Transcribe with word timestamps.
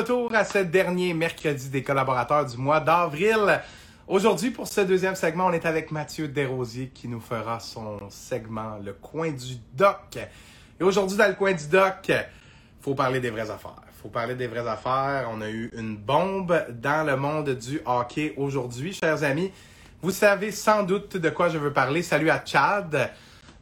retour 0.00 0.34
à 0.34 0.44
ce 0.44 0.56
dernier 0.56 1.12
mercredi 1.12 1.68
des 1.68 1.82
collaborateurs 1.82 2.46
du 2.46 2.56
mois 2.56 2.80
d'avril. 2.80 3.60
Aujourd'hui, 4.08 4.50
pour 4.50 4.66
ce 4.66 4.80
deuxième 4.80 5.14
segment, 5.14 5.48
on 5.48 5.52
est 5.52 5.66
avec 5.66 5.90
Mathieu 5.90 6.26
Desrosiers 6.26 6.88
qui 6.88 7.06
nous 7.06 7.20
fera 7.20 7.60
son 7.60 7.98
segment 8.08 8.78
Le 8.82 8.94
coin 8.94 9.30
du 9.30 9.56
doc. 9.74 10.16
Et 10.80 10.82
aujourd'hui, 10.82 11.18
dans 11.18 11.28
le 11.28 11.34
coin 11.34 11.52
du 11.52 11.66
doc, 11.66 12.10
faut 12.80 12.94
parler 12.94 13.20
des 13.20 13.28
vraies 13.28 13.50
affaires. 13.50 13.82
faut 14.02 14.08
parler 14.08 14.34
des 14.34 14.46
vraies 14.46 14.66
affaires. 14.66 15.28
On 15.30 15.42
a 15.42 15.50
eu 15.50 15.70
une 15.76 15.98
bombe 15.98 16.64
dans 16.70 17.06
le 17.06 17.16
monde 17.16 17.50
du 17.50 17.82
hockey 17.84 18.32
aujourd'hui, 18.38 18.94
chers 18.94 19.22
amis. 19.22 19.52
Vous 20.00 20.12
savez 20.12 20.50
sans 20.50 20.82
doute 20.82 21.18
de 21.18 21.28
quoi 21.28 21.50
je 21.50 21.58
veux 21.58 21.74
parler. 21.74 22.02
Salut 22.02 22.30
à 22.30 22.42
Chad, 22.42 23.10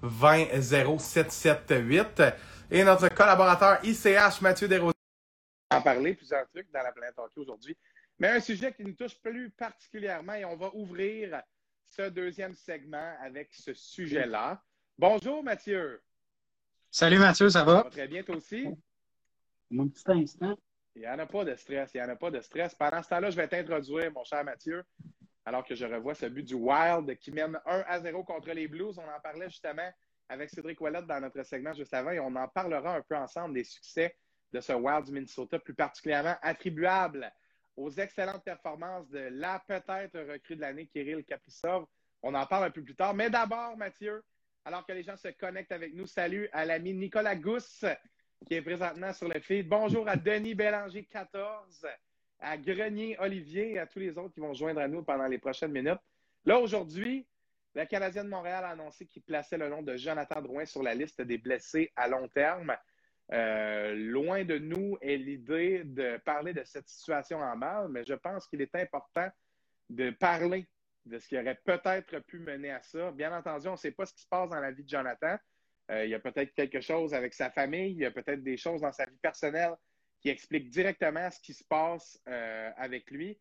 20778. 0.05 2.23
Et 2.71 2.85
notre 2.85 3.09
collaborateur 3.09 3.79
ICH, 3.83 4.41
Mathieu 4.41 4.69
Desrosiers. 4.69 4.98
En 5.71 5.83
parler 5.83 6.15
plusieurs 6.15 6.49
trucs 6.49 6.71
dans 6.71 6.83
la 6.83 6.93
planète 6.93 7.19
hockey 7.19 7.41
aujourd'hui. 7.41 7.77
Mais 8.19 8.29
un 8.29 8.41
sujet 8.41 8.73
qui 8.73 8.83
nous 8.85 8.95
touche 8.95 9.21
plus 9.21 9.51
particulièrement 9.51 10.33
et 10.33 10.45
on 10.45 10.57
va 10.57 10.75
ouvrir 10.75 11.43
ce 11.91 12.09
deuxième 12.09 12.55
segment 12.55 13.15
avec 13.21 13.53
ce 13.53 13.75
sujet-là. 13.75 14.63
Bonjour 14.97 15.43
Mathieu. 15.43 16.03
Salut 16.91 17.19
Mathieu, 17.19 17.51
ça 17.51 17.65
va? 17.65 17.79
Ça 17.79 17.83
va 17.85 17.91
très 17.91 18.09
bien 18.09 18.23
toi 18.23 18.37
aussi? 18.37 18.67
Mon 19.71 19.89
petit 19.89 20.11
instant. 20.11 20.59
Il 20.95 21.03
n'y 21.03 21.09
en 21.09 21.19
a 21.19 21.27
pas 21.27 21.45
de 21.45 21.55
stress, 21.55 21.91
il 21.95 21.99
n'y 21.99 22.03
en 22.03 22.09
a 22.09 22.17
pas 22.17 22.31
de 22.31 22.41
stress. 22.41 22.75
Pendant 22.75 23.03
ce 23.03 23.11
temps-là, 23.11 23.31
je 23.31 23.37
vais 23.37 23.47
t'introduire, 23.47 24.11
mon 24.11 24.25
cher 24.25 24.43
Mathieu, 24.43 24.83
alors 25.45 25.65
que 25.65 25.75
je 25.75 25.85
revois 25.85 26.15
ce 26.15 26.27
but 26.27 26.43
du 26.43 26.55
Wild 26.55 27.15
qui 27.19 27.31
mène 27.31 27.61
1 27.67 27.85
à 27.87 28.01
0 28.01 28.25
contre 28.25 28.51
les 28.53 28.67
Blues. 28.69 28.99
On 28.99 29.03
en 29.03 29.21
parlait 29.23 29.51
justement 29.51 29.89
avec 30.31 30.49
Cédric 30.49 30.81
Ouellette 30.81 31.07
dans 31.07 31.21
notre 31.21 31.43
segment 31.43 31.75
juste 31.75 31.93
avant 31.93 32.11
et 32.11 32.21
on 32.21 32.35
en 32.35 32.49
parlera 32.49 32.97
un 32.97 33.03
peu 33.03 33.17
ensemble 33.17 33.55
des 33.55 33.65
succès 33.65 34.17
de 34.53 34.61
ce 34.61 34.73
Wild 34.73 35.05
du 35.07 35.13
Minnesota, 35.13 35.59
plus 35.59 35.75
particulièrement 35.75 36.37
attribuable 36.43 37.33
aux 37.77 37.91
excellentes 37.91 38.45
performances 38.45 39.09
de 39.09 39.29
la 39.31 39.63
peut-être 39.67 40.19
recrue 40.33 40.57
de 40.57 40.61
l'année, 40.61 40.87
Kirill 40.87 41.25
Kaprizov. 41.25 41.87
On 42.23 42.35
en 42.35 42.47
parle 42.47 42.65
un 42.65 42.71
peu 42.71 42.83
plus 42.83 42.97
tard. 42.97 43.15
Mais 43.15 43.31
d'abord, 43.31 43.77
Mathieu, 43.77 44.25
alors 44.65 44.85
que 44.85 44.93
les 44.93 45.03
gens 45.03 45.17
se 45.17 45.29
connectent 45.29 45.73
avec 45.73 45.95
nous, 45.95 46.07
salut 46.07 46.49
à 46.53 46.65
l'ami 46.65 46.93
Nicolas 46.93 47.37
Gousse, 47.37 47.85
qui 48.47 48.55
est 48.55 48.63
présentement 48.63 49.13
sur 49.13 49.29
le 49.29 49.39
feed. 49.41 49.69
Bonjour 49.69 50.09
à 50.09 50.17
Denis 50.17 50.55
Bélanger, 50.55 51.05
14, 51.05 51.87
à 52.41 52.57
Grenier 52.57 53.17
Olivier 53.21 53.73
et 53.73 53.79
à 53.79 53.87
tous 53.87 53.99
les 53.99 54.17
autres 54.19 54.35
qui 54.35 54.41
vont 54.41 54.55
joindre 54.55 54.81
à 54.81 54.89
nous 54.89 55.03
pendant 55.03 55.27
les 55.27 55.39
prochaines 55.39 55.73
minutes. 55.73 56.01
Là, 56.45 56.59
aujourd'hui, 56.59 57.27
le 57.75 57.85
Canadien 57.85 58.25
de 58.25 58.29
Montréal 58.29 58.65
a 58.65 58.71
annoncé 58.71 59.07
qu'il 59.07 59.23
plaçait 59.23 59.59
le 59.59 59.69
nom 59.69 59.83
de 59.83 59.97
Jonathan 59.97 60.41
Drouin 60.41 60.65
sur 60.65 60.83
la 60.83 60.95
liste 60.95 61.21
des 61.23 61.39
blessés 61.39 61.93
à 61.95 62.09
long 62.09 62.27
terme. 62.29 62.77
Euh, 63.33 63.95
loin 63.95 64.45
de 64.45 64.57
nous 64.57 64.97
est 65.03 65.17
l'idée 65.17 65.85
de 65.85 66.17
parler 66.19 66.55
de 66.55 66.65
cette 66.65 66.89
situation 66.89 67.39
en 67.39 67.57
mal, 67.57 67.89
mais 67.89 68.05
je 68.05 68.15
pense 68.15 68.47
qu'il 68.47 68.63
est 68.63 68.75
important 68.75 69.29
de 69.91 70.11
parler 70.11 70.67
de 71.05 71.19
ce 71.19 71.29
qui 71.29 71.39
aurait 71.39 71.61
peut-être 71.65 72.21
pu 72.21 72.39
mener 72.39 72.71
à 72.71 72.83
ça. 72.83 73.11
Bien 73.13 73.37
entendu, 73.37 73.69
on 73.69 73.73
ne 73.73 73.77
sait 73.77 73.91
pas 73.91 74.07
ce 74.07 74.15
qui 74.15 74.23
se 74.23 74.29
passe 74.29 74.49
dans 74.49 74.61
la 74.61 74.71
vie 74.71 74.83
de 74.83 74.89
Jonathan. 74.89 75.37
Euh, 75.91 76.05
il 76.05 76.11
y 76.11 76.15
a 76.15 76.21
peut-être 76.21 76.55
quelque 76.55 76.81
chose 76.81 77.15
avec 77.15 77.35
sa 77.35 77.51
famille, 77.51 77.93
il 77.93 77.99
y 77.99 78.07
a 78.07 78.11
peut-être 78.11 78.43
des 78.43 78.57
choses 78.57 78.81
dans 78.81 78.93
sa 78.93 79.05
vie 79.05 79.19
personnelle 79.19 79.75
qui 80.21 80.31
expliquent 80.31 80.71
directement 80.71 81.31
ce 81.31 81.41
qui 81.41 81.55
se 81.55 81.65
passe 81.65 82.21
euh, 82.29 82.71
avec 82.77 83.11
lui. 83.11 83.39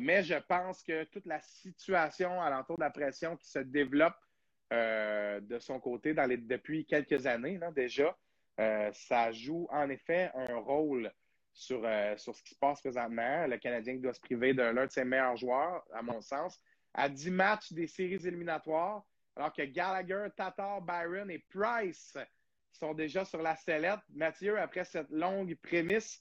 mais 0.00 0.22
je 0.22 0.34
pense 0.34 0.82
que 0.82 1.04
toute 1.04 1.24
la 1.24 1.40
situation 1.40 2.42
alentour 2.42 2.76
de 2.76 2.82
la 2.82 2.90
pression 2.90 3.36
qui 3.36 3.48
se 3.48 3.60
développe 3.60 4.16
de 4.70 5.58
son 5.60 5.80
côté 5.80 6.12
depuis 6.12 6.84
quelques 6.84 7.24
années 7.26 7.58
déjà, 7.74 8.14
euh, 8.60 8.90
ça 8.92 9.30
joue 9.32 9.68
en 9.70 9.88
effet 9.88 10.30
un 10.34 10.56
rôle 10.56 11.12
sur, 11.52 11.82
euh, 11.84 12.16
sur 12.16 12.34
ce 12.34 12.42
qui 12.42 12.54
se 12.54 12.58
passe 12.58 12.80
présentement. 12.80 13.46
Le 13.46 13.56
Canadien 13.58 13.96
doit 13.96 14.14
se 14.14 14.20
priver 14.20 14.54
de 14.54 14.62
l'un 14.62 14.86
de 14.86 14.90
ses 14.90 15.04
meilleurs 15.04 15.36
joueurs, 15.36 15.84
à 15.92 16.02
mon 16.02 16.20
sens, 16.20 16.60
à 16.94 17.08
10 17.08 17.30
matchs 17.30 17.72
des 17.72 17.86
séries 17.86 18.26
éliminatoires, 18.26 19.04
alors 19.36 19.52
que 19.52 19.62
Gallagher, 19.62 20.26
Tatar, 20.36 20.80
Byron 20.82 21.30
et 21.30 21.38
Price 21.48 22.16
sont 22.72 22.94
déjà 22.94 23.24
sur 23.24 23.42
la 23.42 23.56
sellette. 23.56 24.00
Mathieu, 24.10 24.58
après 24.58 24.84
cette 24.84 25.10
longue 25.10 25.54
prémisse, 25.56 26.20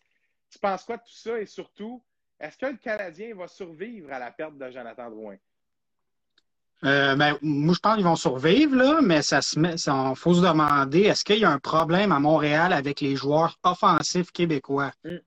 tu 0.49 0.59
penses 0.59 0.83
quoi 0.83 0.97
de 0.97 1.03
tout 1.03 1.15
ça? 1.15 1.39
Et 1.39 1.45
surtout, 1.45 2.03
est-ce 2.39 2.57
que 2.57 2.67
le 2.67 2.77
Canadien 2.77 3.35
va 3.35 3.47
survivre 3.47 4.11
à 4.11 4.19
la 4.19 4.31
perte 4.31 4.57
de 4.57 4.69
Jonathan 4.69 5.09
Drouin? 5.09 5.37
Euh, 6.85 7.15
ben, 7.15 7.37
moi, 7.41 7.73
je 7.73 7.79
pense 7.79 7.95
qu'ils 7.95 8.03
vont 8.03 8.15
survivre, 8.15 8.75
là, 8.75 8.99
mais 9.01 9.21
ça 9.21 9.41
se 9.41 9.59
met, 9.59 9.75
il 9.75 10.15
faut 10.15 10.35
se 10.35 10.41
demander, 10.41 11.01
est-ce 11.01 11.23
qu'il 11.23 11.39
y 11.39 11.45
a 11.45 11.49
un 11.49 11.59
problème 11.59 12.11
à 12.11 12.19
Montréal 12.19 12.71
avec 12.71 13.01
les 13.01 13.15
joueurs 13.15 13.57
offensifs 13.63 14.31
québécois? 14.31 14.91
Mm. 15.03 15.17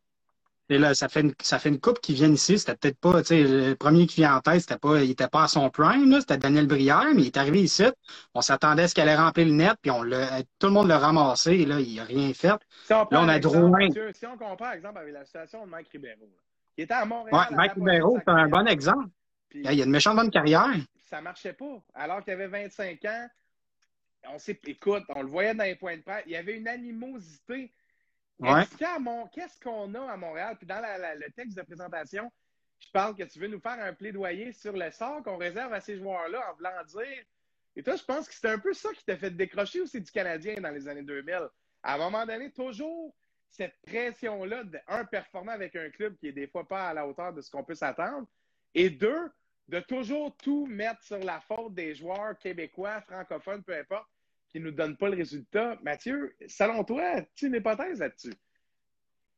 Et 0.73 0.79
là, 0.79 0.95
ça 0.95 1.09
fait 1.09 1.23
une, 1.23 1.35
ça 1.43 1.59
fait 1.59 1.69
une 1.69 1.81
coupe 1.81 1.99
qui 2.01 2.15
vient 2.15 2.31
ici. 2.31 2.57
C'était 2.57 2.77
peut-être 2.77 3.01
pas, 3.01 3.23
tu 3.23 3.27
sais, 3.27 3.43
le 3.43 3.75
premier 3.75 4.07
qui 4.07 4.21
vient 4.21 4.37
en 4.37 4.41
tête, 4.41 4.61
c'était 4.61 4.79
pas, 4.79 5.03
il 5.03 5.11
était 5.11 5.27
pas 5.27 5.43
à 5.43 5.49
son 5.49 5.69
prime, 5.69 6.21
C'était 6.21 6.39
Daniel 6.39 6.69
Brière, 6.69 7.07
mais 7.13 7.23
il 7.23 7.27
est 7.27 7.37
arrivé 7.37 7.63
ici. 7.63 7.87
On 8.35 8.41
s'attendait 8.41 8.85
à 8.85 8.89
ce 8.89 8.95
qu'elle 8.95 9.09
allait 9.09 9.21
remplir 9.21 9.47
le 9.47 9.53
net, 9.53 9.75
puis 9.83 9.91
on 9.91 10.05
l'a, 10.05 10.43
tout 10.61 10.69
le 10.69 10.73
monde 10.73 10.87
l'a 10.87 11.01
ramassé, 11.01 11.55
et 11.55 11.67
là, 11.67 11.81
il 11.81 11.99
a 11.99 12.05
rien 12.05 12.33
fait. 12.33 12.55
Si 12.87 12.93
on 12.93 12.99
là, 13.11 13.21
on 13.21 13.29
a 13.29 13.41
Drouin. 13.41 13.89
Si 14.15 14.27
on 14.27 14.39
compare, 14.39 14.75
exemple, 14.75 14.99
avec 14.99 15.13
la 15.13 15.25
situation 15.25 15.67
de 15.67 15.71
Mike 15.71 15.89
Ribeiro, 15.91 16.29
qui 16.77 16.83
était 16.83 16.95
à 16.95 17.05
Montréal. 17.05 17.35
Ouais, 17.35 17.57
Mike 17.57 17.73
Ribeiro, 17.75 18.19
c'est 18.25 18.31
un 18.31 18.49
bon 18.49 18.69
exemple. 18.69 19.09
il 19.53 19.67
a 19.67 19.73
une 19.73 19.91
méchante 19.91 20.15
bonne 20.15 20.31
carrière 20.31 20.71
ça 21.11 21.21
marchait 21.21 21.53
pas. 21.53 21.83
Alors 21.95 22.25
qu'il 22.25 22.33
avait 22.33 22.47
25 22.47 23.05
ans, 23.05 23.29
on 24.29 24.39
sait, 24.39 24.59
écoute, 24.67 25.05
on 25.09 25.23
le 25.23 25.29
voyait 25.29 25.55
dans 25.55 25.65
les 25.65 25.75
points 25.75 25.97
de 25.97 26.03
presse, 26.03 26.23
il 26.27 26.33
y 26.33 26.37
avait 26.37 26.57
une 26.57 26.69
animosité. 26.69 27.73
Qu'est-ce 28.41 29.61
qu'on 29.61 29.95
a 29.95 30.13
à 30.13 30.17
Montréal? 30.17 30.57
Puis 30.57 30.67
dans 30.67 30.81
le 30.81 31.31
texte 31.33 31.57
de 31.57 31.63
présentation, 31.63 32.31
je 32.79 32.91
parle 32.93 33.15
que 33.15 33.25
tu 33.25 33.39
veux 33.39 33.49
nous 33.49 33.61
faire 33.61 33.79
un 33.79 33.93
plaidoyer 33.93 34.53
sur 34.53 34.73
le 34.73 34.91
sort 34.91 35.23
qu'on 35.23 35.37
réserve 35.37 35.73
à 35.75 35.81
ces 35.81 35.99
joueurs-là 35.99 36.51
en 36.51 36.55
voulant 36.55 36.85
dire. 36.87 37.25
Et 37.77 37.83
toi, 37.83 37.97
je 37.97 38.05
pense 38.05 38.27
que 38.27 38.35
c'est 38.35 38.49
un 38.49 38.59
peu 38.59 38.73
ça 38.73 38.89
qui 38.95 39.05
t'a 39.05 39.17
fait 39.17 39.31
décrocher 39.31 39.81
aussi 39.81 40.01
du 40.01 40.11
Canadien 40.11 40.61
dans 40.61 40.71
les 40.71 40.89
années 40.89 41.03
2000. 41.03 41.49
À 41.83 41.95
un 41.95 41.99
moment 41.99 42.25
donné, 42.25 42.51
toujours 42.51 43.15
cette 43.51 43.81
pression-là 43.83 44.65
d'un 44.65 45.05
performant 45.05 45.53
avec 45.53 45.77
un 45.77 45.91
club 45.91 46.17
qui 46.17 46.29
est 46.29 46.33
des 46.33 46.47
fois 46.47 46.67
pas 46.67 46.89
à 46.89 46.95
la 46.95 47.07
hauteur 47.07 47.33
de 47.33 47.41
ce 47.41 47.51
qu'on 47.51 47.65
peut 47.65 47.75
s'attendre. 47.75 48.27
Et 48.75 48.91
deux, 48.91 49.31
de 49.71 49.81
toujours 49.81 50.37
tout 50.43 50.67
mettre 50.67 51.03
sur 51.03 51.19
la 51.19 51.41
faute 51.41 51.75
des 51.75 51.95
joueurs 51.95 52.37
québécois, 52.39 53.01
francophones, 53.03 53.63
peu 53.63 53.77
importe, 53.79 54.07
qui 54.49 54.59
ne 54.59 54.65
nous 54.65 54.73
donnent 54.73 54.97
pas 54.97 55.09
le 55.09 55.17
résultat. 55.17 55.79
Mathieu, 55.83 56.35
selon 56.49 56.83
toi, 56.83 57.23
tu 57.37 57.47
une 57.47 57.55
hypothèse 57.55 58.01
là-dessus? 58.01 58.35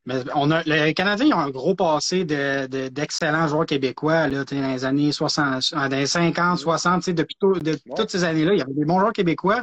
Mais 0.06 0.16
on 0.34 0.50
a, 0.50 0.62
les 0.65 0.94
Canadiens 0.94 1.37
ont 1.37 1.41
un 1.41 1.50
gros 1.50 1.76
passé 1.76 2.25
d'excellents 2.25 3.47
joueurs 3.47 3.66
québécois 3.66 4.26
là, 4.26 4.44
dans 4.44 4.72
les 4.72 4.84
années 4.84 5.12
60, 5.12 5.75
dans 5.75 5.87
les 5.88 6.06
50, 6.06 6.59
60, 6.59 7.10
depuis 7.10 7.37
toutes 7.38 8.10
ces 8.10 8.25
années-là. 8.25 8.54
Il 8.54 8.59
y 8.59 8.62
avait 8.62 8.72
des 8.72 8.84
bons 8.84 8.98
joueurs 8.98 9.12
québécois. 9.12 9.62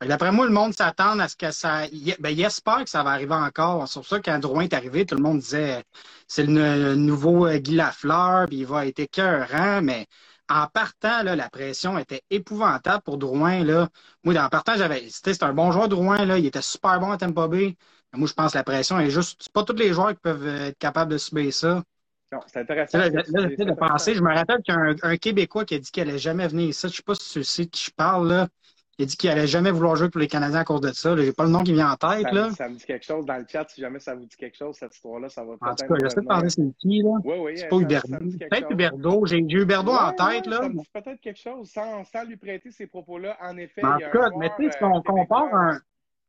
D'après 0.00 0.30
moi, 0.30 0.46
le 0.46 0.52
monde 0.52 0.74
s'attend 0.74 1.18
à 1.18 1.28
ce 1.28 1.34
que 1.36 1.50
ça. 1.50 1.82
Ben, 2.20 2.30
il 2.30 2.40
espère 2.44 2.84
que 2.84 2.90
ça 2.90 3.02
va 3.02 3.10
arriver 3.10 3.34
encore. 3.34 3.88
C'est 3.88 3.98
pour 3.98 4.06
ça 4.06 4.18
que 4.20 4.30
quand 4.30 4.38
Drouin 4.38 4.62
est 4.62 4.74
arrivé, 4.74 5.04
tout 5.04 5.16
le 5.16 5.22
monde 5.22 5.40
disait 5.40 5.82
c'est 6.28 6.44
le 6.44 6.94
nouveau 6.94 7.46
euh, 7.46 7.58
Guy 7.58 7.74
Lafleur, 7.74 8.46
puis 8.46 8.58
il 8.58 8.66
va 8.66 8.86
être 8.86 9.00
écœurant, 9.00 9.82
mais 9.82 10.06
en 10.48 10.66
partant, 10.68 11.22
là, 11.22 11.34
la 11.36 11.50
pression 11.50 11.98
était 11.98 12.22
épouvantable 12.30 13.02
pour 13.02 13.18
Drouin. 13.18 13.64
Là. 13.64 13.88
Moi, 14.24 14.36
en 14.38 14.48
partant, 14.48 14.76
j'avais. 14.76 15.08
C'était 15.10 15.42
un 15.44 15.52
bon 15.52 15.72
joueur, 15.72 15.88
Drouin, 15.88 16.24
là. 16.24 16.38
Il 16.38 16.46
était 16.46 16.62
super 16.62 17.00
bon 17.00 17.10
à 17.10 17.18
Tampa 17.18 17.48
Bay. 17.48 17.76
moi, 18.14 18.28
je 18.28 18.34
pense 18.34 18.52
que 18.52 18.58
la 18.58 18.64
pression 18.64 19.00
est 19.00 19.10
juste. 19.10 19.42
C'est 19.42 19.52
pas 19.52 19.64
tous 19.64 19.74
les 19.74 19.92
joueurs 19.92 20.10
qui 20.10 20.20
peuvent 20.22 20.46
être 20.46 20.78
capables 20.78 21.12
de 21.12 21.18
subir 21.18 21.52
ça. 21.52 21.82
Non, 22.30 22.40
c'est 22.46 22.60
intéressant. 22.60 22.98
Là, 22.98 23.08
de 23.10 23.74
penser, 23.74 24.14
je 24.14 24.22
me 24.22 24.32
rappelle 24.32 24.62
qu'il 24.62 24.74
y 24.74 24.76
a 24.76 24.96
un, 25.02 25.16
Québécois 25.16 25.64
qui 25.64 25.74
a 25.74 25.78
dit 25.78 25.90
qu'il 25.90 26.02
allait 26.02 26.18
jamais 26.18 26.46
venir 26.46 26.68
ici. 26.68 26.88
Je 26.88 26.96
sais 26.96 27.02
pas 27.02 27.14
si 27.14 27.32
tu 27.32 27.44
sais 27.44 27.66
qui 27.66 27.86
je 27.86 27.90
parle, 27.90 28.28
là. 28.28 28.48
Il 28.98 29.04
a 29.04 29.06
dit 29.06 29.16
qu'il 29.16 29.30
allait 29.30 29.46
jamais 29.46 29.70
vouloir 29.70 29.94
jouer 29.94 30.10
pour 30.10 30.20
les 30.20 30.26
Canadiens 30.26 30.60
à 30.60 30.64
cause 30.64 30.80
de 30.80 30.92
ça. 30.92 31.16
J'ai 31.16 31.32
pas 31.32 31.44
le 31.44 31.50
nom 31.50 31.62
qui 31.62 31.72
vient 31.72 31.92
en 31.92 31.96
tête. 31.96 32.24
Ça, 32.24 32.32
là. 32.32 32.50
ça 32.50 32.68
me 32.68 32.74
dit 32.74 32.84
quelque 32.84 33.04
chose 33.04 33.24
dans 33.24 33.36
le 33.36 33.44
chat. 33.48 33.64
Si 33.68 33.80
jamais 33.80 34.00
ça 34.00 34.16
vous 34.16 34.26
dit 34.26 34.36
quelque 34.36 34.56
chose, 34.56 34.74
cette 34.76 34.92
histoire-là, 34.92 35.28
ça 35.28 35.44
va 35.44 35.52
En 35.52 35.74
tout 35.74 35.86
cas, 35.86 35.94
je 36.02 36.08
sais 36.08 36.22
pas 36.22 36.42
c'est 36.48 36.62
qui. 36.80 37.02
Là. 37.02 37.10
Oui, 37.22 37.36
oui. 37.38 37.52
C'est 37.56 37.68
pas 37.68 37.76
Huberdo. 37.76 38.18
Peut-être 38.18 38.72
Huberdo. 38.72 39.26
J'ai 39.26 39.38
Huberdo 39.38 39.92
en 39.92 40.12
tête. 40.12 40.46
là. 40.46 40.56
Ça 40.56 40.68
me 40.68 40.80
dit 40.80 40.90
peut-être 40.92 41.20
quelque 41.20 41.38
chose 41.38 41.70
sans, 41.70 42.02
sans, 42.04 42.24
lui 42.24 42.36
prêter 42.36 42.72
ces 42.72 42.88
propos-là. 42.88 43.36
En 43.40 43.56
effet, 43.56 43.84
en 43.84 43.98
tout 43.98 44.10
cas, 44.12 44.30
mais 44.36 44.50
tu 44.58 44.64
sais, 44.64 44.76
si 44.76 44.84
on 44.84 45.00
compare 45.02 45.54
un. 45.54 45.80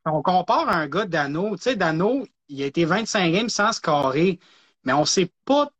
On 0.06 0.22
compare 0.22 0.68
un 0.68 0.86
gars 0.86 1.04
Dano, 1.04 1.56
tu 1.56 1.62
sais, 1.62 1.76
Dano, 1.76 2.24
il 2.48 2.62
a 2.62 2.66
été 2.66 2.84
25 2.84 3.32
games 3.32 3.48
sans 3.48 3.72
scorer, 3.72 4.38
mais 4.84 4.94
on 4.94 5.04
sait 5.04 5.30
pas 5.44 5.70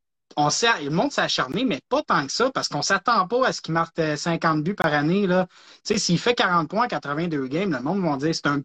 on 0.41 0.51
sait, 0.51 0.69
le 0.83 0.91
monde 0.91 1.13
s'est 1.13 1.21
acharné, 1.23 1.65
mais 1.65 1.81
pas 1.89 2.03
tant 2.03 2.27
que 2.27 2.33
ça, 2.33 2.51
parce 2.51 2.69
qu'on 2.69 2.83
s'attend 2.83 3.27
pas 3.27 3.47
à 3.49 3.53
ce 3.53 3.61
qu'il 3.61 3.75
marque 3.75 4.01
50 4.17 4.59
euh, 4.59 4.63
buts 4.63 4.75
par 4.75 4.93
année. 4.93 5.27
Là. 5.27 5.47
Tu 5.85 5.95
sais, 5.95 5.99
s'il 5.99 6.19
fait 6.19 6.35
40 6.35 6.69
points 6.69 6.85
en 6.85 6.89
82 6.89 7.47
games, 7.49 7.73
le 7.73 7.81
monde 7.81 8.03
va 8.03 8.17
dire 8.17 8.35
c'est 8.35 8.47
un. 8.47 8.63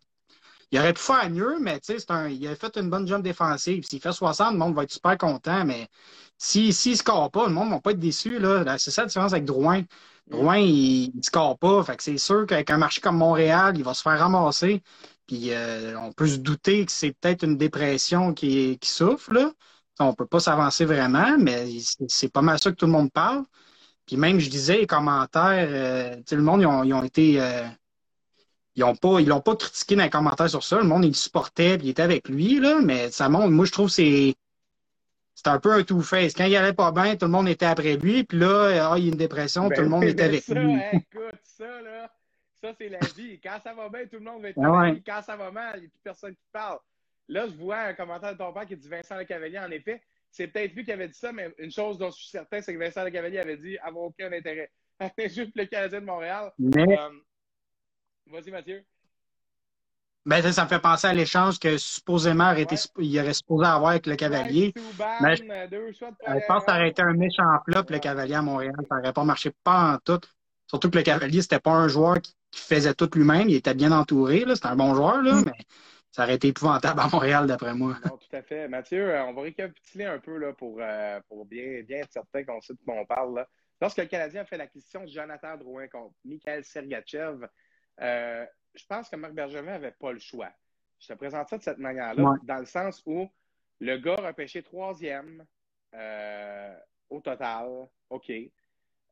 Il 0.72 0.80
aurait 0.80 0.94
pu 0.94 1.02
faire 1.02 1.30
mieux, 1.30 1.58
mais 1.60 1.80
c'est 1.82 2.10
un. 2.12 2.28
Il 2.28 2.48
a 2.48 2.56
fait 2.56 2.76
une 2.78 2.90
bonne 2.90 3.08
jump 3.08 3.24
défensive. 3.24 3.86
S'il 3.86 4.02
fait 4.02 4.12
60, 4.12 4.54
le 4.54 4.58
monde 4.58 4.76
va 4.76 4.84
être 4.84 4.92
super 4.92 5.18
content, 5.18 5.64
mais 5.66 5.88
s'il 6.38 6.74
si, 6.74 6.92
ne 6.92 6.96
score 6.96 7.32
pas, 7.32 7.48
le 7.48 7.54
monde 7.54 7.70
ne 7.70 7.74
va 7.76 7.80
pas 7.82 7.92
être 7.92 8.00
déçu. 8.00 8.40
Là. 8.40 8.78
C'est 8.78 8.92
ça 8.92 9.04
la 9.04 9.08
différence 9.08 9.34
avec 9.34 9.46
Drouin. 9.46 9.84
Drouin, 10.28 10.58
il 10.58 11.12
ne 11.16 11.22
score 11.22 11.58
pas. 11.58 11.84
Fait 11.84 11.96
que 11.98 12.04
c'est 12.04 12.18
sûr 12.18 12.46
qu'avec 12.48 12.70
un 12.72 12.78
marché 12.78 13.02
comme 13.02 13.18
Montréal, 13.18 13.76
il 13.78 13.84
va 13.84 13.94
se 13.94 14.02
faire 14.02 14.20
ramasser. 14.20 14.82
Puis 15.28 15.52
euh, 15.52 15.98
on 16.00 16.12
peut 16.12 16.28
se 16.28 16.38
douter 16.38 16.86
que 16.86 16.92
c'est 16.92 17.12
peut-être 17.14 17.44
une 17.44 17.58
dépression 17.58 18.34
qui, 18.34 18.78
qui 18.80 18.90
souffle. 18.90 19.34
Là. 19.34 19.52
On 20.00 20.14
peut 20.14 20.26
pas 20.26 20.40
s'avancer 20.40 20.86
vraiment, 20.86 21.38
mais 21.38 21.68
c'est 22.08 22.32
pas 22.32 22.42
mal 22.42 22.60
ça 22.60 22.72
que 22.72 22.76
tout 22.76 22.86
le 22.86 22.92
monde 22.92 23.12
parle. 23.12 23.44
Puis 24.06 24.18
même, 24.18 24.40
je 24.40 24.50
disais, 24.50 24.78
les 24.78 24.88
commentaires, 24.88 25.68
euh, 25.70 26.16
le 26.30 26.42
monde, 26.42 26.62
ils 26.62 26.94
ont, 26.94 27.04
été. 27.04 27.42
Euh, 27.42 27.66
ils 28.76 28.84
ont 28.84 28.96
pas, 28.96 29.20
ils 29.20 29.28
l'ont 29.28 29.42
pas 29.42 29.56
critiqué 29.56 29.96
dans 29.96 30.04
les 30.04 30.10
commentaires 30.10 30.50
sur 30.50 30.64
ça. 30.64 30.78
Le 30.78 30.84
monde, 30.84 31.06
il 31.06 31.10
le 31.10 31.14
supportait, 31.14 31.78
puis 31.78 31.88
il 31.88 31.90
était 31.92 32.04
avec 32.04 32.30
lui, 32.30 32.60
là. 32.60 32.80
Mais 32.84 33.10
ça 33.10 33.30
montre, 33.30 33.50
moi, 33.50 33.66
je 33.66 33.72
trouve 33.72 33.88
que 33.88 33.94
c'est. 33.94 34.36
C'est 35.34 35.48
un 35.48 35.60
peu 35.60 35.74
un 35.74 35.84
two-face. 35.84 36.34
Quand 36.34 36.46
il 36.46 36.56
allait 36.56 36.74
pas 36.74 36.92
bien, 36.92 37.18
tout 37.18 37.26
le 37.26 37.32
monde 37.32 37.50
était 37.50 37.66
après 37.66 37.98
lui. 37.98 38.24
Puis 38.24 38.40
là, 38.40 38.90
ah, 38.92 38.98
il 38.98 39.06
y 39.06 39.08
a 39.08 39.12
une 39.12 39.18
dépression, 39.18 39.70
tout 39.70 39.82
le 39.82 39.84
ben 39.84 39.90
monde 39.90 40.04
était 40.06 40.24
avec 40.24 40.48
lui. 40.48 40.80
écoute, 40.94 41.40
ça, 41.44 41.82
là, 41.82 42.10
ça, 42.62 42.74
c'est 42.78 42.88
la 42.88 43.00
vie. 43.16 43.40
Quand 43.42 43.60
ça 43.62 43.74
va 43.74 43.90
bien, 43.90 44.06
tout 44.06 44.16
le 44.16 44.22
monde 44.22 44.42
va 44.42 44.50
être 44.50 44.64
avec 44.64 45.06
Quand 45.06 45.22
ça 45.22 45.36
va 45.36 45.52
mal, 45.52 45.74
il 45.76 45.82
n'y 45.82 45.88
a 45.88 45.90
plus 45.90 46.00
personne 46.04 46.34
qui 46.34 46.48
parle. 46.54 46.80
Là, 47.28 47.48
je 47.48 47.54
vois 47.54 47.80
un 47.80 47.94
commentaire 47.94 48.34
de 48.34 48.38
ton 48.38 48.54
père 48.54 48.66
qui 48.66 48.76
dit 48.76 48.88
Vincent 48.88 49.18
Le 49.18 49.26
Cavalier. 49.26 49.60
En 49.60 49.72
effet, 49.72 50.02
c'est 50.32 50.48
peut-être 50.48 50.74
lui 50.74 50.84
qui 50.84 50.92
avait 50.92 51.08
dit 51.08 51.18
ça, 51.18 51.32
mais 51.32 51.54
une 51.58 51.72
chose 51.72 51.98
dont 51.98 52.12
je 52.12 52.18
suis 52.18 52.30
certain, 52.30 52.62
c'est 52.62 52.74
que 52.74 52.80
Vincent 52.80 53.04
Le 53.04 53.10
Cavalier 53.10 53.40
avait 53.40 53.58
dit 53.58 53.78
avoir 53.80 54.06
aucun 54.06 54.32
intérêt. 54.32 54.72
juste 55.18 55.56
le 55.56 55.66
Canadien 55.66 56.02
de 56.02 56.06
Montréal. 56.06 56.52
Mais... 56.58 56.98
Euh, 56.98 57.10
vas-y, 58.28 58.52
Mathieu. 58.52 58.84
Ben, 60.26 60.42
ça, 60.52 60.64
me 60.64 60.70
fait 60.70 60.80
penser 60.80 61.06
à 61.06 61.14
l'échange 61.14 61.60
que 61.60 61.78
supposément 61.78 62.52
il 62.98 63.20
aurait 63.20 63.34
supposé 63.34 63.68
avoir 63.68 63.92
avec 63.92 64.08
le 64.08 64.16
Cavalier. 64.16 64.74
mais 65.22 65.36
je, 65.36 65.44
pense 66.48 66.64
que 66.64 66.72
ça 66.72 66.78
aurait 66.78 66.90
été 66.90 67.04
un 67.04 67.14
méchant 67.14 67.44
flop, 67.64 67.84
le 67.90 68.00
Cavalier 68.00 68.34
à 68.34 68.42
Montréal. 68.42 68.74
Ça 68.90 68.96
n'aurait 68.96 69.14
pas 69.14 69.24
marché 69.24 69.52
pas 69.64 69.94
en 69.94 69.98
tout. 70.00 70.20
Surtout 70.68 70.90
que 70.90 70.98
le 70.98 71.04
Cavalier, 71.04 71.44
c'était 71.44 71.60
pas 71.60 71.74
un 71.74 71.88
joueur 71.88 72.20
qui, 72.22 72.34
faisait 72.56 72.94
tout 72.94 73.10
lui-même. 73.14 73.50
Il 73.50 73.56
était 73.56 73.74
bien 73.74 73.92
entouré. 73.92 74.46
C'était 74.54 74.68
un 74.68 74.78
bon 74.78 74.96
joueur, 74.96 75.22
là, 75.22 75.34
mm. 75.34 75.44
mais 75.46 75.66
ça 76.16 76.24
aurait 76.24 76.36
été 76.36 76.48
épouvantable 76.48 76.98
à 77.02 77.10
Montréal, 77.10 77.46
d'après 77.46 77.74
moi. 77.74 77.98
Non, 78.06 78.16
tout 78.16 78.34
à 78.34 78.42
fait. 78.42 78.70
Mathieu, 78.70 79.10
euh, 79.10 79.26
on 79.26 79.34
va 79.34 79.42
récapituler 79.42 80.06
un 80.06 80.18
peu 80.18 80.38
là, 80.38 80.54
pour, 80.54 80.78
euh, 80.80 81.20
pour 81.28 81.46
bien, 81.46 81.84
bien 81.84 81.98
être 81.98 82.14
certain 82.14 82.46
qu'on 82.46 82.62
sait 82.62 82.72
de 82.72 82.80
quoi 82.86 82.94
on 82.96 83.06
parle. 83.06 83.36
Là. 83.36 83.50
Lorsque 83.82 83.98
le 83.98 84.06
Canadien 84.06 84.44
a 84.44 84.46
fait 84.46 84.56
l'acquisition 84.56 85.02
de 85.02 85.10
Jonathan 85.10 85.58
Drouin 85.58 85.90
contre 85.90 86.16
Mikhail 86.24 86.64
Sergachev, 86.64 87.46
euh, 88.00 88.46
je 88.76 88.86
pense 88.86 89.10
que 89.10 89.18
Marc 89.18 89.34
Bergevin 89.34 89.72
n'avait 89.72 89.92
pas 89.92 90.14
le 90.14 90.20
choix. 90.20 90.50
Je 91.02 91.08
te 91.08 91.14
présente 91.16 91.50
ça 91.50 91.58
de 91.58 91.64
cette 91.64 91.80
manière-là, 91.80 92.36
dans 92.44 92.60
le 92.60 92.66
sens 92.66 93.04
où 93.06 93.30
le 93.82 93.98
gars 93.98 94.16
a 94.26 94.32
pêché 94.32 94.64
troisième 94.64 95.44
au 97.10 97.20
total. 97.20 97.90
OK. 98.10 98.32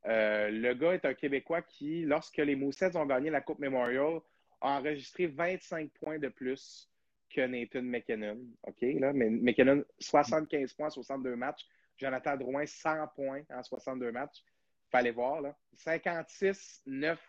le 0.05 0.73
gars 0.73 0.93
est 0.93 1.03
un 1.03 1.13
Québécois 1.13 1.63
qui, 1.63 2.03
lorsque 2.03 2.37
les 2.37 2.55
Moussets 2.55 2.95
ont 2.95 3.05
gagné 3.05 3.29
la 3.29 3.41
Coupe 3.41 3.59
Memorial, 3.59 4.21
a 4.61 4.77
enregistré 4.79 5.27
25 5.27 5.91
points 5.99 6.19
de 6.19 6.29
plus 6.29 6.89
que 7.33 7.41
Nathan 7.41 7.81
McKinnon. 7.81 8.37
OK, 8.63 8.81
là, 8.81 9.11
mais 9.13 9.29
McKinnon, 9.29 9.83
75 9.99 10.73
points, 10.73 10.89
62 10.89 11.35
matchs. 11.35 11.65
Jonathan 11.97 12.37
Drouin, 12.37 12.65
100 12.65 13.07
points 13.15 13.41
en 13.49 13.63
62 13.63 14.11
matchs. 14.11 14.43
Fallait 14.89 15.11
voir, 15.11 15.41
là. 15.41 15.55
56, 15.75 16.83
9, 16.85 17.19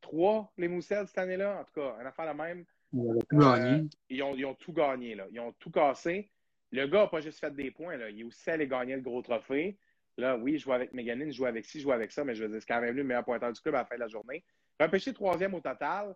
3, 0.00 0.52
les 0.58 0.68
Moussels 0.68 1.06
cette 1.06 1.18
année-là. 1.18 1.60
En 1.60 1.64
tout 1.64 1.80
cas, 1.80 1.96
un 2.00 2.06
affaire 2.06 2.26
la 2.26 2.34
même. 2.34 2.64
Ils 2.92 3.00
ont 3.00 3.18
tout 3.18 3.36
gagné. 3.36 3.80
Euh, 3.80 3.88
ils, 4.08 4.22
ont, 4.22 4.34
ils 4.36 4.46
ont, 4.46 4.54
tout 4.54 4.72
gagné, 4.72 5.14
là. 5.14 5.26
Ils 5.30 5.40
ont 5.40 5.52
tout 5.52 5.70
cassé. 5.70 6.30
Le 6.70 6.86
gars 6.86 7.02
n'a 7.02 7.06
pas 7.06 7.20
juste 7.20 7.40
fait 7.40 7.54
des 7.54 7.70
points, 7.70 7.96
là. 7.96 8.10
Il 8.10 8.20
est 8.20 8.24
aussi 8.24 8.50
allé 8.50 8.66
gagner 8.66 8.94
le 8.94 9.02
gros 9.02 9.22
trophée. 9.22 9.78
Là, 10.16 10.36
oui, 10.36 10.58
je 10.58 10.64
joue 10.64 10.72
avec 10.72 10.92
McGannon, 10.92 11.26
je 11.26 11.36
joue 11.36 11.46
avec 11.46 11.64
ci, 11.64 11.78
je 11.78 11.84
joue 11.84 11.92
avec 11.92 12.10
ça, 12.10 12.24
mais 12.24 12.34
je 12.34 12.42
veux 12.42 12.50
dire, 12.50 12.60
c'est 12.60 12.66
quand 12.66 12.80
même 12.80 12.90
lui 12.90 13.02
le 13.02 13.04
meilleur 13.06 13.24
pointeur 13.24 13.52
du 13.52 13.60
club 13.60 13.76
à 13.76 13.78
la 13.78 13.84
fin 13.84 13.94
de 13.94 14.00
la 14.00 14.08
journée. 14.08 14.44
Repêché 14.80 15.12
troisième 15.12 15.54
au 15.54 15.60
total 15.60 16.14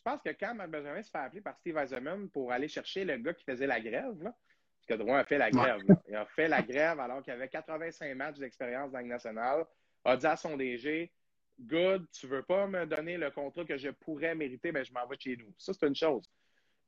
je 0.00 0.10
pense 0.10 0.22
que 0.22 0.30
quand 0.30 0.54
Marc 0.54 0.70
Benjamin 0.70 1.02
se 1.02 1.10
fait 1.10 1.18
appeler 1.18 1.42
par 1.42 1.56
Steve 1.58 1.76
Eisenman 1.76 2.30
pour 2.30 2.52
aller 2.52 2.68
chercher 2.68 3.04
le 3.04 3.18
gars 3.18 3.34
qui 3.34 3.44
faisait 3.44 3.66
la 3.66 3.80
grève, 3.80 4.22
là, 4.22 4.34
parce 4.78 4.86
que 4.88 4.94
Drouin 4.94 5.18
a 5.18 5.24
fait 5.24 5.36
la 5.36 5.50
grève, 5.50 5.82
il 6.08 6.16
a 6.16 6.24
fait 6.24 6.48
la 6.48 6.62
grève 6.62 6.98
alors 6.98 7.22
qu'il 7.22 7.34
avait 7.34 7.48
85 7.48 8.14
matchs 8.14 8.38
d'expérience 8.38 8.90
dans 8.92 9.00
le 9.00 9.04
national, 9.04 9.66
a 10.06 10.16
dit 10.16 10.26
à 10.26 10.36
son 10.36 10.56
DG 10.56 11.12
Good, 11.60 12.06
tu 12.12 12.26
veux 12.26 12.42
pas 12.42 12.66
me 12.66 12.86
donner 12.86 13.18
le 13.18 13.30
contrat 13.30 13.66
que 13.66 13.76
je 13.76 13.90
pourrais 13.90 14.34
mériter, 14.34 14.72
mais 14.72 14.86
je 14.86 14.94
m'en 14.94 15.06
vais 15.06 15.18
chez 15.18 15.36
nous. 15.36 15.52
Ça, 15.58 15.74
c'est 15.74 15.86
une 15.86 15.94
chose. 15.94 16.24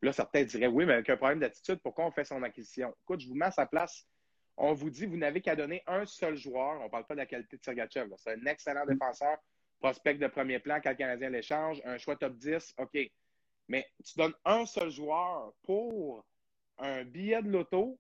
Là, 0.00 0.12
certains 0.14 0.44
diraient 0.44 0.66
oui, 0.66 0.86
mais 0.86 0.94
avec 0.94 1.10
un 1.10 1.18
problème 1.18 1.40
d'attitude, 1.40 1.80
pourquoi 1.82 2.06
on 2.06 2.10
fait 2.10 2.24
son 2.24 2.42
acquisition? 2.42 2.94
Écoute, 3.02 3.20
je 3.20 3.28
vous 3.28 3.34
mets 3.34 3.44
à 3.44 3.50
sa 3.50 3.66
place. 3.66 4.06
On 4.56 4.72
vous 4.72 4.88
dit, 4.88 5.04
vous 5.04 5.18
n'avez 5.18 5.42
qu'à 5.42 5.54
donner 5.54 5.82
un 5.86 6.06
seul 6.06 6.36
joueur. 6.36 6.80
On 6.80 6.84
ne 6.84 6.88
parle 6.88 7.04
pas 7.04 7.14
de 7.14 7.18
la 7.18 7.26
qualité 7.26 7.58
de 7.58 7.62
Sergachev. 7.62 8.10
C'est 8.16 8.32
un 8.32 8.46
excellent 8.46 8.86
défenseur 8.86 9.36
prospect 9.82 10.14
de 10.14 10.28
premier 10.28 10.60
plan 10.60 10.80
quand 10.80 10.90
le 10.90 10.96
Canadien 10.96 11.28
l'échange, 11.28 11.82
un 11.84 11.98
choix 11.98 12.16
top 12.16 12.34
10, 12.36 12.74
OK. 12.78 12.96
Mais 13.68 13.86
tu 14.04 14.14
donnes 14.16 14.34
un 14.44 14.64
seul 14.64 14.90
joueur 14.90 15.52
pour 15.64 16.24
un 16.78 17.04
billet 17.04 17.42
de 17.42 17.50
loto 17.50 17.98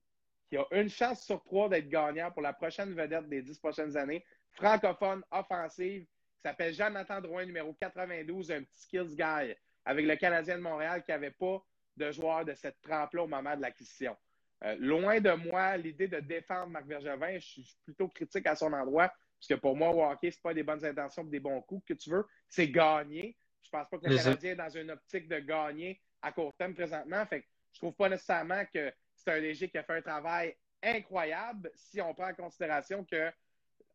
qui 0.48 0.56
a 0.56 0.64
une 0.70 0.88
chance 0.88 1.24
sur 1.24 1.42
trois 1.42 1.68
d'être 1.68 1.88
gagnant 1.88 2.30
pour 2.30 2.42
la 2.42 2.52
prochaine 2.52 2.94
vedette 2.94 3.28
des 3.28 3.42
dix 3.42 3.58
prochaines 3.58 3.96
années, 3.96 4.24
francophone, 4.52 5.22
offensive, 5.30 6.04
qui 6.04 6.42
s'appelle 6.44 6.74
Jonathan 6.74 7.20
Drouin, 7.20 7.46
numéro 7.46 7.72
92, 7.74 8.52
un 8.52 8.62
petit 8.62 8.80
skills 8.80 9.16
guy, 9.16 9.54
avec 9.84 10.06
le 10.06 10.16
Canadien 10.16 10.58
de 10.58 10.62
Montréal 10.62 11.02
qui 11.04 11.10
n'avait 11.10 11.30
pas 11.30 11.62
de 11.96 12.12
joueur 12.12 12.44
de 12.44 12.54
cette 12.54 12.80
trempe-là 12.80 13.24
au 13.24 13.28
moment 13.28 13.56
de 13.56 13.62
l'acquisition. 13.62 14.16
Euh, 14.64 14.76
loin 14.78 15.20
de 15.20 15.32
moi 15.32 15.76
l'idée 15.76 16.06
de 16.06 16.20
défendre 16.20 16.68
Marc 16.68 16.86
Bergevin, 16.86 17.34
je 17.34 17.44
suis 17.44 17.76
plutôt 17.84 18.08
critique 18.08 18.46
à 18.46 18.54
son 18.54 18.72
endroit. 18.72 19.12
Parce 19.42 19.58
que 19.58 19.60
pour 19.60 19.76
moi, 19.76 19.90
au 19.90 20.04
hockey, 20.04 20.30
ce 20.30 20.38
pas 20.38 20.54
des 20.54 20.62
bonnes 20.62 20.84
intentions 20.84 21.24
des 21.24 21.40
bons 21.40 21.60
coups 21.62 21.84
que 21.88 21.94
tu 21.94 22.10
veux. 22.10 22.24
C'est 22.48 22.68
gagner. 22.68 23.36
Je 23.64 23.70
pense 23.70 23.88
pas 23.88 23.98
que 23.98 24.06
le 24.08 24.16
Canadien 24.16 24.52
est 24.52 24.56
dans 24.56 24.68
une 24.68 24.90
optique 24.92 25.26
de 25.26 25.40
gagner 25.40 26.00
à 26.20 26.30
court 26.30 26.54
terme 26.56 26.74
présentement. 26.74 27.26
Fait 27.26 27.40
que 27.40 27.46
je 27.72 27.80
trouve 27.80 27.92
pas 27.94 28.08
nécessairement 28.08 28.62
que 28.72 28.92
c'est 29.16 29.32
un 29.32 29.40
léger 29.40 29.68
qui 29.68 29.78
a 29.78 29.82
fait 29.82 29.96
un 29.96 30.02
travail 30.02 30.54
incroyable 30.80 31.72
si 31.74 32.00
on 32.00 32.14
prend 32.14 32.30
en 32.30 32.34
considération 32.34 33.04
que 33.04 33.32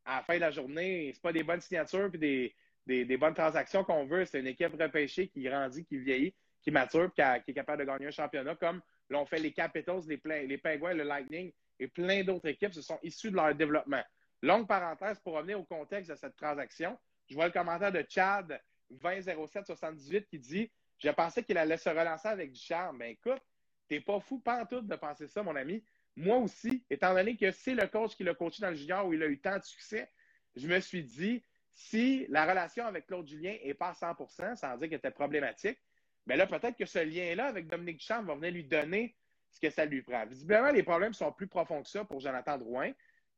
à 0.04 0.18
la 0.18 0.24
fin 0.24 0.36
de 0.36 0.42
la 0.42 0.52
journée, 0.52 1.12
c'est 1.14 1.22
pas 1.22 1.32
des 1.32 1.44
bonnes 1.44 1.62
signatures 1.62 2.12
et 2.22 2.54
des, 2.86 3.18
bonnes 3.18 3.34
transactions 3.34 3.86
qu'on 3.86 4.06
veut. 4.06 4.26
C'est 4.26 4.42
une 4.42 4.48
équipe 4.48 4.74
repêchée 4.78 5.30
qui 5.30 5.44
grandit, 5.44 5.86
qui 5.86 5.98
vieillit, 5.98 6.34
qui 6.62 6.72
mature, 6.72 7.10
qui, 7.14 7.22
qui, 7.46 7.52
est 7.52 7.54
capable 7.54 7.84
de 7.84 7.88
gagner 7.88 8.08
un 8.08 8.12
championnat, 8.12 8.56
comme 8.56 8.82
l'ont 9.10 9.26
fait 9.26 9.40
les 9.40 9.54
Capitals, 9.54 10.02
les, 10.08 10.48
les 10.48 10.58
Penguins, 10.58 10.94
le 10.94 11.04
Lightning 11.04 11.54
et 11.80 11.88
plein 11.88 12.26
d'autres 12.26 12.50
équipes. 12.50 12.74
Ce 12.74 12.82
sont 12.82 13.00
issus 13.02 13.32
de 13.32 13.38
leur 13.38 13.56
développement. 13.56 14.04
Longue 14.42 14.68
parenthèse 14.68 15.20
pour 15.20 15.34
revenir 15.34 15.60
au 15.60 15.64
contexte 15.64 16.12
de 16.12 16.16
cette 16.16 16.36
transaction. 16.36 16.98
Je 17.28 17.36
vois 17.36 17.48
le 17.48 17.52
commentaire 17.52 17.92
de 17.92 18.06
Chad 18.08 18.62
200778 18.90 20.28
qui 20.28 20.40
dit 20.40 20.72
Je 21.00 21.10
pensais 21.10 21.44
qu'il 21.44 21.58
allait 21.58 21.78
se 21.78 21.90
relancer 21.90 22.28
avec 22.28 22.52
du 22.52 22.60
charme. 22.60 23.00
Ben 23.00 23.12
écoute, 23.12 23.42
t'es 23.88 24.00
pas 24.00 24.20
fou 24.20 24.42
tout 24.70 24.82
de 24.82 24.96
penser 24.96 25.28
ça, 25.28 25.44
mon 25.44 25.56
ami. 25.56 25.84
Moi 26.16 26.38
aussi, 26.38 26.84
étant 26.90 27.14
donné 27.14 27.36
que 27.38 27.52
c'est 27.52 27.76
le 27.76 27.88
coach 27.88 28.16
qui 28.16 28.24
l'a 28.24 28.34
coaché 28.34 28.62
dans 28.62 28.70
le 28.70 28.76
junior 28.76 29.06
où 29.06 29.14
il 29.14 29.22
a 29.22 29.28
eu 29.28 29.40
tant 29.40 29.58
de 29.58 29.64
succès, 29.64 30.10
je 30.56 30.68
me 30.68 30.80
suis 30.80 31.04
dit 31.04 31.44
si 31.74 32.26
la 32.30 32.46
relation 32.46 32.86
avec 32.88 33.06
Claude 33.06 33.28
Julien 33.28 33.56
n'est 33.64 33.74
pas 33.76 33.90
à 33.90 33.94
100% 33.94 34.56
sans 34.56 34.78
dire 34.78 34.90
qu'elle 34.90 34.98
était 34.98 35.12
problématique, 35.12 35.80
bien 36.26 36.38
là, 36.38 36.48
peut-être 36.48 36.76
que 36.76 36.88
ce 36.88 37.00
lien-là 37.00 37.46
avec 37.46 37.68
Dominique 37.68 37.98
Ducharme 37.98 38.26
va 38.26 38.34
venir 38.34 38.52
lui 38.52 38.64
donner 38.64 39.16
ce 39.52 39.60
que 39.60 39.70
ça 39.70 39.86
lui 39.86 40.02
prend. 40.02 40.26
Visiblement, 40.26 40.72
les 40.72 40.82
problèmes 40.82 41.14
sont 41.14 41.32
plus 41.32 41.48
profonds 41.48 41.84
que 41.84 41.90
ça 41.90 42.04
pour 42.04 42.20
Jonathan 42.20 42.58
Drouin. 42.58 42.92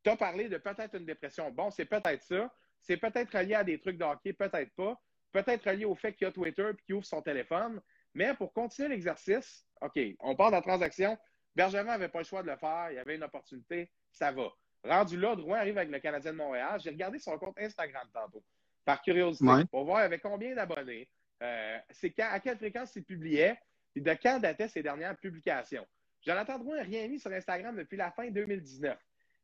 Tu 0.03 0.10
as 0.10 0.15
parlé 0.15 0.48
de 0.50 0.58
peut-être 0.58 0.96
une 0.96 1.06
dépression. 1.06 1.51
Bon, 1.51 1.70
c'est 1.72 1.86
peut-être 1.86 2.24
ça. 2.24 2.51
C'est 2.82 2.98
peut-être 2.98 3.38
relié 3.38 3.56
à 3.56 3.63
des 3.63 3.79
trucs 3.79 3.98
de 3.98 4.03
hockey, 4.03 4.34
peut-être 4.34 4.74
pas. 4.75 5.00
Peut-être 5.32 5.70
relié 5.70 5.86
au 5.86 5.96
fait 5.96 6.13
qu'il 6.13 6.25
y 6.25 6.27
a 6.27 6.32
Twitter 6.32 6.70
et 6.72 6.84
qu'il 6.86 6.96
ouvre 6.96 7.06
son 7.06 7.22
téléphone. 7.22 7.82
Mais 8.13 8.34
pour 8.34 8.53
continuer 8.53 8.89
l'exercice, 8.89 9.65
OK, 9.82 10.00
on 10.20 10.36
part 10.36 10.51
de 10.51 10.56
la 10.56 10.62
transaction. 10.62 11.18
Bergevin 11.56 11.84
n'avait 11.84 12.10
pas 12.10 12.20
le 12.20 12.25
choix 12.25 12.41
de 12.41 12.48
le 12.48 12.58
faire. 12.58 12.88
Il 12.91 12.96
y 12.96 13.00
avait 13.00 13.15
une 13.15 13.24
opportunité. 13.24 13.91
Ça 14.12 14.32
va. 14.32 14.50
Rendu 14.84 15.20
là, 15.20 15.36
Drouin 15.36 15.58
arrive 15.58 15.77
avec 15.77 15.91
le 15.91 16.00
Canadien 16.00 16.32
de 16.32 16.38
Montréal. 16.38 16.79
J'ai 16.79 16.89
regardé 16.89 17.20
son 17.20 17.38
compte 17.38 17.60
Instagram 17.60 18.08
tantôt, 18.13 18.44
par 18.86 19.01
curiosité, 19.01 19.65
pour 19.70 19.84
voir 19.84 20.00
avec 20.00 20.22
combien 20.22 20.56
d'abonnés, 20.56 21.10
euh, 21.44 21.77
c'est 21.89 22.18
à 22.20 22.39
quelle 22.39 22.58
fréquence 22.58 22.96
il 22.96 23.03
publiait 23.03 23.60
et 23.96 24.01
de 24.01 24.13
quand 24.22 24.39
dataient 24.39 24.68
ses 24.68 24.82
dernières 24.82 25.18
publications. 25.18 25.86
Jonathan 26.22 26.60
Drouin 26.60 26.77
n'a 26.77 26.84
rien 26.84 27.08
mis 27.08 27.20
sur 27.20 27.32
Instagram 27.32 27.75
depuis 27.75 27.98
la 27.98 28.12
fin 28.12 28.29
2019. 28.29 28.98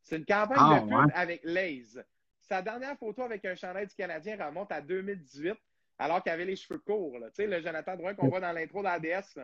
C'est 0.05 0.17
une 0.17 0.25
campagne 0.25 0.57
ah, 0.59 0.79
de 0.79 0.87
pub 0.87 1.11
avec 1.15 1.41
Lays. 1.43 1.99
Sa 2.41 2.61
dernière 2.61 2.95
photo 2.97 3.23
avec 3.23 3.43
un 3.43 3.55
chandail 3.55 3.87
du 3.87 3.95
Canadien 3.95 4.37
remonte 4.37 4.71
à 4.71 4.79
2018, 4.79 5.55
alors 5.97 6.21
qu'il 6.21 6.31
avait 6.31 6.45
les 6.45 6.55
cheveux 6.55 6.79
courts. 6.79 7.17
Tu 7.17 7.21
sais, 7.33 7.47
le 7.47 7.59
Jonathan 7.59 7.97
Drouin 7.97 8.13
qu'on 8.13 8.27
voit 8.27 8.39
dans 8.39 8.51
l'intro 8.51 8.83
d'ADS. 8.83 9.35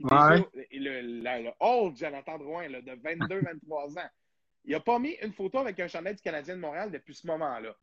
Ouais. 0.00 0.44
Le, 0.70 1.00
le, 1.22 1.50
old 1.60 1.96
Jonathan 1.96 2.38
Drouin 2.38 2.68
là, 2.68 2.82
de 2.82 2.92
22-23 2.92 3.98
ans. 3.98 4.10
Il 4.64 4.72
n'a 4.72 4.80
pas 4.80 4.98
mis 4.98 5.16
une 5.22 5.32
photo 5.32 5.58
avec 5.58 5.80
un 5.80 5.88
chandail 5.88 6.14
du 6.14 6.22
Canadien 6.22 6.56
de 6.56 6.60
Montréal 6.60 6.90
depuis 6.90 7.14
ce 7.14 7.26
moment-là. 7.26 7.74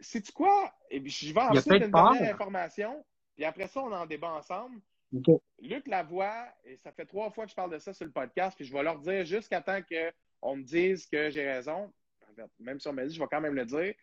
C'est-tu 0.00 0.32
quoi? 0.32 0.74
Et 0.90 1.00
puis, 1.00 1.12
je 1.12 1.32
vais 1.32 1.40
ensuite 1.40 1.84
une 1.84 1.92
dernière 1.92 2.34
information, 2.34 3.04
puis 3.36 3.44
après 3.44 3.68
ça, 3.68 3.80
on 3.80 3.92
en 3.92 4.06
débat 4.06 4.32
ensemble. 4.32 4.80
Luc 5.60 5.86
Lavoie, 5.86 6.48
et 6.64 6.76
ça 6.78 6.90
fait 6.90 7.06
trois 7.06 7.30
fois 7.30 7.44
que 7.44 7.50
je 7.50 7.54
parle 7.54 7.70
de 7.70 7.78
ça 7.78 7.94
sur 7.94 8.04
le 8.04 8.10
podcast, 8.10 8.56
puis 8.56 8.66
je 8.66 8.72
vais 8.72 8.82
leur 8.82 8.98
dire 8.98 9.24
jusqu'à 9.24 9.60
temps 9.60 9.80
que 9.88 10.12
on 10.44 10.56
me 10.56 10.62
dise 10.62 11.06
que 11.06 11.30
j'ai 11.30 11.50
raison, 11.50 11.92
même 12.60 12.78
si 12.78 12.86
on 12.86 12.92
m'a 12.92 13.04
dit, 13.04 13.14
je 13.14 13.20
vais 13.20 13.26
quand 13.30 13.40
même 13.40 13.54
le 13.54 13.64
dire. 13.64 13.94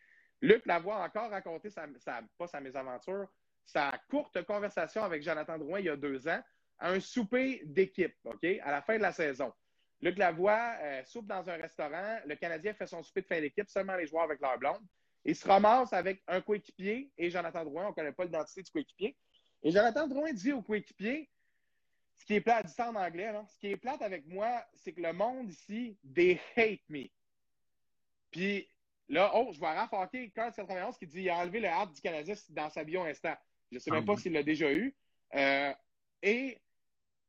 Luc 0.41 0.65
Lavoie 0.65 0.97
a 0.97 1.05
encore 1.05 1.29
raconté, 1.29 1.69
sa, 1.69 1.87
pas 2.37 2.47
sa 2.47 2.59
mésaventure, 2.59 3.27
sa 3.65 3.93
courte 4.09 4.43
conversation 4.43 5.03
avec 5.03 5.21
Jonathan 5.21 5.57
Drouin 5.57 5.79
il 5.79 5.85
y 5.85 5.89
a 5.89 5.95
deux 5.95 6.27
ans 6.27 6.41
à 6.79 6.89
un 6.89 6.99
souper 6.99 7.61
d'équipe, 7.63 8.15
OK, 8.23 8.43
à 8.43 8.71
la 8.71 8.81
fin 8.81 8.97
de 8.97 9.03
la 9.03 9.11
saison. 9.11 9.53
Luc 10.01 10.17
Lavoie 10.17 10.73
euh, 10.81 11.03
soupe 11.05 11.27
dans 11.27 11.47
un 11.47 11.57
restaurant. 11.57 12.17
Le 12.25 12.35
Canadien 12.35 12.73
fait 12.73 12.87
son 12.87 13.03
souper 13.03 13.21
de 13.21 13.27
fin 13.27 13.39
d'équipe, 13.39 13.69
seulement 13.69 13.95
les 13.95 14.07
joueurs 14.07 14.23
avec 14.23 14.41
leur 14.41 14.57
blonde. 14.57 14.81
Il 15.23 15.35
se 15.35 15.47
ramasse 15.47 15.93
avec 15.93 16.23
un 16.27 16.41
coéquipier 16.41 17.11
et 17.19 17.29
Jonathan 17.29 17.63
Drouin. 17.63 17.85
On 17.85 17.89
ne 17.89 17.93
connaît 17.93 18.11
pas 18.11 18.25
l'identité 18.25 18.63
du 18.63 18.71
coéquipier. 18.71 19.15
Et 19.61 19.69
Jonathan 19.69 20.07
Drouin 20.07 20.33
dit 20.33 20.53
au 20.53 20.63
coéquipier 20.63 21.29
ce 22.21 22.25
qui 22.27 22.35
est 22.35 22.41
plate, 22.41 22.67
dit 22.67 22.73
ça 22.73 22.87
en 22.87 22.95
anglais, 22.95 23.33
ce 23.47 23.57
qui 23.57 23.71
est 23.71 23.77
plate 23.77 24.03
avec 24.03 24.27
moi, 24.27 24.63
c'est 24.75 24.93
que 24.93 25.01
le 25.01 25.11
monde 25.11 25.49
ici, 25.49 25.97
they 26.13 26.39
hate 26.55 26.87
me. 26.87 27.07
Puis 28.29 28.69
là, 29.09 29.31
oh, 29.33 29.49
je 29.51 29.57
vois 29.57 29.73
Raph 29.73 29.91
Hockey, 29.91 30.29
91 30.29 30.97
qui 30.99 31.07
dit 31.07 31.21
qu'il 31.21 31.29
a 31.31 31.37
enlevé 31.37 31.59
le 31.59 31.67
hâte 31.67 31.91
du 31.91 31.99
Canadien 31.99 32.35
dans 32.49 32.69
sa 32.69 32.83
bio 32.83 33.01
instant. 33.01 33.33
Je 33.71 33.77
ne 33.77 33.79
sais 33.79 33.89
même 33.89 34.05
pas 34.05 34.13
ah 34.15 34.21
s'il 34.21 34.33
l'a 34.33 34.43
déjà 34.43 34.71
eu. 34.71 34.95
Euh, 35.33 35.73
et 36.21 36.59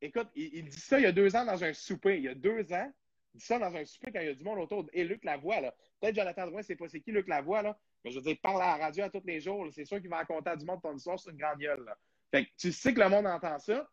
écoute, 0.03 0.29
il, 0.35 0.69
dit 0.69 0.81
ça 0.81 0.99
il 0.99 1.05
y 1.05 1.07
a 1.07 1.13
deux 1.13 1.35
ans 1.37 1.47
dans 1.47 1.65
un 1.65 1.73
souper. 1.73 2.19
Il 2.19 2.25
y 2.25 2.29
a 2.29 2.35
deux 2.35 2.71
ans, 2.75 2.93
il 3.33 3.39
dit 3.39 3.47
ça 3.47 3.59
dans 3.59 3.75
un 3.75 3.87
souper 3.87 4.13
quand 4.13 4.21
il 4.21 4.27
y 4.27 4.31
a 4.31 4.35
du 4.35 4.45
monde 4.45 4.59
autour. 4.59 4.85
Et 4.93 5.05
Luc 5.05 5.25
Lavoie, 5.25 5.63
là. 5.63 5.75
Peut-être 6.03 6.17
Jonathan 6.17 6.49
Drouin, 6.49 6.63
c'est 6.63 6.77
pas 6.77 6.87
c'est 6.89 7.01
qui 7.01 7.13
Luc 7.13 7.29
Lavoie, 7.29 7.63
là. 7.63 7.79
Mais 8.05 8.11
je 8.11 8.19
veux 8.19 8.25
dire, 8.25 8.37
parle 8.43 8.61
à 8.61 8.77
la 8.77 8.85
radio 8.85 9.05
à 9.05 9.09
tous 9.09 9.23
les 9.25 9.41
jours. 9.41 9.67
C'est 9.73 9.87
sûr 9.87 10.03
qu'il 10.03 10.11
va 10.11 10.19
raconter 10.19 10.51
à 10.51 10.57
du 10.57 10.67
monde 10.67 10.83
ton 10.83 10.95
histoire, 10.95 11.19
c'est 11.19 11.31
une 11.31 11.39
grande 11.39 11.59
gueule. 11.59 11.83
Là. 11.83 11.97
Fait 12.31 12.45
que 12.45 12.51
tu 12.59 12.73
sais 12.73 12.93
que 12.93 13.01
le 13.01 13.09
monde 13.09 13.27
entend 13.27 13.59
ça. 13.59 13.89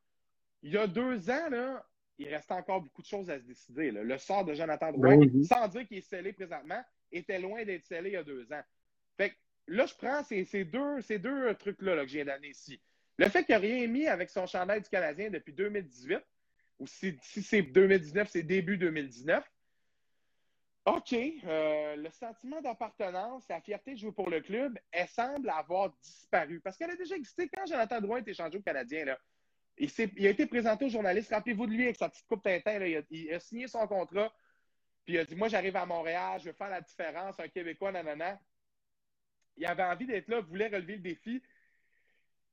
Il 0.61 0.73
y 0.73 0.77
a 0.77 0.87
deux 0.87 1.29
ans, 1.29 1.49
là, 1.49 1.85
il 2.17 2.27
reste 2.27 2.51
encore 2.51 2.81
beaucoup 2.81 3.01
de 3.01 3.07
choses 3.07 3.29
à 3.29 3.39
se 3.39 3.43
décider. 3.45 3.91
Le 3.91 4.17
sort 4.17 4.43
de 4.43 4.53
Jonathan 4.53 4.91
Drouin, 4.91 5.17
ben 5.17 5.43
sans 5.43 5.67
dire 5.69 5.87
qu'il 5.87 5.97
est 5.97 6.09
scellé 6.09 6.33
présentement, 6.33 6.83
était 7.11 7.39
loin 7.39 7.63
d'être 7.63 7.85
scellé 7.85 8.09
il 8.09 8.13
y 8.13 8.17
a 8.17 8.23
deux 8.23 8.51
ans. 8.51 8.61
Fait 9.17 9.31
que 9.31 9.35
là, 9.67 9.85
je 9.85 9.95
prends 9.95 10.23
ces, 10.23 10.65
deux, 10.65 11.01
ces 11.01 11.17
deux 11.17 11.53
trucs-là 11.55 12.03
que 12.03 12.07
j'ai 12.07 12.25
donné 12.25 12.49
ici. 12.49 12.79
Le 13.17 13.27
fait 13.29 13.43
qu'il 13.43 13.55
n'a 13.55 13.59
rien 13.59 13.87
mis 13.87 14.07
avec 14.07 14.29
son 14.29 14.45
chandail 14.45 14.81
du 14.81 14.89
Canadien 14.89 15.29
depuis 15.29 15.53
2018, 15.53 16.19
ou 16.79 16.87
si, 16.87 17.17
c'est 17.21 17.61
2019, 17.61 18.29
c'est 18.29 18.43
début 18.43 18.77
2019. 18.77 19.43
OK, 20.85 21.13
euh, 21.13 21.95
le 21.97 22.09
sentiment 22.09 22.61
d'appartenance, 22.61 23.43
la 23.49 23.61
fierté 23.61 23.93
de 23.93 23.99
jouer 23.99 24.11
pour 24.11 24.29
le 24.29 24.41
club, 24.41 24.77
elle 24.91 25.07
semble 25.07 25.49
avoir 25.49 25.93
disparu. 26.01 26.61
Parce 26.61 26.77
qu'elle 26.77 26.91
a 26.91 26.95
déjà 26.95 27.15
existé 27.15 27.49
quand 27.53 27.65
Jonathan 27.65 28.01
Drouin 28.01 28.19
été 28.19 28.33
changé 28.33 28.57
au 28.57 28.61
Canadien. 28.61 29.05
Là. 29.05 29.19
Il, 29.79 29.89
il, 30.17 30.27
a 30.27 30.29
été 30.29 30.45
présenté 30.45 30.85
aux 30.85 30.89
journalistes. 30.89 31.29
Rappelez-vous 31.31 31.65
de 31.65 31.71
lui 31.71 31.83
avec 31.85 31.95
sa 31.95 32.09
petite 32.09 32.27
coupe 32.27 32.43
Tintin. 32.43 32.79
il, 33.09 33.33
a, 33.33 33.39
signé 33.39 33.67
son 33.67 33.87
contrat. 33.87 34.31
Puis 35.05 35.15
il 35.15 35.19
a 35.19 35.25
dit 35.25 35.35
Moi, 35.35 35.47
j'arrive 35.47 35.75
à 35.77 35.85
Montréal, 35.85 36.39
je 36.41 36.49
veux 36.49 36.53
faire 36.53 36.69
la 36.69 36.81
différence, 36.81 37.39
un 37.39 37.47
Québécois, 37.47 37.91
nanana. 37.91 38.39
Il 39.55 39.65
avait 39.65 39.83
envie 39.83 40.05
d'être 40.05 40.27
là, 40.27 40.41
voulait 40.41 40.67
relever 40.67 40.97
le 40.97 41.01
défi. 41.01 41.41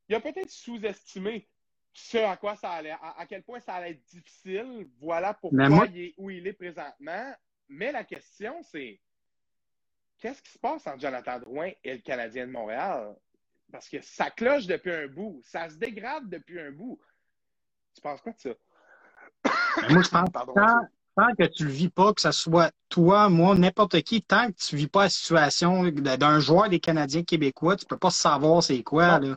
Il 0.09 0.15
a 0.15 0.21
peut-être 0.21 0.51
sous-estimé 0.51 1.49
ce 1.93 2.19
à 2.19 2.37
quoi 2.37 2.57
ça 2.57 2.71
allait, 2.71 2.91
à, 2.91 3.25
quel 3.29 3.43
point 3.43 3.59
ça 3.59 3.75
allait 3.75 3.93
être 3.93 4.05
difficile. 4.05 4.89
Voilà 5.01 5.35
pourquoi 5.35 5.87
il 5.87 6.01
est 6.01 6.15
où 6.17 6.31
il 6.31 6.47
est 6.47 6.53
présentement. 6.53 7.35
Mais 7.69 7.91
la 7.91 8.05
question, 8.05 8.63
c'est 8.63 9.01
qu'est-ce 10.19 10.43
qui 10.43 10.51
se 10.51 10.59
passe 10.59 10.87
entre 10.87 11.01
Jonathan 11.01 11.41
Drouin 11.41 11.71
et 11.83 11.95
le 11.95 12.01
Canadien 12.01 12.47
de 12.47 12.53
Montréal? 12.53 13.17
Parce 13.73 13.89
que 13.89 14.01
ça 14.03 14.31
cloche 14.31 14.67
depuis 14.67 14.93
un 14.93 15.09
bout. 15.09 15.41
Ça 15.43 15.69
se 15.69 15.77
dégrade 15.77 16.29
depuis 16.29 16.61
un 16.61 16.71
bout. 16.71 17.01
Tu 17.97 18.03
penses 18.03 18.21
quoi 18.21 18.33
de 18.33 18.39
ça? 18.39 18.51
Ben, 19.83 19.95
moi, 19.95 20.03
je 20.03 20.09
pense 20.11 20.31
Pardon, 20.33 20.53
tant, 20.55 21.35
que 21.39 21.45
tu 21.45 21.63
ne 21.63 21.69
le 21.69 21.75
vis 21.75 21.89
pas, 21.89 22.13
que 22.13 22.21
ce 22.21 22.31
soit 22.31 22.71
toi, 22.91 23.31
moi, 23.31 23.55
n'importe 23.55 24.03
qui, 24.03 24.23
tant 24.23 24.49
que 24.49 24.53
tu 24.53 24.75
ne 24.75 24.81
vis 24.81 24.87
pas 24.87 25.05
la 25.05 25.09
situation 25.09 25.85
d'un 25.85 26.39
joueur 26.41 26.69
des 26.69 26.79
Canadiens 26.79 27.23
québécois, 27.23 27.77
tu 27.77 27.87
ne 27.87 27.89
peux 27.89 27.97
pas 27.97 28.11
savoir 28.11 28.63
c'est 28.63 28.83
quoi. 28.83 29.19
Là. 29.19 29.37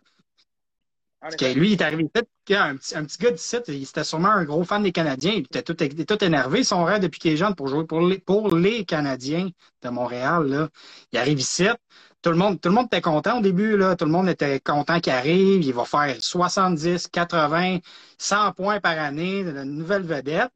Parce 1.22 1.36
que 1.36 1.46
lui, 1.54 1.70
il 1.70 1.74
est 1.74 1.82
arrivé 1.82 2.04
un 2.04 2.75
petit, 2.75 2.96
un 2.96 3.04
petit 3.06 3.18
gars 3.18 3.36
site, 3.36 3.63
il 3.68 3.84
était 3.84 4.04
sûrement 4.06 4.30
un 4.30 4.46
gros 4.46 4.63
fan 4.63 4.84
des 4.84 4.94
Canadiens, 4.94 5.34
il 5.34 5.39
était 5.39 5.62
tout, 5.62 5.74
tout 5.74 6.24
énervé. 6.24 6.63
Son 6.63 6.84
rêve 6.86 7.01
depuis 7.01 7.20
qu'il 7.20 7.32
est 7.32 7.38
jeune 7.38 7.56
pour 7.56 7.68
jouer 7.68 7.86
pour 7.86 8.01
les, 8.01 8.20
pour 8.20 8.56
les 8.56 8.86
Canadiens 8.86 9.50
de 9.82 9.89
Montréal. 9.89 10.48
Là. 10.48 10.70
Il 11.12 11.20
arrive 11.20 11.39
ici, 11.39 11.68
tout 12.22 12.32
le 12.32 12.36
monde, 12.36 12.60
tout 12.60 12.70
le 12.70 12.76
monde 12.76 12.88
était 12.88 13.02
content 13.02 13.40
au 13.40 13.42
début, 13.42 13.78
là. 13.78 13.96
Tout 13.96 14.06
le 14.06 14.12
monde 14.12 14.30
était 14.30 14.60
content 14.60 15.00
qu'il 15.00 15.14
arrive. 15.14 15.64
Il 15.64 15.74
va 15.74 15.86
faire 15.86 16.16
70, 16.20 17.08
80, 17.08 17.78
100 18.18 18.52
points 18.54 18.80
par 18.80 18.98
année, 19.00 19.40
une 19.42 19.64
nouvelle 19.64 20.04
vedette. 20.04 20.52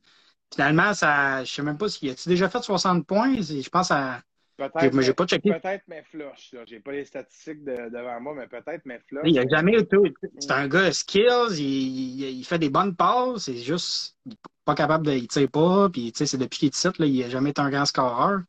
Finalement, 0.54 0.94
ça, 0.94 1.44
je 1.44 1.52
sais 1.52 1.64
même 1.64 1.78
pas 1.78 1.90
s'il 1.90 2.12
a 2.12 2.14
déjà 2.26 2.50
fait 2.50 2.62
60 2.62 3.08
points? 3.08 3.36
Je 3.42 3.70
pense 3.70 3.92
à, 3.92 4.22
Peut-être, 4.56 4.94
mais, 4.94 5.14
pas 5.14 5.26
Peut-être 5.26 5.88
mes 5.88 6.04
flush. 6.04 6.56
J'ai 6.68 6.80
pas 6.80 6.92
les 6.92 7.06
statistiques 7.06 7.64
devant 7.64 8.22
moi, 8.22 8.36
mais 8.38 8.48
peut-être 8.48 8.86
mes 8.86 9.00
flush. 9.00 9.24
Il 9.26 9.40
a 9.40 9.48
jamais 9.48 9.80
eu 9.80 9.88
tout. 9.88 10.06
C'est 10.38 10.52
un 10.52 10.68
gars 10.68 10.92
skills, 10.92 11.58
il, 11.58 12.22
il, 12.22 12.44
fait 12.44 12.60
des 12.60 12.70
bonnes 12.70 12.96
passes, 12.96 13.46
c'est 13.46 13.56
juste 13.56 14.16
pas 14.64 14.76
capable 14.76 15.08
de. 15.08 15.14
Il 15.14 15.28
tire 15.28 15.50
pas, 15.50 15.90
puis 15.90 16.14
c'est 16.14 16.38
depuis 16.38 16.60
qu'il 16.60 16.68
est 16.68 16.72
titre, 16.72 17.02
là, 17.02 17.08
il 17.08 17.24
a 17.24 17.30
jamais 17.30 17.50
été 17.50 17.62
un 17.62 17.72
grand 17.72 17.86
scoreur. 17.86 18.42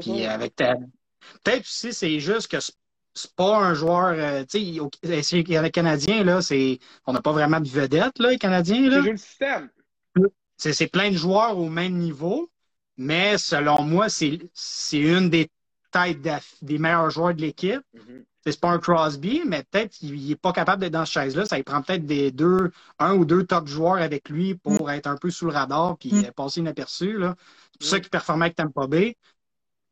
Puis 0.00 0.24
avec 0.24 0.56
ta, 0.56 0.74
Peut-être 1.44 1.62
aussi, 1.62 1.92
c'est 1.92 2.20
juste 2.20 2.48
que 2.48 2.58
c'est 3.14 3.34
pas 3.34 3.58
un 3.58 3.74
joueur. 3.74 4.14
Euh, 4.16 4.44
tu 4.44 4.80
sais, 5.22 5.42
les 5.42 5.70
Canadiens, 5.70 6.24
là, 6.24 6.42
c'est. 6.42 6.78
On 7.06 7.12
n'a 7.12 7.20
pas 7.20 7.32
vraiment 7.32 7.60
de 7.60 7.68
vedette, 7.68 8.18
là, 8.18 8.30
les 8.30 8.38
Canadiens. 8.38 8.88
Là. 8.88 9.02
C'est 9.02 9.10
le 9.10 9.16
système. 9.16 9.70
C'est 10.56 10.86
plein 10.86 11.10
de 11.10 11.16
joueurs 11.16 11.58
au 11.58 11.68
même 11.68 11.94
niveau, 11.94 12.48
mais 12.96 13.36
selon 13.36 13.82
moi, 13.82 14.08
c'est 14.08 14.38
une 14.92 15.28
des 15.28 15.50
têtes 15.90 16.20
des 16.62 16.78
meilleurs 16.78 17.10
joueurs 17.10 17.34
de 17.34 17.40
l'équipe. 17.40 17.82
Mm-hmm. 17.94 18.24
C'est 18.44 18.60
pas 18.60 18.70
un 18.70 18.78
Crosby, 18.78 19.42
mais 19.46 19.62
peut-être 19.70 19.90
qu'il 19.90 20.28
n'est 20.28 20.34
pas 20.34 20.52
capable 20.52 20.80
d'être 20.80 20.92
dans 20.92 21.04
cette 21.04 21.14
chaise-là. 21.14 21.44
Ça 21.44 21.58
il 21.58 21.64
prend 21.64 21.80
peut-être 21.80 22.06
des 22.06 22.32
deux, 22.32 22.72
un 22.98 23.14
ou 23.14 23.24
deux 23.24 23.44
top 23.44 23.68
joueurs 23.68 24.02
avec 24.02 24.28
lui 24.28 24.56
pour 24.56 24.90
être 24.90 25.06
un 25.06 25.16
peu 25.16 25.30
sous 25.30 25.46
le 25.46 25.52
radar 25.52 25.96
puis 25.96 26.12
mm. 26.12 26.32
passer 26.32 26.60
inaperçu. 26.60 27.18
C'est 27.20 27.78
pour 27.78 27.88
ça 27.88 28.00
qu'il 28.00 28.10
performait 28.10 28.46
avec 28.46 28.56
Tampa 28.56 28.88
Bay 28.88 29.16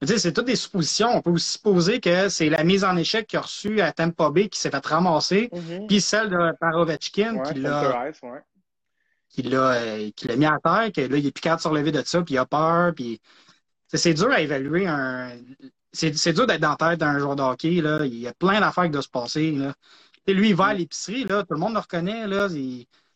c'est 0.06 0.32
toutes 0.32 0.46
des 0.46 0.56
suppositions. 0.56 1.08
On 1.14 1.22
peut 1.22 1.30
aussi 1.30 1.50
supposer 1.50 2.00
que 2.00 2.28
c'est 2.28 2.48
la 2.48 2.64
mise 2.64 2.84
en 2.84 2.96
échec 2.96 3.26
qu'il 3.26 3.38
a 3.38 3.42
reçue 3.42 3.80
à 3.80 3.92
Tampa 3.92 4.30
Bay 4.30 4.48
qui 4.48 4.58
s'est 4.58 4.70
fait 4.70 4.86
ramasser, 4.86 5.50
mm-hmm. 5.52 5.86
puis 5.86 6.00
celle 6.00 6.30
de 6.30 6.52
Parovechkin 6.58 7.42
qui 7.42 7.60
l'a 7.60 8.10
qui 9.28 9.42
l'a 9.42 9.72
euh, 9.74 10.10
qui 10.16 10.26
l'a 10.28 10.36
mis 10.36 10.46
à 10.46 10.58
terre, 10.62 10.90
que 10.92 11.00
là, 11.02 11.16
il 11.16 11.26
est 11.26 11.30
plus 11.30 11.40
capable 11.40 11.58
de 11.58 11.62
se 11.62 11.68
relever 11.68 11.92
de 11.92 12.02
ça, 12.02 12.22
puis 12.22 12.34
il 12.34 12.38
a 12.38 12.46
peur, 12.46 12.92
puis 12.94 13.20
c'est 13.92 14.14
dur 14.14 14.30
à 14.30 14.40
évaluer 14.40 14.86
un. 14.86 15.32
C'est 15.92 16.32
dur 16.32 16.46
d'être 16.46 16.60
dans 16.60 16.76
la 16.78 16.90
tête 16.90 17.00
d'un 17.00 17.18
joueur 17.18 17.34
de 17.34 17.42
hockey. 17.42 17.80
Là. 17.80 18.04
Il 18.04 18.14
y 18.14 18.28
a 18.28 18.32
plein 18.32 18.60
d'affaires 18.60 18.84
qui 18.84 18.90
doivent 18.90 19.04
se 19.04 19.08
passer. 19.08 19.50
Là. 19.50 19.74
Et 20.26 20.34
lui, 20.34 20.50
il 20.50 20.54
va 20.54 20.66
à 20.66 20.74
l'épicerie, 20.74 21.24
là, 21.24 21.42
tout 21.42 21.54
le 21.54 21.58
monde 21.58 21.72
le 21.72 21.80
reconnaît. 21.80 22.28
Là. 22.28 22.46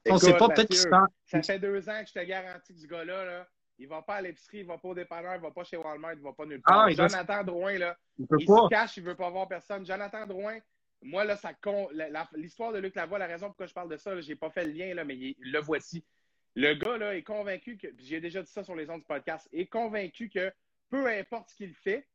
on 0.09 0.15
ne 0.15 0.19
sait 0.19 0.37
pas 0.37 0.49
peut-être 0.49 0.69
qu'il 0.69 0.79
se 0.79 0.89
Ça 1.27 1.43
fait 1.43 1.59
deux 1.61 1.89
ans 1.89 2.03
que 2.03 2.09
je 2.09 2.21
te 2.21 2.25
garantis 2.25 2.75
que 2.75 2.81
ce 2.81 2.87
gars-là, 2.87 3.25
là, 3.25 3.47
il 3.79 3.89
va 3.89 4.03
pas 4.03 4.17
à 4.17 4.23
l'épicerie, 4.23 4.61
il 4.61 4.67
va 4.67 4.79
pas 4.79 4.89
au 4.89 4.95
dépanneur, 4.95 5.35
il 5.35 5.41
va 5.41 5.51
pas 5.51 5.65
chez 5.65 5.77
Walmart, 5.77 6.15
il 6.15 6.21
va 6.21 6.33
pas 6.33 6.47
nulle 6.47 6.63
part. 6.63 6.87
Ah, 6.87 6.91
Jonathan 6.91 7.43
Drouin, 7.43 7.79
là, 7.79 7.97
il, 8.19 8.27
se 8.27 8.69
cache, 8.69 8.97
il 8.97 9.03
veut 9.03 9.17
pas 9.17 9.31
voir 9.31 9.49
personne. 9.49 9.85
Jonathan 9.85 10.27
Drouin, 10.27 10.59
moi, 11.03 11.25
là, 11.25 11.37
ça 11.37 11.53
l'histoire 12.35 12.73
de 12.73 12.79
Luc 12.79 12.95
Lavoie, 12.95 13.19
la 13.19 13.27
raison 13.27 13.49
pourquoi 13.49 13.67
je 13.67 13.75
parle 13.75 13.91
de 13.91 13.97
ça, 13.97 14.21
j'ai 14.21 14.37
pas 14.37 14.51
fait 14.51 14.65
le 14.65 14.73
lien, 14.73 14.95
là, 14.95 15.05
mais 15.05 15.17
le 15.39 15.59
voici. 15.61 16.05
Le 16.55 16.75
gars, 16.75 16.97
là, 16.97 17.17
est 17.17 17.23
convaincu 17.23 17.77
que, 17.77 17.89
j'ai 17.99 18.21
déjà 18.21 18.43
dit 18.43 18.51
ça 18.51 18.63
sur 18.63 18.77
les 18.77 18.89
ondes 18.89 19.01
du 19.01 19.07
podcast, 19.07 19.49
est 19.53 19.67
convaincu 19.67 20.29
que 20.29 20.53
peu 20.89 21.07
importe 21.09 21.51
ce 21.51 21.57
qu'il 21.57 21.75
fait, 21.75 22.07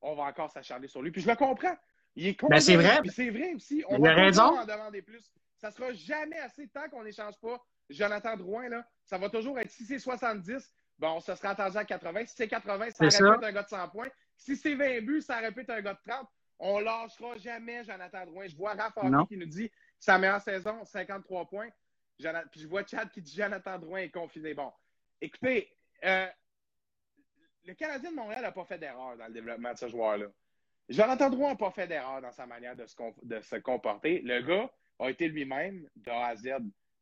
on 0.00 0.14
va 0.14 0.24
encore 0.24 0.50
s'acharner 0.50 0.88
sur 0.88 1.02
lui. 1.02 1.10
Puis 1.10 1.20
je 1.20 1.28
le 1.28 1.36
comprends. 1.36 1.76
Il 2.16 2.26
est 2.26 2.34
convaincu. 2.34 2.54
Ben, 2.54 2.60
c'est 2.60 2.76
vrai. 2.76 3.00
c'est 3.10 3.30
vrai 3.30 3.54
aussi. 3.54 3.84
On 3.88 3.98
va 3.98 4.14
raison. 4.14 4.58
en 4.58 4.64
demander 4.64 5.02
plus. 5.02 5.32
Ça 5.58 5.70
sera 5.70 5.92
jamais 5.92 6.38
assez 6.38 6.66
de 6.66 6.72
temps 6.72 6.88
qu'on 6.90 7.04
n'échange 7.04 7.38
pas 7.38 7.62
Jonathan 7.90 8.36
Drouin, 8.36 8.68
là. 8.68 8.86
Ça 9.04 9.18
va 9.18 9.28
toujours 9.28 9.58
être, 9.58 9.70
si 9.70 9.84
c'est 9.84 9.98
70, 9.98 10.72
Bon, 11.02 11.18
ça 11.18 11.34
sera 11.34 11.48
attendu 11.50 11.76
à 11.76 11.84
80. 11.84 12.26
Si 12.26 12.34
c'est 12.36 12.46
80, 12.46 12.90
ça 12.92 13.04
répète 13.04 13.44
un 13.44 13.52
gars 13.52 13.64
de 13.64 13.68
100 13.68 13.88
points. 13.88 14.08
Si 14.36 14.54
c'est 14.54 14.76
20 14.76 15.00
buts, 15.00 15.20
ça 15.20 15.38
répète 15.38 15.68
un 15.68 15.80
gars 15.80 15.94
de 15.94 16.10
30. 16.10 16.28
On 16.60 16.78
lâchera 16.78 17.36
jamais 17.38 17.82
Jonathan 17.82 18.24
Drouin. 18.24 18.46
Je 18.46 18.54
vois 18.54 18.74
Raph 18.74 18.94
qui 19.28 19.36
nous 19.36 19.46
dit 19.46 19.68
sa 19.98 20.16
meilleure 20.16 20.40
saison, 20.40 20.84
53 20.84 21.48
points. 21.48 21.70
Puis 22.52 22.60
je 22.60 22.68
vois 22.68 22.86
Chad 22.86 23.10
qui 23.10 23.20
dit 23.20 23.34
Jonathan 23.34 23.80
Drouin 23.80 23.98
est 23.98 24.10
confiné. 24.10 24.54
Bon, 24.54 24.72
écoutez, 25.20 25.76
euh, 26.04 26.28
le 27.64 27.74
Canadien 27.74 28.12
de 28.12 28.16
Montréal 28.16 28.42
n'a 28.42 28.52
pas 28.52 28.64
fait 28.64 28.78
d'erreur 28.78 29.16
dans 29.16 29.26
le 29.26 29.32
développement 29.32 29.72
de 29.72 29.78
ce 29.78 29.88
joueur-là. 29.88 30.26
Jonathan 30.88 31.30
Drouin 31.30 31.48
n'a 31.48 31.56
pas 31.56 31.72
fait 31.72 31.88
d'erreur 31.88 32.22
dans 32.22 32.30
sa 32.30 32.46
manière 32.46 32.76
de 32.76 32.86
se, 32.86 32.94
de 33.24 33.40
se 33.40 33.56
comporter. 33.56 34.20
Le 34.20 34.40
gars 34.42 34.70
a 35.00 35.10
été 35.10 35.26
lui-même 35.26 35.84
de 35.96 36.10
A 36.12 36.26
à 36.26 36.36
Z. 36.36 36.50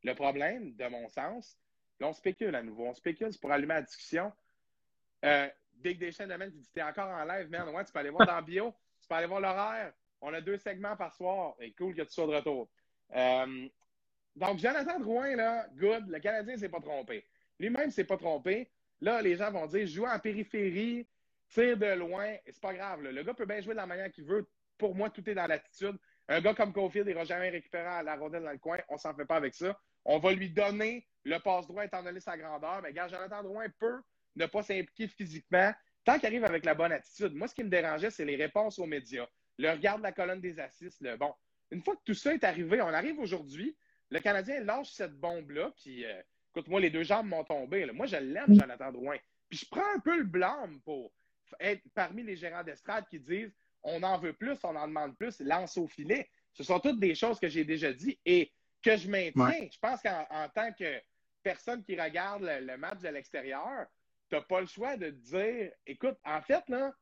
Le 0.03 0.15
problème, 0.15 0.73
de 0.73 0.87
mon 0.87 1.07
sens, 1.07 1.55
Là, 2.01 2.07
on 2.07 2.13
spécule 2.13 2.55
à 2.55 2.63
nouveau. 2.63 2.87
On 2.87 2.95
spécule, 2.95 3.29
pour 3.39 3.51
allumer 3.51 3.75
la 3.75 3.83
discussion. 3.83 4.33
Euh, 5.23 5.47
Dick 5.75 5.99
Deschamps 5.99 6.25
de 6.25 6.33
qui 6.45 6.57
dit 6.57 6.69
T'es 6.73 6.81
encore 6.81 7.07
en 7.07 7.23
live, 7.25 7.47
merde. 7.51 7.69
Ouais, 7.69 7.85
tu 7.85 7.91
peux 7.91 7.99
aller 7.99 8.09
voir 8.09 8.25
dans 8.25 8.41
bio. 8.41 8.73
Tu 8.99 9.07
peux 9.07 9.13
aller 9.13 9.27
voir 9.27 9.39
l'horaire. 9.39 9.93
On 10.19 10.33
a 10.33 10.41
deux 10.41 10.57
segments 10.57 10.97
par 10.97 11.13
soir. 11.13 11.53
Et 11.59 11.71
cool 11.73 11.93
que 11.93 12.01
tu 12.01 12.11
sois 12.11 12.25
de 12.25 12.33
retour. 12.33 12.67
Euh, 13.15 13.67
donc, 14.35 14.57
Jonathan 14.57 14.99
Drouin, 14.99 15.35
là, 15.35 15.67
good. 15.75 16.09
Le 16.09 16.19
Canadien 16.19 16.55
ne 16.55 16.59
s'est 16.59 16.69
pas 16.69 16.79
trompé. 16.79 17.23
Lui-même 17.59 17.85
ne 17.85 17.91
s'est 17.91 18.03
pas 18.03 18.17
trompé. 18.17 18.71
Là, 18.99 19.21
les 19.21 19.35
gens 19.35 19.51
vont 19.51 19.67
dire 19.67 19.85
joue 19.85 20.07
en 20.07 20.17
périphérie, 20.17 21.05
tire 21.49 21.77
de 21.77 21.93
loin. 21.93 22.35
C'est 22.47 22.61
pas 22.61 22.73
grave. 22.73 23.03
Le 23.03 23.21
gars 23.21 23.35
peut 23.35 23.45
bien 23.45 23.61
jouer 23.61 23.75
de 23.75 23.79
la 23.79 23.85
manière 23.85 24.11
qu'il 24.11 24.25
veut. 24.25 24.49
Pour 24.79 24.95
moi, 24.95 25.11
tout 25.11 25.29
est 25.29 25.35
dans 25.35 25.45
l'attitude. 25.45 25.99
Un 26.27 26.41
gars 26.41 26.55
comme 26.55 26.73
Cofield, 26.73 27.07
n'ira 27.07 27.25
jamais 27.25 27.49
récupérer 27.49 28.03
la 28.03 28.15
rondelle 28.15 28.43
dans 28.43 28.51
le 28.51 28.57
coin. 28.57 28.79
On 28.89 28.97
s'en 28.97 29.13
fait 29.13 29.25
pas 29.25 29.35
avec 29.35 29.53
ça. 29.53 29.79
On 30.05 30.19
va 30.19 30.33
lui 30.33 30.49
donner 30.49 31.07
le 31.23 31.37
passe 31.39 31.67
droit 31.67 31.85
étant 31.85 32.03
donné 32.03 32.19
sa 32.19 32.37
grandeur. 32.37 32.81
Mais 32.81 32.93
gars, 32.93 33.07
Jonathan 33.07 33.43
Drouin 33.43 33.67
peut 33.79 34.01
ne 34.35 34.45
pas 34.45 34.63
s'impliquer 34.63 35.07
physiquement, 35.07 35.71
tant 36.03 36.17
qu'il 36.17 36.27
arrive 36.27 36.45
avec 36.45 36.65
la 36.65 36.73
bonne 36.73 36.91
attitude. 36.91 37.33
Moi, 37.33 37.47
ce 37.47 37.55
qui 37.55 37.63
me 37.63 37.69
dérangeait, 37.69 38.09
c'est 38.09 38.25
les 38.25 38.35
réponses 38.35 38.79
aux 38.79 38.85
médias, 38.85 39.27
le 39.57 39.71
regard 39.71 39.97
de 39.97 40.03
la 40.03 40.11
colonne 40.11 40.41
des 40.41 40.59
assists. 40.59 41.01
Le, 41.01 41.17
bon, 41.17 41.33
une 41.69 41.83
fois 41.83 41.95
que 41.95 42.01
tout 42.05 42.13
ça 42.13 42.33
est 42.33 42.43
arrivé, 42.43 42.81
on 42.81 42.87
arrive 42.87 43.19
aujourd'hui, 43.19 43.75
le 44.09 44.19
Canadien 44.19 44.61
lâche 44.61 44.91
cette 44.91 45.17
bombe-là, 45.19 45.71
puis 45.81 46.05
euh, 46.05 46.21
écoute, 46.51 46.67
moi, 46.67 46.79
les 46.79 46.89
deux 46.89 47.03
jambes 47.03 47.27
m'ont 47.27 47.43
tombé. 47.43 47.85
Moi, 47.93 48.05
je 48.07 48.17
l'aime, 48.17 48.53
Jonathan 48.59 48.91
Drouin. 48.91 49.17
Puis 49.49 49.59
je 49.59 49.65
prends 49.69 49.95
un 49.95 49.99
peu 49.99 50.17
le 50.17 50.23
blâme 50.23 50.79
pour 50.81 51.13
être 51.59 51.83
parmi 51.93 52.23
les 52.23 52.35
gérants 52.35 52.63
d'estrade 52.63 53.05
qui 53.09 53.19
disent 53.19 53.53
on 53.83 54.03
en 54.03 54.17
veut 54.17 54.33
plus, 54.33 54.57
on 54.63 54.75
en 54.75 54.87
demande 54.87 55.17
plus, 55.17 55.39
lance 55.39 55.77
au 55.77 55.87
filet. 55.87 56.29
Ce 56.53 56.63
sont 56.63 56.79
toutes 56.79 56.99
des 56.99 57.15
choses 57.15 57.39
que 57.39 57.47
j'ai 57.47 57.65
déjà 57.65 57.91
dit 57.91 58.19
et 58.25 58.51
que 58.83 58.97
je 58.97 59.09
maintiens. 59.09 59.67
Je 59.71 59.79
pense 59.79 60.01
qu'en 60.01 60.49
tant 60.53 60.71
que 60.73 61.01
personne 61.43 61.83
qui 61.83 61.99
regarde 61.99 62.43
le, 62.43 62.77
match 62.77 62.99
de 62.99 63.09
l'extérieur, 63.09 63.87
tu 64.29 64.35
n'as 64.35 64.41
pas 64.41 64.61
le 64.61 64.67
choix 64.67 64.97
de 64.97 65.09
dire 65.09 65.71
écoute, 65.85 66.17
en 66.23 66.41
fait, 66.41 66.67
là, 66.69 66.93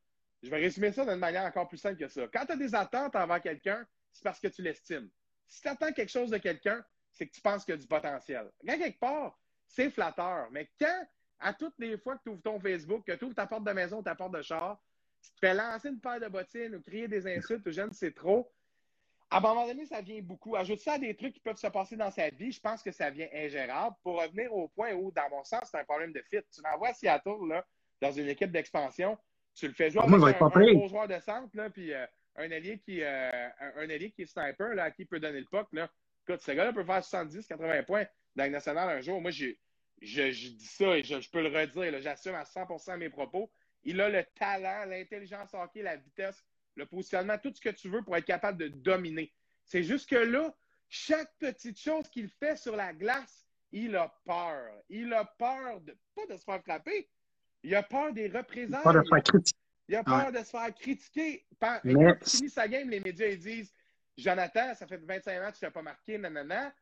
je 0.42 0.50
vais 0.50 0.58
résumer 0.58 0.92
ça 0.92 1.06
d'une 1.06 1.16
manière 1.16 1.44
encore 1.44 1.68
plus 1.68 1.78
simple 1.78 1.98
que 1.98 2.08
ça. 2.08 2.28
Quand 2.34 2.46
tu 2.46 2.54
as 2.54 2.58
des 2.58 2.74
attentes 2.74 3.16
envers 3.16 3.42
quelqu'un, 3.42 3.86
c'est 4.12 4.24
parce 4.24 4.40
que 4.40 4.48
tu 4.48 4.62
l'estimes. 4.62 5.10
Si 5.48 5.62
tu 5.62 5.68
attends 5.68 5.92
quelque 5.92 6.12
chose 6.12 6.30
de 6.30 6.38
quelqu'un, 6.38 6.84
c'est 7.12 7.28
que 7.28 7.34
tu 7.34 7.42
penses 7.42 7.66
qu'il 7.66 7.74
y 7.74 7.78
a 7.78 7.82
du 7.82 7.88
potentiel. 7.88 8.50
Quand 8.66 8.78
quelque 8.78 9.00
part, 9.00 9.38
c'est 9.68 9.90
flatteur. 9.90 10.48
Mais 10.52 10.70
quand, 10.80 11.08
à 11.40 11.54
toutes 11.54 11.78
les 11.80 11.98
fois 11.98 12.18
que 12.18 12.24
tu 12.24 12.30
ouvres 12.30 12.42
ton 12.42 12.60
Facebook, 12.60 13.06
que 13.06 13.14
tu 13.14 13.26
ouvres 13.26 13.36
ta 13.36 13.48
porte 13.48 13.66
de 13.66 13.72
maison, 13.72 14.02
ta 14.02 14.16
porte 14.16 14.34
de 14.34 14.42
char, 14.42 14.82
tu 15.22 15.32
te 15.32 15.40
fais 15.40 15.54
lancer 15.54 15.90
une 15.90 16.00
paire 16.00 16.20
de 16.20 16.28
bottines 16.28 16.76
ou 16.76 16.82
crier 16.82 17.08
des 17.08 17.28
insultes 17.28 17.66
ou 17.68 17.72
je 17.72 17.82
ne 17.82 17.92
sais 17.92 18.12
trop, 18.12 18.52
à 19.32 19.38
un 19.38 19.42
moment 19.42 19.68
donné, 19.68 19.86
ça 19.86 20.02
vient 20.02 20.22
beaucoup. 20.22 20.56
Ajoute 20.56 20.80
ça 20.80 20.94
à 20.94 20.98
des 20.98 21.16
trucs 21.16 21.34
qui 21.34 21.40
peuvent 21.40 21.58
se 21.58 21.68
passer 21.68 21.96
dans 21.96 22.10
sa 22.10 22.30
vie, 22.30 22.52
je 22.52 22.60
pense 22.60 22.82
que 22.82 22.92
ça 22.92 23.10
vient 23.10 23.28
ingérable 23.34 23.96
pour 24.04 24.22
revenir 24.22 24.52
au 24.54 24.68
point 24.70 24.94
où, 24.94 25.12
dans 25.12 25.30
mon 25.30 25.44
sens, 25.44 25.70
c'est 25.70 25.78
un 25.78 25.84
problème 25.84 26.12
de 26.12 26.22
fit. 26.30 26.40
Tu 26.54 26.62
l'envoies 26.64 26.90
à 26.90 26.94
Seattle, 26.94 27.48
là, 27.48 27.66
dans 28.02 28.12
une 28.12 28.28
équipe 28.28 28.52
d'expansion, 28.52 29.18
tu 29.54 29.68
le 29.68 29.74
fais 29.74 29.92
jouer 29.92 30.02
avec 30.02 30.42
un, 30.42 30.74
gros 30.74 30.88
joueur 30.88 31.08
de 31.08 31.20
centre, 31.20 31.50
là, 31.54 31.70
puis 31.70 31.94
euh, 31.94 32.06
un 32.38 32.52
allié 32.52 32.80
qui 32.80 33.02
euh, 33.04 33.50
un, 33.76 33.90
allié 33.90 34.12
qui 34.12 34.24
est 34.24 34.26
sniper, 34.26 34.74
là, 34.74 34.90
qui 34.92 35.06
peut 35.06 35.20
donner 35.20 35.40
le 35.40 35.46
puck. 35.46 35.68
Là. 35.74 35.90
Écoute, 36.28 36.42
ce 36.42 36.52
gars-là 36.52 36.74
peut 36.74 36.84
faire 36.84 37.04
70, 37.04 37.46
80 37.46 37.84
points 37.84 38.06
dans 38.36 38.46
le 38.46 38.52
national 38.52 38.90
un 38.90 39.02
jour. 39.02 39.22
Moi, 39.22 39.32
je, 39.32 39.48
je, 40.02 40.30
dis 40.30 40.66
ça 40.66 40.98
et 40.98 41.04
je, 41.04 41.30
peux 41.30 41.42
le 41.42 41.50
redire. 41.50 42.00
J'assume 42.02 42.36
à 42.36 42.44
100% 42.44 42.98
mes 42.98 43.10
propos. 43.10 43.52
Il 43.84 44.00
a 44.02 44.10
le 44.10 44.24
talent, 44.36 44.86
l'intelligence 44.86 45.54
hockey, 45.54 45.82
la 45.82 45.96
vitesse 45.98 46.44
le 46.80 46.86
positionnement, 46.86 47.38
tout 47.38 47.54
ce 47.54 47.62
que 47.62 47.70
tu 47.70 47.90
veux 47.90 48.02
pour 48.02 48.18
être 48.18 48.26
capable 48.26 48.58
de 48.58 48.68
dominer. 48.70 49.32
C'est 49.66 49.84
juste 49.84 50.10
que 50.10 50.16
là, 50.16 50.54
chaque 50.88 51.32
petite 51.38 51.80
chose 51.80 52.10
qu'il 52.10 52.30
fait 52.30 52.58
sur 52.58 52.76
la 52.76 52.94
glace, 52.94 53.48
il 53.72 53.96
a 53.96 54.12
peur. 54.26 54.72
Il 54.90 55.14
a 55.14 55.26
peur 55.26 55.80
de, 55.82 55.96
pas 56.16 56.26
de 56.26 56.38
se 56.38 56.44
faire 56.44 56.62
frapper, 56.64 57.08
il 57.64 57.76
a 57.76 57.84
peur 57.84 58.12
des 58.14 58.28
représailles. 58.28 58.82
Il 59.88 59.96
a 59.96 60.04
peur 60.04 60.32
de 60.32 60.38
se 60.38 60.52
faire 60.52 60.74
critiquer. 60.74 61.46
Quand 61.60 61.80
il 61.84 62.16
finit 62.26 62.50
sa 62.50 62.68
game, 62.68 62.90
les 62.90 63.00
médias 63.00 63.28
ils 63.28 63.40
disent 63.40 63.74
Jonathan, 64.18 64.74
ça 64.76 64.88
fait 64.88 64.98
25 64.98 65.42
ans 65.42 65.52
que 65.52 65.58
tu 65.58 65.66
n'as 65.66 65.72
pas 65.72 65.82
marqué, 65.82 66.18
nanana. 66.18 66.74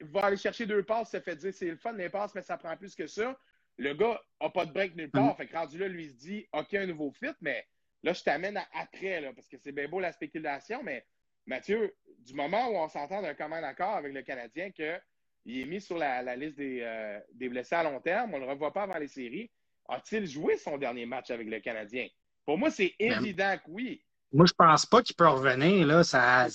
Il 0.00 0.06
va 0.08 0.24
aller 0.24 0.36
chercher 0.36 0.66
deux 0.66 0.82
passes, 0.82 1.10
ça 1.10 1.20
fait 1.20 1.36
dire 1.36 1.54
c'est 1.54 1.70
le 1.70 1.76
fun 1.76 1.92
les 1.92 2.10
passes, 2.10 2.34
mais 2.34 2.42
ça 2.42 2.56
prend 2.56 2.76
plus 2.76 2.94
que 2.94 3.06
ça. 3.06 3.38
Le 3.78 3.94
gars 3.94 4.20
n'a 4.40 4.50
pas 4.50 4.66
de 4.66 4.72
break 4.72 4.96
nulle 4.96 5.10
part. 5.10 5.34
Mm. 5.34 5.36
Fait 5.36 5.46
que 5.46 5.56
rendu 5.56 5.78
là, 5.78 5.88
lui 5.88 6.08
se 6.08 6.14
dit 6.14 6.46
OK, 6.52 6.74
un 6.74 6.86
nouveau 6.86 7.10
fit, 7.12 7.34
mais 7.40 7.66
Là, 8.02 8.12
je 8.12 8.22
t'amène 8.22 8.60
après, 8.74 9.20
là, 9.20 9.32
parce 9.32 9.48
que 9.48 9.56
c'est 9.56 9.72
bien 9.72 9.88
beau 9.88 10.00
la 10.00 10.12
spéculation, 10.12 10.82
mais 10.82 11.04
Mathieu, 11.46 11.94
du 12.18 12.34
moment 12.34 12.68
où 12.68 12.76
on 12.76 12.88
s'entend 12.88 13.22
d'un 13.22 13.34
commun 13.34 13.62
accord 13.62 13.94
avec 13.94 14.12
le 14.12 14.22
Canadien 14.22 14.70
qu'il 14.70 15.60
est 15.60 15.64
mis 15.64 15.80
sur 15.80 15.96
la, 15.96 16.36
liste 16.36 16.58
euh, 16.58 17.20
des, 17.34 17.48
blessés 17.48 17.76
à 17.76 17.82
long 17.84 18.00
terme, 18.00 18.34
on 18.34 18.38
ne 18.38 18.44
le 18.44 18.50
revoit 18.50 18.72
pas 18.72 18.82
avant 18.82 18.98
les 18.98 19.08
séries, 19.08 19.50
a-t-il 19.88 20.26
joué 20.26 20.56
son 20.56 20.76
dernier 20.76 21.06
match 21.06 21.30
avec 21.30 21.48
le 21.48 21.60
Canadien? 21.60 22.08
Pour 22.44 22.58
moi, 22.58 22.70
c'est 22.70 22.94
évident 22.98 23.56
que 23.64 23.70
oui. 23.70 24.02
Moi, 24.32 24.46
je 24.46 24.52
pense 24.52 24.86
pas 24.86 25.02
qu'il 25.02 25.14
peut 25.14 25.28
revenir. 25.28 25.86
Là. 25.86 26.02
Ça... 26.02 26.46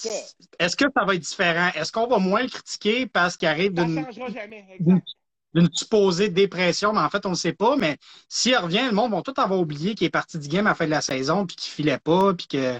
Est-ce 0.59 0.75
que 0.75 0.85
ça 0.95 1.05
va 1.05 1.15
être 1.15 1.21
différent? 1.21 1.69
Est-ce 1.73 1.91
qu'on 1.91 2.07
va 2.07 2.17
moins 2.17 2.43
le 2.43 2.49
critiquer 2.49 3.07
parce 3.07 3.37
qu'il 3.37 3.47
arrive 3.47 3.73
d'une. 3.73 3.95
Ça 3.95 4.11
changera 4.11 4.29
jamais. 4.29 4.65
Exact 4.77 5.03
d'une 5.53 5.69
supposée 5.73 6.29
dépression, 6.29 6.93
mais 6.93 6.99
en 7.01 7.09
fait, 7.09 7.25
on 7.25 7.31
ne 7.31 7.35
sait 7.35 7.53
pas. 7.53 7.75
Mais 7.77 7.97
s'il 8.29 8.55
revient, 8.57 8.85
le 8.85 8.91
monde 8.93 9.11
va 9.11 9.21
tout 9.21 9.33
avoir 9.37 9.59
oublié 9.59 9.95
qu'il 9.95 10.07
est 10.07 10.09
parti 10.11 10.37
du 10.39 10.47
game 10.47 10.67
à 10.67 10.71
la 10.71 10.75
fin 10.75 10.85
de 10.85 10.91
la 10.91 11.01
saison, 11.01 11.45
puis 11.45 11.55
qu'il 11.55 11.71
filait 11.71 11.99
pas, 11.99 12.33
puis 12.33 12.47
que 12.47 12.79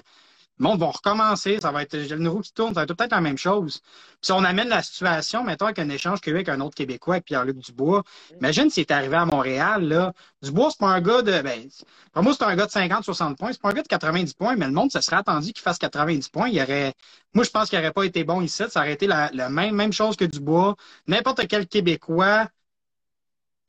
le 0.62 0.68
monde 0.68 0.80
va 0.80 0.88
recommencer. 0.88 1.60
Ça 1.60 1.72
va 1.72 1.82
être 1.82 1.96
le 1.96 2.18
nouveau 2.18 2.40
qui 2.42 2.54
tourne, 2.54 2.70
ça 2.70 2.82
va 2.82 2.84
être 2.84 2.94
peut-être 2.94 3.12
la 3.12 3.22
même 3.22 3.38
chose. 3.38 3.80
Puis 3.80 4.28
si 4.28 4.32
on 4.32 4.44
amène 4.44 4.70
la 4.70 4.84
situation, 4.84 5.44
mettons, 5.44 5.66
avec 5.66 5.80
un 5.80 5.90
échange 5.90 6.22
qu'il 6.22 6.32
y 6.32 6.36
a 6.36 6.38
avec 6.38 6.50
un 6.50 6.62
autre 6.62 6.76
Québécois, 6.76 7.16
avec 7.16 7.26
Pierre-Luc 7.26 7.58
Dubois, 7.58 8.04
imagine 8.40 8.70
s'il 8.70 8.82
est 8.82 8.92
arrivé 8.92 9.16
à 9.16 9.26
Montréal, 9.26 9.88
là. 9.88 10.14
Dubois, 10.44 10.70
c'est 10.72 10.80
pas 10.80 10.90
un 10.90 11.02
gars 11.02 11.24
de, 11.24 11.42
ben, 11.42 11.68
pour 12.14 12.24
moi, 12.24 12.34
c'est 12.38 12.44
un 12.44 12.56
gars 12.56 12.68
de 12.68 12.72
50, 12.72 13.04
60 13.04 13.38
points. 13.38 13.52
C'est 13.54 13.62
pas 13.62 13.70
un 13.70 13.74
gars 13.74 13.82
de 13.82 13.88
90 13.88 14.34
points, 14.36 14.56
mais 14.56 14.68
le 14.68 14.74
monde 14.74 14.92
se 14.92 15.02
serait 15.02 15.18
attendu 15.18 15.52
qu'il 15.54 15.64
fasse 15.64 15.80
90 15.80 16.30
points. 16.30 16.50
Il 16.50 16.62
aurait, 16.62 16.94
moi, 17.34 17.44
je 17.44 17.50
pense 17.50 17.70
qu'il 17.70 17.80
n'aurait 17.80 17.94
pas 17.94 18.04
été 18.04 18.24
bon 18.24 18.42
ici. 18.42 18.64
Ça 18.70 18.82
aurait 18.82 18.94
été 18.94 19.08
la, 19.08 19.32
même, 19.50 19.76
même 19.76 19.94
chose 19.94 20.16
que 20.16 20.26
Dubois. 20.26 20.76
N'importe 21.08 21.48
quel 21.48 21.68
Québécois, 21.68 22.48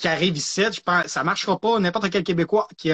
qui 0.02 0.08
arrive 0.08 0.36
ici, 0.36 0.62
je 0.72 0.80
pense, 0.80 1.06
ça 1.06 1.20
ne 1.20 1.26
marchera 1.26 1.58
pas. 1.58 1.78
N'importe 1.78 2.10
quel 2.10 2.24
Québécois 2.24 2.66
qui, 2.76 2.90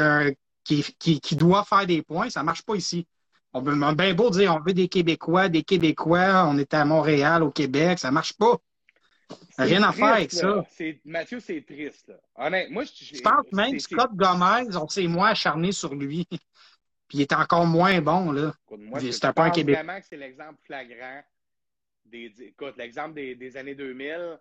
qui, 0.63 1.21
qui, 1.21 1.37
doit 1.37 1.65
faire 1.65 1.87
des 1.87 2.03
points, 2.03 2.29
ça 2.29 2.41
ne 2.41 2.45
marche 2.45 2.63
pas 2.63 2.77
ici. 2.77 3.07
On 3.55 3.63
peut 3.63 3.75
bien 3.95 4.15
beau 4.15 4.29
dire 4.29 4.55
on 4.55 4.61
veut 4.61 4.75
des 4.75 4.89
Québécois, 4.89 5.49
des 5.49 5.63
Québécois, 5.63 6.47
on 6.47 6.59
est 6.59 6.75
à 6.75 6.85
Montréal, 6.85 7.43
au 7.43 7.51
Québec, 7.51 7.99
ça 7.99 8.09
ne 8.09 8.15
marche 8.15 8.35
pas. 8.35 8.59
Rien 9.57 9.83
à 9.83 9.93
faire 9.93 10.15
avec 10.15 10.33
ça. 10.33 10.65
Mathieu, 11.05 11.41
c'est 11.41 11.65
triste. 11.67 12.13
Moi, 12.37 12.85
je, 12.85 13.17
je 13.17 13.21
pense 13.23 13.53
même 13.53 13.79
Scott 13.81 14.11
Gomez, 14.13 14.77
on 14.77 14.89
s'est 14.89 15.07
moins 15.07 15.31
acharné 15.31 15.73
sur 15.73 15.95
lui. 15.95 16.27
Puis 17.09 17.19
il 17.19 17.21
est 17.23 17.33
encore 17.33 17.65
moins 17.65 18.03
bon. 18.03 18.33
Là. 18.33 18.53
pas 19.33 19.45
un 19.47 19.51
vraiment 19.51 19.99
que 19.99 20.07
c'est 20.07 20.19
l'exemple 20.19 20.59
flagrant 20.63 21.23
des, 22.05 22.33
écoute, 22.41 22.75
l'exemple 22.77 23.15
des, 23.15 23.35
des, 23.35 23.57
années 23.57 23.75
2000 23.75 24.39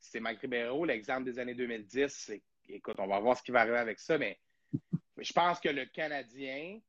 c'est 0.00 0.20
Mike 0.20 0.40
Ribeiro. 0.40 0.84
L'exemple 0.84 1.24
des 1.24 1.38
années 1.38 1.54
2010, 1.54 2.08
c'est, 2.08 2.42
écoute, 2.68 2.96
on 2.98 3.06
va 3.06 3.20
voir 3.20 3.36
ce 3.36 3.42
qui 3.42 3.52
va 3.52 3.60
arriver 3.60 3.78
avec 3.78 4.00
ça, 4.00 4.18
mais 4.18 4.38
je 5.18 5.32
pense 5.32 5.60
que 5.60 5.68
le 5.68 5.84
Canadien, 5.86 6.80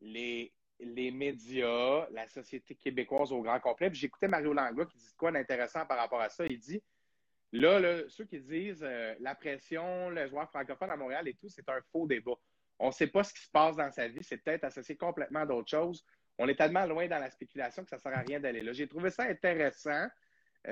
les, 0.00 0.52
les 0.80 1.10
médias, 1.10 2.06
la 2.10 2.26
société 2.28 2.74
québécoise 2.74 3.32
au 3.32 3.42
grand 3.42 3.60
complet, 3.60 3.90
j'écoutais 3.92 4.28
Mario 4.28 4.52
Langlois 4.52 4.86
qui 4.86 4.98
dit 4.98 5.14
quoi 5.16 5.32
d'intéressant 5.32 5.84
par 5.86 5.98
rapport 5.98 6.20
à 6.20 6.28
ça. 6.28 6.46
Il 6.46 6.58
dit, 6.58 6.82
là, 7.52 8.08
ceux 8.08 8.24
qui 8.24 8.40
disent 8.40 8.84
euh, 8.84 9.14
la 9.20 9.34
pression, 9.34 10.10
le 10.10 10.28
joueur 10.28 10.48
francophone 10.48 10.90
à 10.90 10.96
Montréal 10.96 11.28
et 11.28 11.34
tout, 11.34 11.48
c'est 11.48 11.68
un 11.68 11.80
faux 11.92 12.06
débat. 12.06 12.34
On 12.78 12.88
ne 12.88 12.92
sait 12.92 13.06
pas 13.06 13.22
ce 13.24 13.32
qui 13.32 13.42
se 13.42 13.50
passe 13.50 13.76
dans 13.76 13.90
sa 13.90 14.08
vie, 14.08 14.22
c'est 14.22 14.38
peut-être 14.38 14.64
associé 14.64 14.96
complètement 14.96 15.40
à 15.40 15.46
d'autres 15.46 15.70
choses. 15.70 16.04
On 16.38 16.48
est 16.48 16.56
tellement 16.56 16.84
loin 16.86 17.06
dans 17.06 17.20
la 17.20 17.30
spéculation 17.30 17.84
que 17.84 17.90
ça 17.90 17.96
ne 17.96 18.00
sert 18.00 18.12
à 18.12 18.20
rien 18.20 18.40
d'aller 18.40 18.62
là. 18.62 18.72
J'ai 18.72 18.88
trouvé 18.88 19.10
ça 19.10 19.24
intéressant 19.24 20.06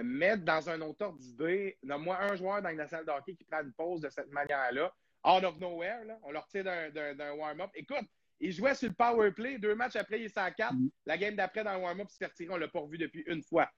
mettre 0.02 0.44
dans 0.44 0.70
un 0.70 0.80
autre 0.80 1.04
ordre 1.04 1.18
d'idée, 1.18 1.78
moi 1.82 2.18
un 2.20 2.36
joueur 2.36 2.62
dans 2.62 2.70
la 2.70 2.88
salle 2.88 3.04
de 3.04 3.10
hockey 3.10 3.34
qui 3.34 3.44
prend 3.44 3.62
une 3.62 3.72
pause 3.72 4.00
de 4.00 4.08
cette 4.08 4.30
manière-là, 4.30 4.92
out 5.24 5.44
of 5.44 5.58
nowhere, 5.58 6.04
là, 6.04 6.18
on 6.22 6.32
le 6.32 6.38
retire 6.38 6.64
d'un 6.64 7.32
warm-up. 7.34 7.70
Écoute, 7.74 8.06
il 8.40 8.52
jouait 8.52 8.74
sur 8.74 8.88
le 8.88 8.94
power 8.94 9.30
play, 9.30 9.58
deux 9.58 9.74
matchs 9.74 9.96
après, 9.96 10.20
il 10.20 10.24
est 10.24 10.34
104. 10.34 10.72
Mm. 10.72 10.90
La 11.06 11.16
game 11.16 11.36
d'après, 11.36 11.62
dans 11.62 11.74
le 11.74 11.80
warm-up, 11.80 12.08
il 12.10 12.14
s'est 12.14 12.26
retiré, 12.26 12.52
on 12.52 12.56
l'a 12.56 12.68
pas 12.68 12.80
revu 12.80 12.98
depuis 12.98 13.22
une 13.26 13.42
fois. 13.42 13.70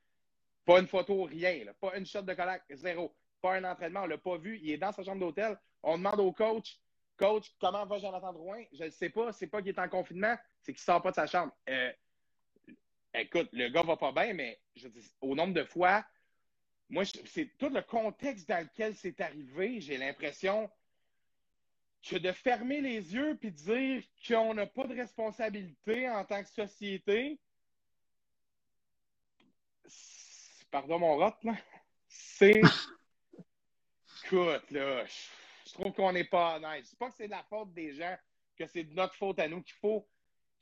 Pas 0.65 0.81
une 0.81 0.87
photo, 0.87 1.25
rien. 1.25 1.65
Pas 1.81 1.97
une 1.99 2.07
shot 2.07 2.23
de 2.23 2.33
collègue, 2.33 2.63
zéro. 2.71 3.15
Pas 3.43 3.57
un 3.57 3.65
entraînement, 3.65 4.03
on 4.05 4.07
l'a 4.07 4.17
pas 4.17 4.39
vu. 4.39 4.59
Il 4.63 4.71
est 4.71 4.79
dans 4.79 4.93
sa 4.93 5.03
chambre 5.03 5.21
d'hôtel. 5.21 5.59
On 5.83 5.99
demande 5.99 6.21
au 6.21 6.33
coach, 6.33 6.81
coach, 7.19 7.53
comment 7.61 7.85
va 7.85 7.99
Jonathan 7.99 8.33
Drouin? 8.33 8.65
Je 8.73 8.85
ne 8.85 8.91
sais 8.91 9.11
pas, 9.11 9.33
c'est 9.33 9.47
pas 9.47 9.61
qu'il 9.61 9.69
est 9.71 9.79
en 9.79 9.89
confinement, 9.89 10.35
c'est 10.63 10.73
qu'il 10.73 10.83
sort 10.83 11.03
pas 11.03 11.11
de 11.11 11.17
sa 11.17 11.27
chambre. 11.27 11.53
Euh, 11.69 11.93
écoute, 13.15 13.49
le 13.53 13.69
gars 13.69 13.83
va 13.83 13.97
pas 13.97 14.13
bien, 14.13 14.35
mais 14.35 14.61
je 14.77 14.89
dis, 14.89 15.13
au 15.21 15.35
nombre 15.35 15.55
de 15.55 15.65
fois, 15.65 16.05
moi, 16.91 17.05
c'est 17.05 17.57
tout 17.59 17.71
le 17.71 17.83
contexte 17.83 18.49
dans 18.49 18.63
lequel 18.63 18.95
c'est 18.95 19.21
arrivé, 19.21 19.81
j'ai 19.81 19.97
l'impression 19.97 20.71
que 22.03 22.17
de 22.17 22.33
fermer 22.33 22.81
les 22.81 23.15
yeux 23.15 23.37
puis 23.41 23.51
de 23.51 23.57
dire 23.57 24.03
qu'on 24.27 24.55
n'a 24.55 24.67
pas 24.67 24.87
de 24.87 24.95
responsabilité 24.95 26.09
en 26.11 26.25
tant 26.25 26.43
que 26.43 26.51
société, 26.51 27.39
pardon 30.71 30.99
mon 30.99 31.17
rot, 31.17 31.33
là, 31.43 31.57
c'est. 32.09 32.61
Écoute, 34.25 34.71
là, 34.71 35.05
je 35.67 35.73
trouve 35.73 35.93
qu'on 35.93 36.13
n'est 36.13 36.25
pas 36.25 36.57
honnête. 36.57 36.85
C'est 36.87 36.99
pas 36.99 37.09
que 37.09 37.15
c'est 37.17 37.27
de 37.27 37.31
la 37.31 37.43
faute 37.45 37.73
des 37.73 37.95
gens, 37.95 38.17
que 38.57 38.67
c'est 38.67 38.85
de 38.85 38.95
notre 38.95 39.15
faute 39.15 39.39
à 39.39 39.49
nous 39.49 39.63
qu'il 39.63 39.75
faut 39.75 40.07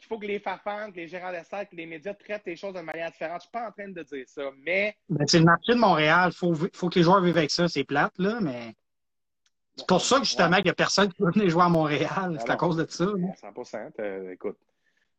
il 0.02 0.08
faut 0.08 0.18
que 0.18 0.26
les 0.26 0.40
fafans, 0.40 0.90
que 0.90 0.96
les 0.96 1.06
gérants 1.06 1.32
de 1.32 1.64
que 1.64 1.76
les 1.76 1.86
médias 1.86 2.14
traitent 2.14 2.46
les 2.46 2.56
choses 2.56 2.74
de 2.74 2.80
manière 2.80 3.10
différente. 3.10 3.32
Je 3.32 3.36
ne 3.36 3.40
suis 3.40 3.50
pas 3.50 3.68
en 3.68 3.72
train 3.72 3.88
de 3.88 4.02
dire 4.02 4.28
ça, 4.28 4.42
mais. 4.58 4.96
Ben, 5.08 5.26
c'est 5.26 5.38
le 5.38 5.44
marché 5.44 5.74
de 5.74 5.78
Montréal. 5.78 6.30
Il 6.32 6.36
faut, 6.36 6.54
faut, 6.72 6.88
que 6.88 6.98
les 6.98 7.04
joueurs 7.04 7.20
vivent 7.22 7.38
avec 7.38 7.50
ça. 7.50 7.68
C'est 7.68 7.84
plate, 7.84 8.18
là, 8.18 8.40
mais. 8.40 8.74
C'est 9.76 9.86
pour 9.86 10.00
ça 10.00 10.18
que 10.18 10.24
justement, 10.24 10.56
il 10.56 10.64
n'y 10.64 10.70
a 10.70 10.74
personne 10.74 11.10
qui 11.12 11.22
veut 11.22 11.30
venir 11.30 11.48
jouer 11.48 11.62
à 11.62 11.68
Montréal. 11.68 12.36
C'est 12.38 12.50
à 12.50 12.56
cause 12.56 12.76
de 12.76 12.86
ça. 12.90 13.04
100% 13.04 14.30
Écoute, 14.32 14.58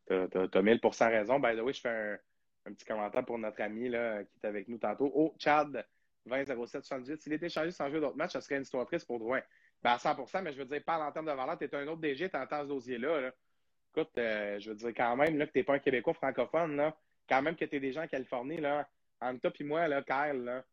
tu 0.07 0.13
as, 0.13 0.61
1000 0.61 0.79
raison. 0.99 1.39
By 1.39 1.55
the 1.55 1.61
way, 1.61 1.73
je 1.73 1.81
fais 1.81 2.19
un, 2.65 2.73
petit 2.73 2.85
commentaire 2.85 3.25
pour 3.25 3.39
notre 3.39 3.61
ami 3.61 3.89
là, 3.89 4.23
qui 4.23 4.39
est 4.43 4.47
avec 4.47 4.67
nous 4.67 4.77
tantôt. 4.77 5.11
Oh, 5.15 5.33
Chad, 5.39 5.83
20-07-78. 6.29 7.17
S'il 7.19 7.33
était 7.33 7.47
échangé 7.47 7.71
sans 7.71 7.89
jouer 7.89 7.99
d'autres 7.99 8.17
matchs, 8.17 8.33
ça 8.33 8.41
serait 8.41 8.57
une 8.57 8.61
histoire 8.61 8.85
triste 8.85 9.07
pour 9.07 9.17
Drouin. 9.17 9.41
Ben 9.81 9.93
à 9.93 9.97
100 9.97 10.15
mais 10.43 10.53
je 10.53 10.59
veux 10.59 10.65
dire, 10.65 10.81
parle 10.85 11.03
en 11.03 11.11
termes 11.11 11.25
de 11.25 11.31
valeur, 11.31 11.57
tu 11.57 11.65
es 11.65 11.75
un 11.75 11.87
autre 11.87 11.99
DG, 11.99 12.29
tu 12.29 12.37
entends 12.37 12.61
ce 12.61 12.67
dossier-là. 12.67 13.31
Écoute, 13.95 14.17
euh, 14.17 14.59
je 14.59 14.69
veux 14.69 14.75
dire 14.75 14.93
quand 14.95 15.15
même 15.15 15.37
là, 15.37 15.45
que 15.45 15.51
tu 15.51 15.59
n'es 15.59 15.63
pas 15.63 15.75
un 15.75 15.79
Québécois 15.79 16.13
francophone, 16.13 16.75
là, 16.75 16.95
quand 17.29 17.41
même 17.41 17.55
que 17.55 17.65
tu 17.65 17.75
es 17.75 17.79
déjà 17.79 18.03
en 18.03 18.07
Californie, 18.07 18.57
là, 18.57 18.87
entre 19.21 19.41
toi 19.41 19.51
et 19.59 19.63
moi, 19.63 19.87
là, 19.87 20.01
Kyle, 20.01 20.43
là, 20.43 20.63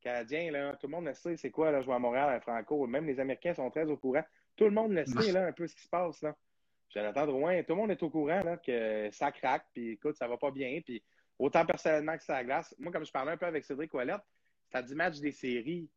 Canadien, 0.00 0.52
là, 0.52 0.76
tout 0.76 0.86
le 0.86 0.92
monde 0.92 1.06
le 1.06 1.14
sait, 1.14 1.36
c'est 1.36 1.50
quoi 1.50 1.72
là, 1.72 1.82
jouer 1.82 1.94
à 1.94 1.98
Montréal, 1.98 2.30
à 2.30 2.40
Franco. 2.40 2.86
Même 2.86 3.06
les 3.06 3.18
Américains 3.18 3.54
sont 3.54 3.70
très 3.70 3.84
au 3.84 3.96
courant. 3.96 4.24
Tout 4.56 4.64
le 4.64 4.70
monde 4.70 4.92
le 4.92 5.04
sait, 5.06 5.32
là, 5.32 5.46
un 5.46 5.52
peu 5.52 5.66
ce 5.66 5.74
qui 5.74 5.82
se 5.82 5.88
passe. 5.88 6.22
Là. 6.22 6.36
Jonathan 6.90 7.26
Drouin, 7.26 7.62
tout 7.62 7.72
le 7.72 7.76
monde 7.76 7.90
est 7.90 8.02
au 8.02 8.10
courant 8.10 8.42
là, 8.42 8.56
que 8.56 9.08
ça 9.10 9.32
craque, 9.32 9.66
puis 9.74 9.90
écoute, 9.90 10.16
ça 10.16 10.28
va 10.28 10.36
pas 10.36 10.50
bien. 10.50 10.80
Puis 10.84 11.02
autant 11.38 11.66
personnellement 11.66 12.16
que 12.16 12.24
ça 12.24 12.42
glace. 12.44 12.74
Moi, 12.78 12.92
comme 12.92 13.04
je 13.04 13.12
parlais 13.12 13.32
un 13.32 13.36
peu 13.36 13.46
avec 13.46 13.64
Cédric 13.64 13.92
Ouellette, 13.92 14.22
ça 14.70 14.82
dit 14.82 14.94
match 14.94 15.18
des 15.18 15.32
séries. 15.32 15.90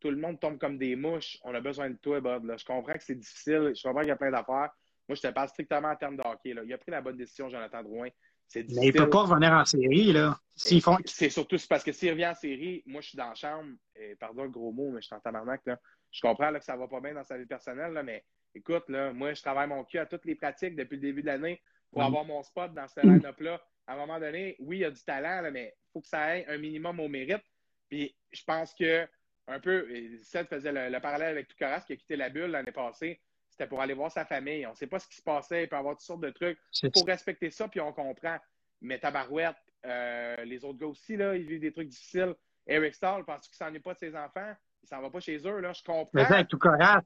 Tout 0.00 0.10
le 0.10 0.16
monde 0.16 0.38
tombe 0.38 0.58
comme 0.58 0.78
des 0.78 0.94
mouches. 0.94 1.38
On 1.42 1.54
a 1.54 1.60
besoin 1.60 1.90
de 1.90 1.96
toi, 1.96 2.20
Bob. 2.20 2.44
Là. 2.44 2.56
Je 2.56 2.64
comprends 2.64 2.92
que 2.92 3.02
c'est 3.02 3.16
difficile. 3.16 3.72
Je 3.74 3.82
comprends 3.82 4.00
qu'il 4.00 4.10
y 4.10 4.12
a 4.12 4.16
plein 4.16 4.30
d'affaires. 4.30 4.70
Moi, 5.08 5.16
je 5.16 5.22
te 5.22 5.28
parle 5.28 5.48
strictement 5.48 5.88
en 5.88 5.96
termes 5.96 6.16
de 6.16 6.22
hockey. 6.22 6.52
Là. 6.52 6.62
Il 6.64 6.72
a 6.72 6.78
pris 6.78 6.90
la 6.90 7.00
bonne 7.00 7.16
décision, 7.16 7.48
Jonathan 7.48 7.82
Drouin. 7.82 8.08
Mais 8.54 8.64
il 8.64 8.86
ne 8.86 8.92
peut 8.92 9.10
pas 9.10 9.22
revenir 9.22 9.52
en 9.52 9.64
série, 9.64 10.12
là. 10.12 10.38
Font... 10.80 10.96
C'est 11.04 11.30
surtout 11.30 11.56
parce 11.68 11.84
que 11.84 11.92
s'il 11.92 12.10
revient 12.10 12.28
en 12.28 12.34
série, 12.34 12.82
moi, 12.86 13.00
je 13.00 13.08
suis 13.08 13.18
dans 13.18 13.28
la 13.28 13.34
chambre, 13.34 13.70
et 13.94 14.16
pardon 14.16 14.44
le 14.44 14.50
gros 14.50 14.72
mot, 14.72 14.90
mais 14.90 15.00
je 15.00 15.06
suis 15.06 15.14
en 15.14 15.20
tabarnak, 15.20 15.60
là. 15.66 15.78
Je 16.10 16.20
comprends 16.20 16.50
là, 16.50 16.58
que 16.58 16.64
ça 16.64 16.76
va 16.76 16.88
pas 16.88 17.00
bien 17.00 17.14
dans 17.14 17.24
sa 17.24 17.36
vie 17.36 17.46
personnelle, 17.46 17.92
là, 17.92 18.02
mais 18.02 18.24
écoute, 18.54 18.84
là, 18.88 19.12
moi, 19.12 19.34
je 19.34 19.42
travaille 19.42 19.68
mon 19.68 19.84
cul 19.84 19.98
à 19.98 20.06
toutes 20.06 20.24
les 20.24 20.34
pratiques 20.34 20.76
depuis 20.76 20.96
le 20.96 21.02
début 21.02 21.20
de 21.20 21.26
l'année 21.26 21.60
pour 21.90 22.02
avoir 22.02 22.24
mon 22.24 22.42
spot 22.42 22.72
dans 22.72 22.88
ce 22.88 23.00
line-up-là. 23.00 23.62
À 23.86 23.94
un 23.94 23.96
moment 23.96 24.18
donné, 24.18 24.56
oui, 24.60 24.78
il 24.78 24.80
y 24.80 24.84
a 24.84 24.90
du 24.90 25.02
talent, 25.02 25.42
là, 25.42 25.50
mais 25.50 25.74
il 25.76 25.92
faut 25.92 26.00
que 26.00 26.08
ça 26.08 26.36
ait 26.36 26.46
un 26.48 26.58
minimum 26.58 27.00
au 27.00 27.08
mérite. 27.08 27.44
Puis 27.88 28.14
je 28.32 28.44
pense 28.44 28.74
que 28.74 29.06
un 29.46 29.60
peu, 29.60 29.86
Seth 30.22 30.48
faisait 30.48 30.90
le, 30.90 31.00
parallèle 31.00 31.30
avec 31.30 31.48
Toucaras 31.48 31.80
qui 31.80 31.94
a 31.94 31.96
quitté 31.96 32.16
la 32.16 32.28
bulle 32.28 32.50
l'année 32.50 32.72
passée. 32.72 33.20
C'était 33.58 33.68
pour 33.68 33.80
aller 33.80 33.94
voir 33.94 34.12
sa 34.12 34.24
famille. 34.24 34.64
On 34.66 34.70
ne 34.70 34.76
sait 34.76 34.86
pas 34.86 35.00
ce 35.00 35.08
qui 35.08 35.16
se 35.16 35.22
passait. 35.22 35.64
Il 35.64 35.68
peut 35.68 35.74
y 35.74 35.78
avoir 35.80 35.96
toutes 35.96 36.06
sortes 36.06 36.20
de 36.20 36.30
trucs. 36.30 36.58
Il 36.80 36.90
faut 36.96 37.04
respecter 37.04 37.50
ça, 37.50 37.66
puis 37.66 37.80
on 37.80 37.92
comprend. 37.92 38.36
Mais 38.80 39.00
Tabarouette, 39.00 39.56
euh, 39.84 40.36
les 40.44 40.64
autres 40.64 40.78
gars 40.78 40.86
aussi, 40.86 41.16
là, 41.16 41.34
ils 41.34 41.44
vivent 41.44 41.60
des 41.60 41.72
trucs 41.72 41.88
difficiles. 41.88 42.36
Eric 42.68 42.94
Stahl, 42.94 43.24
parce 43.24 43.48
qu'il 43.48 43.56
s'en 43.56 43.74
est 43.74 43.80
pas 43.80 43.94
de 43.94 43.98
ses 43.98 44.14
enfants? 44.14 44.54
Il 44.84 44.88
s'en 44.88 45.00
va 45.02 45.10
pas 45.10 45.18
chez 45.18 45.38
eux, 45.44 45.58
là. 45.58 45.72
Je 45.72 45.82
comprends. 45.82 46.08
Mais 46.14 46.24
avec 46.24 46.46
Toucaras, 46.46 47.00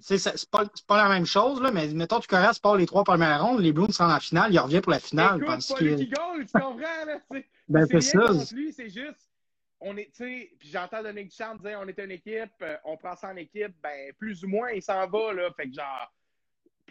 c'est 0.00 0.50
pas, 0.50 0.64
pas 0.86 0.96
la 0.96 1.10
même 1.10 1.26
chose, 1.26 1.60
là, 1.60 1.70
mais 1.72 1.88
mettons 1.88 2.20
Toucaras 2.20 2.58
part 2.62 2.76
les 2.76 2.86
trois 2.86 3.04
premières 3.04 3.44
rondes, 3.44 3.60
les 3.60 3.72
Blues 3.72 3.94
sont 3.94 4.04
en 4.04 4.18
finale, 4.18 4.50
il 4.50 4.58
revient 4.58 4.80
pour 4.80 4.92
la 4.92 5.00
finale. 5.00 5.36
Écoute, 5.36 5.46
parce 5.46 5.68
pas 5.68 5.80
lui 5.80 5.96
qui 5.96 6.08
gagne, 6.08 6.46
tu 6.46 6.52
comprends, 6.52 7.04
là? 7.06 7.20
ben, 7.68 7.86
c'est 7.86 8.00
ça. 8.00 8.54
lui, 8.54 8.72
c'est 8.72 8.88
juste 8.88 9.27
on 9.80 9.96
est, 9.96 10.06
tu 10.06 10.24
sais, 10.24 10.50
puis 10.58 10.68
j'entends 10.70 11.02
Dominique 11.02 11.30
Duchamp 11.30 11.56
dire 11.56 11.78
on 11.80 11.86
est 11.86 11.98
une 11.98 12.10
équipe, 12.10 12.50
euh, 12.62 12.76
on 12.84 12.96
prend 12.96 13.14
ça 13.14 13.28
en 13.28 13.36
équipe, 13.36 13.74
ben 13.82 14.12
plus 14.18 14.44
ou 14.44 14.48
moins, 14.48 14.70
il 14.70 14.82
s'en 14.82 15.06
va, 15.06 15.32
là. 15.32 15.50
Fait 15.56 15.68
que 15.68 15.74
genre, 15.74 16.12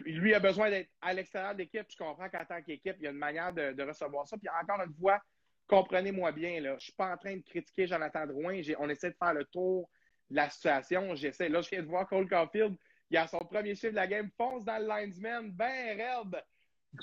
lui 0.04 0.34
a 0.34 0.40
besoin 0.40 0.70
d'être 0.70 0.90
à 1.00 1.12
l'extérieur 1.12 1.52
de 1.52 1.58
l'équipe. 1.58 1.86
Je 1.88 1.96
comprends 1.96 2.28
qu'en 2.28 2.44
tant 2.44 2.62
qu'équipe, 2.62 2.96
il 2.98 3.04
y 3.04 3.06
a 3.06 3.10
une 3.10 3.18
manière 3.18 3.52
de, 3.52 3.82
recevoir 3.82 4.26
ça. 4.26 4.36
Puis 4.38 4.48
encore 4.48 4.82
une 4.82 4.94
fois, 4.94 5.20
comprenez-moi 5.66 6.32
bien, 6.32 6.60
là, 6.60 6.76
je 6.78 6.84
suis 6.84 6.92
pas 6.92 7.12
en 7.12 7.16
train 7.16 7.36
de 7.36 7.42
critiquer 7.42 7.86
Jonathan 7.86 8.26
Drouin. 8.26 8.60
On 8.78 8.88
essaie 8.88 9.10
de 9.10 9.16
faire 9.16 9.34
le 9.34 9.44
tour 9.44 9.88
de 10.30 10.36
la 10.36 10.48
situation. 10.48 11.14
J'essaie. 11.14 11.48
Là, 11.48 11.60
je 11.60 11.68
viens 11.68 11.82
de 11.82 11.88
voir 11.88 12.08
Cole 12.08 12.28
Caulfield. 12.28 12.76
Il 13.10 13.16
a 13.16 13.26
son 13.26 13.38
premier 13.38 13.74
chiffre 13.74 13.90
de 13.90 13.96
la 13.96 14.06
game, 14.06 14.30
fonce 14.36 14.64
dans 14.64 14.78
le 14.78 14.86
linesman, 14.86 15.50
ben 15.50 15.96
raide, 15.96 16.44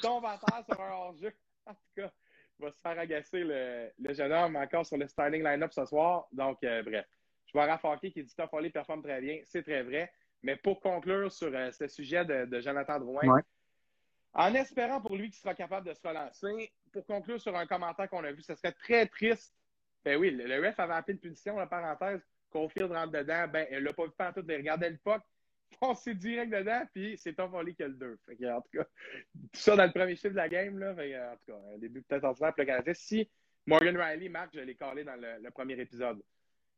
tombe 0.01 0.25
à 0.25 0.37
terre 0.37 0.63
sur 0.65 0.81
un 0.81 0.91
hors-jeu. 0.91 1.33
En 1.67 1.73
tout 1.73 1.79
cas, 1.95 2.13
va 2.59 2.71
se 2.71 2.79
faire 2.79 2.97
agacer 2.97 3.43
le, 3.43 4.13
jeune 4.13 4.31
homme 4.31 4.55
encore 4.55 4.85
sur 4.85 4.97
le 4.97 5.07
starting 5.07 5.43
line-up 5.43 5.73
ce 5.73 5.85
soir. 5.85 6.27
Donc, 6.31 6.63
euh, 6.63 6.83
bref. 6.83 7.05
Je 7.45 7.51
vois 7.53 7.65
Raph 7.65 7.99
qui 8.01 8.23
dit 8.23 8.35
Top 8.35 8.49
Foley 8.49 8.69
performe 8.69 9.03
très 9.03 9.21
bien. 9.21 9.39
C'est 9.45 9.63
très 9.63 9.83
vrai. 9.83 10.11
Mais 10.43 10.55
pour 10.55 10.79
conclure 10.79 11.31
sur 11.31 11.53
euh, 11.53 11.71
ce 11.71 11.87
sujet 11.87 12.25
de, 12.25 12.59
Jonathan 12.59 12.99
Drouin, 12.99 13.41
en 14.33 14.53
espérant 14.53 15.01
pour 15.01 15.15
lui 15.15 15.29
qu'il 15.29 15.39
sera 15.39 15.55
capable 15.55 15.87
de 15.87 15.93
se 15.93 16.05
relancer, 16.05 16.71
pour 16.91 17.05
conclure 17.05 17.39
sur 17.39 17.55
un 17.55 17.65
commentaire 17.65 18.09
qu'on 18.09 18.23
a 18.23 18.31
vu, 18.31 18.41
ce 18.41 18.55
serait 18.55 18.73
très 18.73 19.07
triste. 19.07 19.55
Ben 20.03 20.17
oui, 20.17 20.31
le, 20.31 20.67
ref 20.67 20.79
avait 20.79 20.93
appelé 20.93 21.15
de 21.15 21.19
punition, 21.19 21.57
la 21.57 21.67
parenthèse, 21.67 22.21
Caulfield 22.51 22.91
rentre 22.91 23.11
dedans. 23.11 23.47
Ben, 23.47 23.65
elle 23.71 23.83
l'a 23.83 23.93
pas 23.93 24.05
vu 24.05 24.11
faire 24.15 24.33
tout, 24.33 24.45
il 24.47 24.55
regardait 24.55 24.89
le 24.89 24.97
puck, 24.97 25.21
foncé 25.79 26.13
direct 26.13 26.51
dedans, 26.51 26.81
puis 26.93 27.17
c'est 27.17 27.33
Tom 27.33 27.51
Foley 27.51 27.73
qui 27.73 27.83
a 27.83 27.87
le 27.87 27.93
2. 27.93 28.19
en 28.49 28.61
tout 28.61 28.77
cas, 28.77 28.83
tout 28.83 29.59
ça 29.59 29.75
dans 29.75 29.85
le 29.85 29.91
premier 29.91 30.15
chiffre 30.15 30.29
de 30.29 30.35
la 30.35 30.49
game, 30.49 30.77
là. 30.79 30.91
en 30.91 31.35
tout 31.37 31.51
cas, 31.51 31.59
un 31.73 31.77
début 31.77 32.01
peut-être 32.01 32.23
ordinaire 32.23 32.53
pour 32.53 32.61
le 32.61 32.65
Canadien. 32.65 32.93
Si 32.93 33.29
Morgan 33.65 33.97
Riley 33.97 34.29
marque, 34.29 34.53
je 34.53 34.59
l'ai 34.59 34.75
collé 34.75 35.03
dans 35.03 35.15
le, 35.15 35.49
premier 35.51 35.79
épisode. 35.79 36.21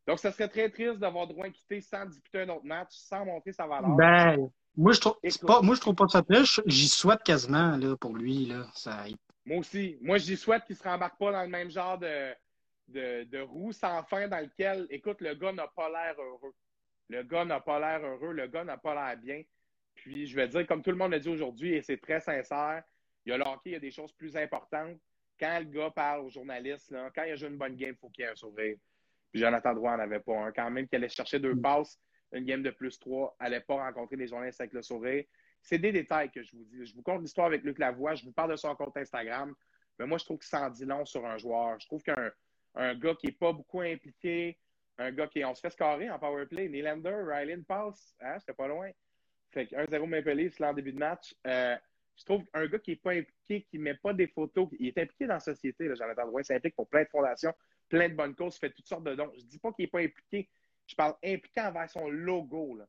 Donc, 0.08 0.20
ça 0.20 0.32
serait 0.32 0.48
très 0.48 0.70
triste 0.70 1.00
d'avoir 1.00 1.28
droit 1.28 1.50
quitter 1.50 1.82
sans 1.82 2.06
disputer 2.06 2.42
un 2.42 2.50
autre 2.50 2.66
match, 2.66 2.92
sans 2.92 3.26
montrer 3.26 3.52
sa 3.52 3.68
valeur. 3.68 3.90
Ben, 3.96 4.50
moi, 4.76 4.94
je 4.94 5.02
trouve 5.02 5.18
pas, 5.46 5.62
moi, 5.62 5.76
je 5.76 5.82
trouve 5.82 5.96
pas 5.96 6.08
ça 6.08 6.22
triste. 6.22 6.62
J'y 6.66 6.88
souhaite 6.88 7.24
quasiment, 7.24 7.76
là, 7.76 7.98
pour 7.98 8.16
lui, 8.16 8.46
là. 8.46 8.68
Ça... 8.74 9.06
Moi 9.46 9.58
aussi. 9.58 9.98
Moi, 10.02 10.18
j'y 10.18 10.38
souhaite 10.38 10.64
qu'il 10.66 10.76
ne 10.76 10.80
se 10.80 10.84
rembarque 10.84 11.18
pas 11.18 11.32
dans 11.32 11.44
le 11.44 11.50
même 11.50 11.70
genre 11.70 11.98
de, 11.98 12.34
de, 12.88 13.24
de 13.26 13.40
roue 13.40 13.74
sans 13.74 14.04
fin 14.04 14.28
dans 14.28 14.40
lequel, 14.40 14.88
écoute, 14.90 15.20
le 15.22 15.36
gars 15.36 15.52
n'a 15.52 15.68
pas 15.68 15.90
l'air 15.90 16.16
heureux. 16.20 16.54
Le 17.10 17.24
gars 17.24 17.46
n'a 17.46 17.60
pas 17.60 17.80
l'air 17.80 18.06
heureux, 18.06 18.34
le 18.34 18.48
gars 18.48 18.64
n'a 18.64 18.78
pas 18.78 18.94
l'air 18.94 19.18
bien. 19.18 19.44
Puis 19.96 20.28
je 20.28 20.36
vais 20.36 20.48
dire, 20.48 20.66
comme 20.68 20.82
tout 20.82 20.92
le 20.92 20.98
monde 20.98 21.12
l'a 21.12 21.20
dit 21.20 21.30
aujourd'hui, 21.30 21.74
et 21.74 21.82
c'est 21.82 21.98
très 21.98 22.20
sincère, 22.20 22.84
il 23.26 23.32
y 23.32 23.34
a 23.34 23.38
le 23.38 23.44
hockey, 23.44 23.72
il 23.72 23.74
y 23.74 23.76
a 23.76 23.80
des 23.80 23.92
choses 23.92 24.12
plus 24.14 24.36
importantes. 24.38 24.98
Quand 25.40 25.60
le 25.60 25.66
gars 25.66 25.92
parle 25.92 26.22
aux 26.22 26.30
journalistes, 26.30 26.90
là, 26.92 27.10
quand 27.14 27.24
il 27.24 27.32
a 27.32 27.36
joué 27.36 27.50
une 27.50 27.58
bonne 27.58 27.76
game, 27.76 27.92
il 27.92 27.98
faut 27.98 28.10
qu'il 28.10 28.24
y 28.24 28.28
ait 28.28 28.32
un 28.32 28.36
sourire. 28.36 28.78
Puis 29.32 29.42
Jonathan 29.42 29.74
Drouin 29.74 29.98
n'en 29.98 30.04
avait 30.04 30.20
pas 30.20 30.38
un. 30.38 30.52
Quand 30.52 30.70
même 30.72 30.88
qu'il 30.88 30.98
allait 30.98 31.10
chercher 31.10 31.40
deux 31.40 31.54
mm. 31.54 31.62
passes, 31.62 32.00
une 32.32 32.46
game 32.46 32.64
de 32.64 32.72
plus 32.72 33.00
trois, 33.00 33.36
n'allait 33.40 33.62
pas 33.62 33.76
rencontrer 33.76 34.16
des 34.18 34.28
journalistes 34.28 34.62
avec 34.62 34.74
le 34.74 34.82
sourire. 34.82 35.24
C'est 35.62 35.78
des 35.78 35.92
détails 35.92 36.32
que 36.32 36.42
je 36.44 36.56
vous 36.56 36.64
dis. 36.64 36.86
Je 36.86 36.96
vous 36.96 37.02
compte 37.02 37.22
l'histoire 37.22 37.48
avec 37.48 37.64
Luc 37.64 37.80
Lavoie, 37.80 38.16
je 38.16 38.24
vous 38.24 38.32
parle 38.32 38.52
de 38.52 38.56
son 38.56 38.74
compte 38.76 38.96
Instagram. 38.98 39.54
Mais 40.00 40.06
moi, 40.06 40.18
je 40.18 40.26
trouve 40.26 40.38
que 40.38 40.46
ça 40.46 40.68
en 40.68 40.70
dit 40.70 40.86
long 40.86 41.06
sur 41.06 41.26
un 41.26 41.38
joueur. 41.38 41.80
Je 41.80 41.88
trouve 41.88 42.04
qu'un 42.04 42.32
un 42.76 42.96
gars 42.96 43.16
qui 43.16 43.28
n'est 43.28 43.34
pas 43.34 43.52
beaucoup 43.52 43.82
impliqué, 43.82 44.58
un 44.98 45.12
gars 45.12 45.28
qui. 45.28 45.44
On 45.44 45.56
se 45.56 45.62
fait 45.62 45.70
scorer 45.70 46.10
en 46.10 46.20
powerplay. 46.20 46.70
Nylander, 46.70 47.24
Riley 47.26 47.58
passe. 47.68 48.16
Hein, 48.22 48.38
c'était 48.40 48.54
pas 48.54 48.68
loin. 48.68 48.90
Fait 49.52 49.68
que 49.68 49.76
1-0 49.76 50.06
Maple 50.08 50.32
Leafs 50.32 50.60
là 50.60 50.72
en 50.72 50.74
début 50.74 50.92
de 50.92 51.00
match. 51.00 51.34
Euh, 51.46 51.76
je 52.18 52.26
trouve 52.26 52.44
un 52.54 52.66
gars 52.66 52.80
qui 52.80 52.92
n'est 52.92 52.98
pas 52.98 53.12
impliqué, 53.12 53.64
qui 53.70 53.78
ne 53.78 53.84
met 53.84 53.94
pas 53.94 54.12
des 54.12 54.28
photos, 54.28 54.68
il 54.80 54.88
est 54.88 54.98
impliqué 54.98 55.28
dans 55.28 55.36
la 55.36 55.40
société, 55.40 55.88
Jonathan 55.96 56.26
Drouin, 56.26 56.42
s'implique 56.42 56.76
pour 56.76 56.88
plein 56.88 57.04
de 57.04 57.10
fondations, 57.10 57.54
plein 57.88 58.10
de 58.10 58.16
bonnes 58.16 58.36
causes, 58.36 58.58
fait 58.58 58.72
toutes 58.72 58.88
sortes 58.88 59.04
de 59.04 59.14
dons. 59.14 59.32
Je 59.38 59.44
dis 59.44 59.60
pas 59.60 59.72
qu'il 59.72 59.86
n'est 59.86 59.92
pas 59.92 60.00
impliqué, 60.00 60.50
je 60.88 60.96
parle 60.96 61.16
impliqué 61.24 61.62
envers 61.62 61.90
son 61.90 62.10
logo. 62.10 62.76
Là. 62.76 62.88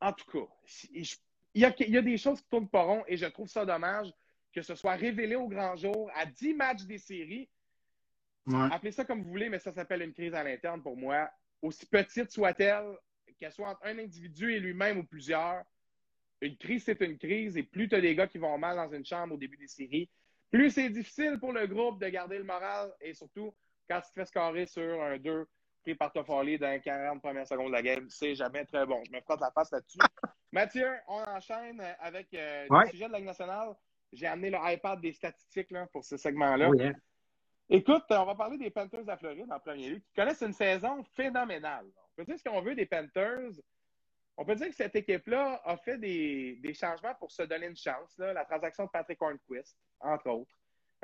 En 0.00 0.12
tout 0.12 0.28
cas, 0.28 0.52
il 0.92 1.06
y, 1.54 1.64
a, 1.64 1.72
il 1.78 1.90
y, 1.90 1.96
a, 1.96 2.02
des 2.02 2.18
choses 2.18 2.40
qui 2.40 2.48
tournent 2.48 2.68
pas 2.68 2.82
rond 2.82 3.04
et 3.06 3.16
je 3.16 3.26
trouve 3.26 3.48
ça 3.48 3.64
dommage 3.64 4.12
que 4.52 4.60
ce 4.60 4.74
soit 4.74 4.96
révélé 4.96 5.36
au 5.36 5.48
grand 5.48 5.76
jour 5.76 6.10
à 6.14 6.26
10 6.26 6.54
matchs 6.54 6.82
des 6.82 6.98
séries 6.98 7.48
Appelez 8.70 8.92
ça 8.92 9.04
comme 9.04 9.22
vous 9.22 9.30
voulez, 9.30 9.48
mais 9.48 9.58
ça 9.58 9.72
s'appelle 9.72 10.02
une 10.02 10.12
crise 10.12 10.34
à 10.34 10.42
l'interne 10.42 10.82
pour 10.82 10.96
moi. 10.96 11.30
Aussi 11.60 11.86
petite 11.86 12.30
soit-elle, 12.30 12.96
qu'elle 13.38 13.52
soit 13.52 13.68
entre 13.68 13.86
un 13.86 13.98
individu 13.98 14.52
et 14.52 14.60
lui-même 14.60 14.98
ou 14.98 15.04
plusieurs, 15.04 15.62
une 16.40 16.56
crise, 16.56 16.84
c'est 16.84 17.00
une 17.00 17.18
crise. 17.18 17.56
Et 17.56 17.62
plus 17.62 17.88
tu 17.88 17.94
as 17.94 18.00
des 18.00 18.14
gars 18.14 18.26
qui 18.26 18.38
vont 18.38 18.58
mal 18.58 18.76
dans 18.76 18.92
une 18.92 19.04
chambre 19.04 19.34
au 19.34 19.38
début 19.38 19.56
des 19.56 19.68
séries, 19.68 20.08
plus 20.50 20.70
c'est 20.70 20.90
difficile 20.90 21.38
pour 21.40 21.52
le 21.52 21.66
groupe 21.66 22.00
de 22.00 22.08
garder 22.08 22.38
le 22.38 22.44
moral 22.44 22.92
et 23.00 23.14
surtout 23.14 23.54
quand 23.88 24.00
tu 24.00 24.08
te 24.08 24.14
fais 24.14 24.26
scorer 24.26 24.66
sur 24.66 25.02
un 25.02 25.18
2 25.18 25.46
pris 25.82 25.94
par 25.94 26.12
Toffoli 26.12 26.58
dans 26.58 26.70
les 26.70 26.80
40 26.80 27.20
premières 27.20 27.46
secondes 27.46 27.68
de 27.68 27.72
la 27.72 27.82
game, 27.82 28.08
c'est 28.08 28.34
jamais 28.34 28.64
très 28.64 28.86
bon. 28.86 29.02
Je 29.04 29.12
me 29.12 29.20
frotte 29.20 29.40
la 29.40 29.50
face 29.50 29.70
là-dessus. 29.72 29.98
Mathieu, 30.52 30.88
on 31.08 31.22
enchaîne 31.22 31.82
avec 31.98 32.32
euh, 32.34 32.66
le 32.70 32.90
sujet 32.90 33.06
de 33.06 33.12
la 33.12 33.20
nationale. 33.20 33.74
J'ai 34.12 34.26
amené 34.26 34.50
le 34.50 34.58
iPad 34.60 35.00
des 35.00 35.12
statistiques 35.12 35.70
là, 35.70 35.86
pour 35.86 36.04
ce 36.04 36.16
segment-là. 36.16 36.68
Oui, 36.68 36.84
hein. 36.84 36.92
Écoute, 37.74 38.04
on 38.10 38.26
va 38.26 38.34
parler 38.34 38.58
des 38.58 38.68
Panthers 38.68 39.08
à 39.08 39.16
Floride 39.16 39.50
en 39.50 39.58
premier 39.58 39.88
lieu, 39.88 39.96
qui 39.96 40.12
connaissent 40.14 40.42
une 40.42 40.52
saison 40.52 41.02
phénoménale. 41.14 41.86
On 41.96 42.16
peut 42.16 42.24
dire 42.26 42.38
ce 42.38 42.44
qu'on 42.44 42.60
veut 42.60 42.74
des 42.74 42.84
Panthers. 42.84 43.52
On 44.36 44.44
peut 44.44 44.54
dire 44.56 44.68
que 44.68 44.74
cette 44.74 44.94
équipe-là 44.94 45.58
a 45.64 45.78
fait 45.78 45.96
des, 45.96 46.74
changements 46.74 47.14
pour 47.14 47.32
se 47.32 47.42
donner 47.44 47.68
une 47.68 47.76
chance. 47.76 48.14
La 48.18 48.44
transaction 48.44 48.84
de 48.84 48.90
Patrick 48.90 49.22
Hornquist, 49.22 49.74
entre 50.00 50.28
autres. 50.28 50.54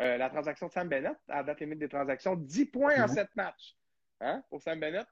Euh, 0.02 0.18
la 0.18 0.28
transaction 0.28 0.66
de 0.66 0.72
Sam 0.72 0.90
Bennett, 0.90 1.16
à 1.28 1.42
date 1.42 1.58
limite 1.60 1.78
des 1.78 1.88
transactions, 1.88 2.36
10 2.36 2.66
points 2.66 3.02
en 3.02 3.08
7 3.08 3.34
matchs. 3.34 3.74
Hein, 4.20 4.42
pour 4.50 4.60
Sam 4.60 4.78
Bennett? 4.78 5.06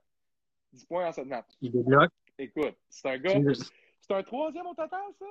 10 0.74 0.84
points 0.84 1.08
en 1.08 1.12
7 1.12 1.26
matchs. 1.26 1.54
Il 1.62 1.72
débloque. 1.72 2.12
Écoute, 2.36 2.76
c'est 2.90 3.08
un 3.08 3.16
gars. 3.16 3.54
C'est 4.02 4.14
un 4.14 4.22
troisième 4.22 4.66
au 4.66 4.74
total, 4.74 5.00
ça? 5.18 5.24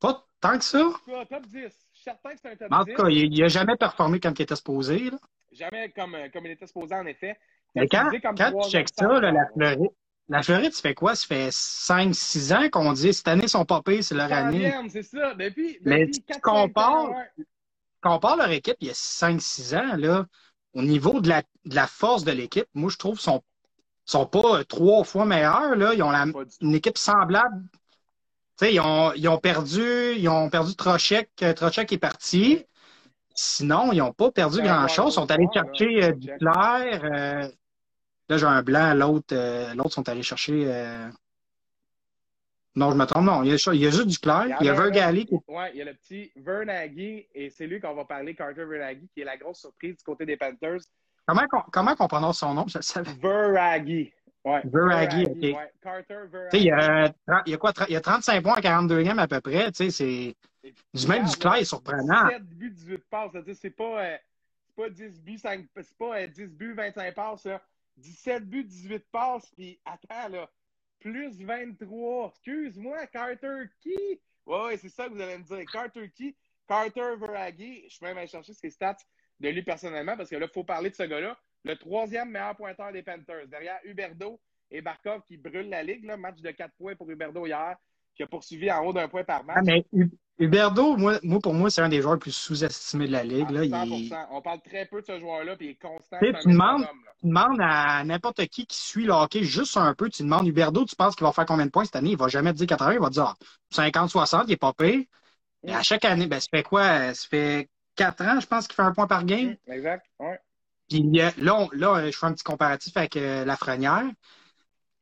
Pas 0.00 0.26
tant 0.40 0.58
que 0.58 0.64
ça. 0.64 0.90
Top 1.28 1.46
10 1.46 1.84
certain 2.04 2.30
que 2.30 2.40
c'est 2.40 2.50
un 2.50 2.56
top 2.56 2.68
En 2.70 2.84
tout 2.84 2.94
cas, 2.94 3.08
il 3.08 3.40
n'a 3.40 3.48
jamais 3.48 3.76
performé 3.76 4.20
comme 4.20 4.34
il 4.38 4.42
était 4.42 4.56
supposé. 4.56 5.10
Là. 5.10 5.18
Jamais 5.52 5.90
comme, 5.90 6.14
euh, 6.14 6.28
comme 6.32 6.46
il 6.46 6.52
était 6.52 6.66
supposé, 6.66 6.94
en 6.94 7.06
effet. 7.06 7.36
Mais 7.74 7.88
quand, 7.88 8.10
quand 8.36 8.62
tu 8.62 8.70
checkes 8.70 8.90
ça, 8.94 9.20
là, 9.20 9.32
la 9.32 9.46
Floride, 9.52 9.90
la 10.28 10.42
Floride, 10.42 10.72
ça 10.72 10.82
fait 10.82 10.94
quoi? 10.94 11.14
Ça 11.14 11.26
fait 11.26 11.48
5-6 11.48 12.54
ans 12.54 12.68
qu'on 12.70 12.92
dit 12.92 13.12
cette 13.12 13.28
année, 13.28 13.48
sont 13.48 13.64
pas 13.64 13.82
c'est 14.00 14.14
leur 14.14 14.32
année. 14.32 14.72
C'est 14.88 15.02
ça. 15.02 15.34
Depuis, 15.34 15.74
depuis 15.74 15.80
Mais 15.84 16.08
tu 16.10 16.40
compares, 16.40 17.10
compare 18.00 18.36
leur 18.36 18.50
équipe 18.50 18.76
il 18.80 18.88
y 18.88 18.90
a 18.90 18.94
5-6 18.94 19.76
ans, 19.76 19.96
là, 19.96 20.26
au 20.74 20.82
niveau 20.82 21.20
de 21.20 21.28
la, 21.28 21.42
de 21.64 21.74
la 21.74 21.86
force 21.86 22.24
de 22.24 22.32
l'équipe, 22.32 22.66
moi, 22.74 22.90
je 22.90 22.96
trouve 22.96 23.18
sont 23.18 23.42
sont 24.06 24.26
pas 24.26 24.62
trois 24.64 25.02
fois 25.02 25.24
meilleurs. 25.24 25.76
Là. 25.76 25.94
Ils 25.94 26.02
ont 26.02 26.10
la, 26.10 26.26
une 26.60 26.74
équipe 26.74 26.98
semblable. 26.98 27.64
Ils 28.62 28.80
ont, 28.80 29.12
ils 29.14 29.28
ont 29.28 29.38
perdu, 29.38 30.14
ils 30.16 30.28
ont 30.28 30.48
perdu 30.48 30.74
Trochek. 30.76 31.30
Trochek 31.56 31.92
est 31.92 31.98
parti. 31.98 32.64
Sinon, 33.34 33.92
ils 33.92 33.98
n'ont 33.98 34.12
pas 34.12 34.30
perdu 34.30 34.62
grand-chose. 34.62 35.12
Ils 35.12 35.14
sont 35.14 35.30
allés 35.30 35.48
chercher 35.52 36.04
euh, 36.04 36.12
Duclair. 36.12 37.04
Euh, 37.04 37.48
là, 38.28 38.36
j'ai 38.36 38.46
un 38.46 38.62
blanc. 38.62 38.94
L'autre, 38.94 39.34
euh, 39.34 39.74
l'autre 39.74 39.92
sont 39.92 40.08
allés 40.08 40.22
chercher. 40.22 40.64
Euh, 40.66 41.08
non, 42.76 42.92
je 42.92 42.96
me 42.96 43.04
trompe. 43.06 43.24
Non, 43.24 43.42
il 43.42 43.50
y 43.50 43.52
a, 43.52 43.72
il 43.72 43.80
y 43.80 43.86
a 43.86 43.90
juste 43.90 44.06
Duclair. 44.06 44.56
Il 44.60 44.66
y 44.66 44.68
a, 44.68 44.72
Vergali. 44.72 45.26
Qui... 45.26 45.34
Oui, 45.48 45.64
il 45.72 45.78
y 45.78 45.82
a 45.82 45.86
le 45.86 45.94
petit 45.94 46.30
Vernaghi. 46.36 47.26
Et 47.34 47.50
c'est 47.50 47.66
lui 47.66 47.80
qu'on 47.80 47.94
va 47.94 48.04
parler, 48.04 48.36
Carter 48.36 48.64
Vernaghi, 48.64 49.08
qui 49.12 49.22
est 49.22 49.24
la 49.24 49.36
grosse 49.36 49.58
surprise 49.58 49.96
du 49.96 50.04
côté 50.04 50.24
des 50.24 50.36
Panthers. 50.36 50.82
Comment, 51.26 51.46
comment 51.72 51.94
on 51.98 52.06
prononce 52.06 52.38
son 52.38 52.54
nom? 52.54 52.66
Je 52.68 52.80
savais. 52.80 53.10
Veraghi. 53.20 54.12
Ouais. 54.44 54.60
OK. 54.66 54.72
Ouais. 54.74 55.72
Carter 55.80 56.26
Veraghi. 56.30 56.58
Il 56.58 56.64
y, 56.64 56.70
a, 56.70 57.14
il 57.46 57.52
y 57.52 57.54
a 57.54 57.56
quoi? 57.56 57.72
Il 57.88 57.94
y 57.94 57.96
a 57.96 58.00
35 58.00 58.42
points 58.42 58.54
à 58.54 58.60
42 58.60 59.02
games 59.02 59.18
à 59.18 59.26
peu 59.26 59.40
près. 59.40 59.72
Tu 59.72 59.90
sais, 59.90 60.36
c'est 60.64 60.72
du 60.92 61.06
même 61.06 61.24
du 61.24 61.36
clair 61.36 61.64
surprenant. 61.66 62.26
17 62.28 62.42
buts, 62.44 62.70
18 62.70 63.04
passes. 63.10 63.32
C'est 63.54 63.70
pas, 63.70 64.04
euh, 64.04 64.16
pas 64.76 64.90
10 64.90 65.20
buts, 65.22 65.38
5, 65.38 65.66
c'est 65.76 65.96
pas 65.96 66.20
euh, 66.20 66.26
10 66.26 66.46
buts, 66.48 66.74
25 66.74 67.14
passes. 67.14 67.44
Là. 67.46 67.62
17 67.96 68.44
buts, 68.44 68.64
18 68.64 69.06
passes. 69.10 69.50
Puis 69.56 69.80
attends, 69.84 70.28
là, 70.28 70.50
plus 71.00 71.42
23. 71.42 72.28
Excuse-moi, 72.28 73.06
Carter 73.06 73.64
qui? 73.80 74.20
Ouais, 74.44 74.76
c'est 74.76 74.90
ça 74.90 75.08
que 75.08 75.14
vous 75.14 75.20
allez 75.22 75.38
me 75.38 75.44
dire. 75.44 75.64
Carter 75.72 76.10
qui? 76.10 76.36
Carter 76.68 77.16
Veraghi. 77.18 77.88
Je 77.88 77.98
peux 77.98 78.06
même 78.06 78.18
aller 78.18 78.26
chercher 78.26 78.52
ses 78.52 78.70
stats 78.70 78.96
de 79.40 79.48
lui 79.48 79.62
personnellement, 79.62 80.16
parce 80.16 80.28
que 80.28 80.36
là, 80.36 80.46
il 80.46 80.52
faut 80.52 80.64
parler 80.64 80.90
de 80.90 80.94
ce 80.94 81.02
gars-là. 81.02 81.36
Le 81.64 81.76
troisième 81.76 82.30
meilleur 82.30 82.54
pointeur 82.56 82.92
des 82.92 83.02
Panthers, 83.02 83.48
derrière 83.48 83.78
Huberdo 83.84 84.38
et 84.70 84.82
Barkov 84.82 85.22
qui 85.26 85.36
brûlent 85.36 85.70
la 85.70 85.82
ligue. 85.82 86.04
Là, 86.04 86.16
match 86.16 86.40
de 86.40 86.50
4 86.50 86.72
points 86.78 86.94
pour 86.94 87.10
Huberdo 87.10 87.46
hier, 87.46 87.76
qui 88.14 88.22
a 88.22 88.26
poursuivi 88.26 88.70
en 88.70 88.84
haut 88.84 88.92
d'un 88.92 89.08
point 89.08 89.24
par 89.24 89.44
match. 89.44 89.56
Ah, 89.58 89.62
mais 89.62 89.84
Huberdo, 90.38 90.96
moi, 90.96 91.18
moi, 91.22 91.38
pour 91.40 91.54
moi, 91.54 91.70
c'est 91.70 91.80
un 91.80 91.88
des 91.88 92.02
joueurs 92.02 92.14
les 92.14 92.20
plus 92.20 92.32
sous-estimés 92.32 93.06
de 93.06 93.12
la 93.12 93.24
ligue. 93.24 93.50
Là. 93.50 93.62
100%. 93.62 94.26
On 94.32 94.42
parle 94.42 94.60
très 94.62 94.84
peu 94.84 95.00
de 95.00 95.06
ce 95.06 95.18
joueur-là, 95.18 95.56
puis 95.56 95.66
il 95.66 95.70
est 95.70 95.80
constant. 95.80 96.18
Tu 96.20 96.48
demandes, 96.48 96.86
tu 97.20 97.28
demandes 97.28 97.60
à 97.60 98.04
n'importe 98.04 98.44
qui 98.48 98.66
qui 98.66 98.76
suit 98.76 99.04
le 99.04 99.12
hockey 99.12 99.44
juste 99.44 99.76
un 99.76 99.94
peu, 99.94 100.10
tu 100.10 100.22
demandes 100.22 100.46
Huberdo, 100.46 100.84
tu 100.84 100.96
penses 100.96 101.16
qu'il 101.16 101.24
va 101.24 101.32
faire 101.32 101.46
combien 101.46 101.66
de 101.66 101.70
points 101.70 101.84
cette 101.84 101.96
année? 101.96 102.10
Il 102.10 102.18
va 102.18 102.28
jamais 102.28 102.52
te 102.52 102.58
dire 102.58 102.66
80, 102.66 102.92
il 102.94 103.00
va 103.00 103.08
te 103.08 103.14
dire 103.14 103.34
50-60, 103.72 104.44
il 104.48 104.52
est 104.52 104.56
pas 104.56 104.72
payé. 104.72 105.08
Mais 105.62 105.72
à 105.72 105.82
chaque 105.82 106.04
année, 106.04 106.26
ben, 106.26 106.40
ça 106.40 106.48
fait 106.50 106.62
quoi? 106.62 107.14
Ça 107.14 107.28
fait 107.28 107.70
4 107.96 108.22
ans, 108.22 108.40
je 108.40 108.46
pense 108.46 108.66
qu'il 108.66 108.74
fait 108.74 108.82
un 108.82 108.92
point 108.92 109.06
par 109.06 109.24
game? 109.24 109.56
Exact, 109.66 110.04
ouais. 110.18 110.38
Puis 110.94 111.10
là, 111.38 111.66
là, 111.72 112.10
je 112.10 112.16
fais 112.16 112.26
un 112.26 112.32
petit 112.32 112.44
comparatif 112.44 112.96
avec 112.96 113.16
euh, 113.16 113.44
Lafrenière. 113.44 114.04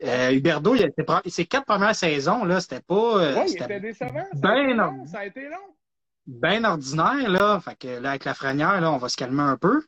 Euh, 0.02 0.32
Huberdo, 0.32 0.74
ses 1.26 1.44
quatre 1.44 1.66
premières 1.66 1.94
saisons, 1.94 2.44
là, 2.44 2.60
c'était 2.60 2.80
pas. 2.80 3.18
Euh, 3.18 3.46
c'était 3.46 3.78
décevant. 3.78 4.24
Ben, 4.36 5.06
ça 5.06 5.18
a 5.18 5.26
été 5.26 5.48
long. 5.48 5.74
Bien 6.26 6.64
ordinaire, 6.64 7.28
là. 7.28 7.60
Fait 7.60 7.76
que 7.76 8.00
là, 8.00 8.10
avec 8.10 8.24
Lafrenière, 8.24 8.80
là, 8.80 8.90
on 8.90 8.96
va 8.96 9.10
se 9.10 9.16
calmer 9.16 9.42
un 9.42 9.58
peu. 9.58 9.82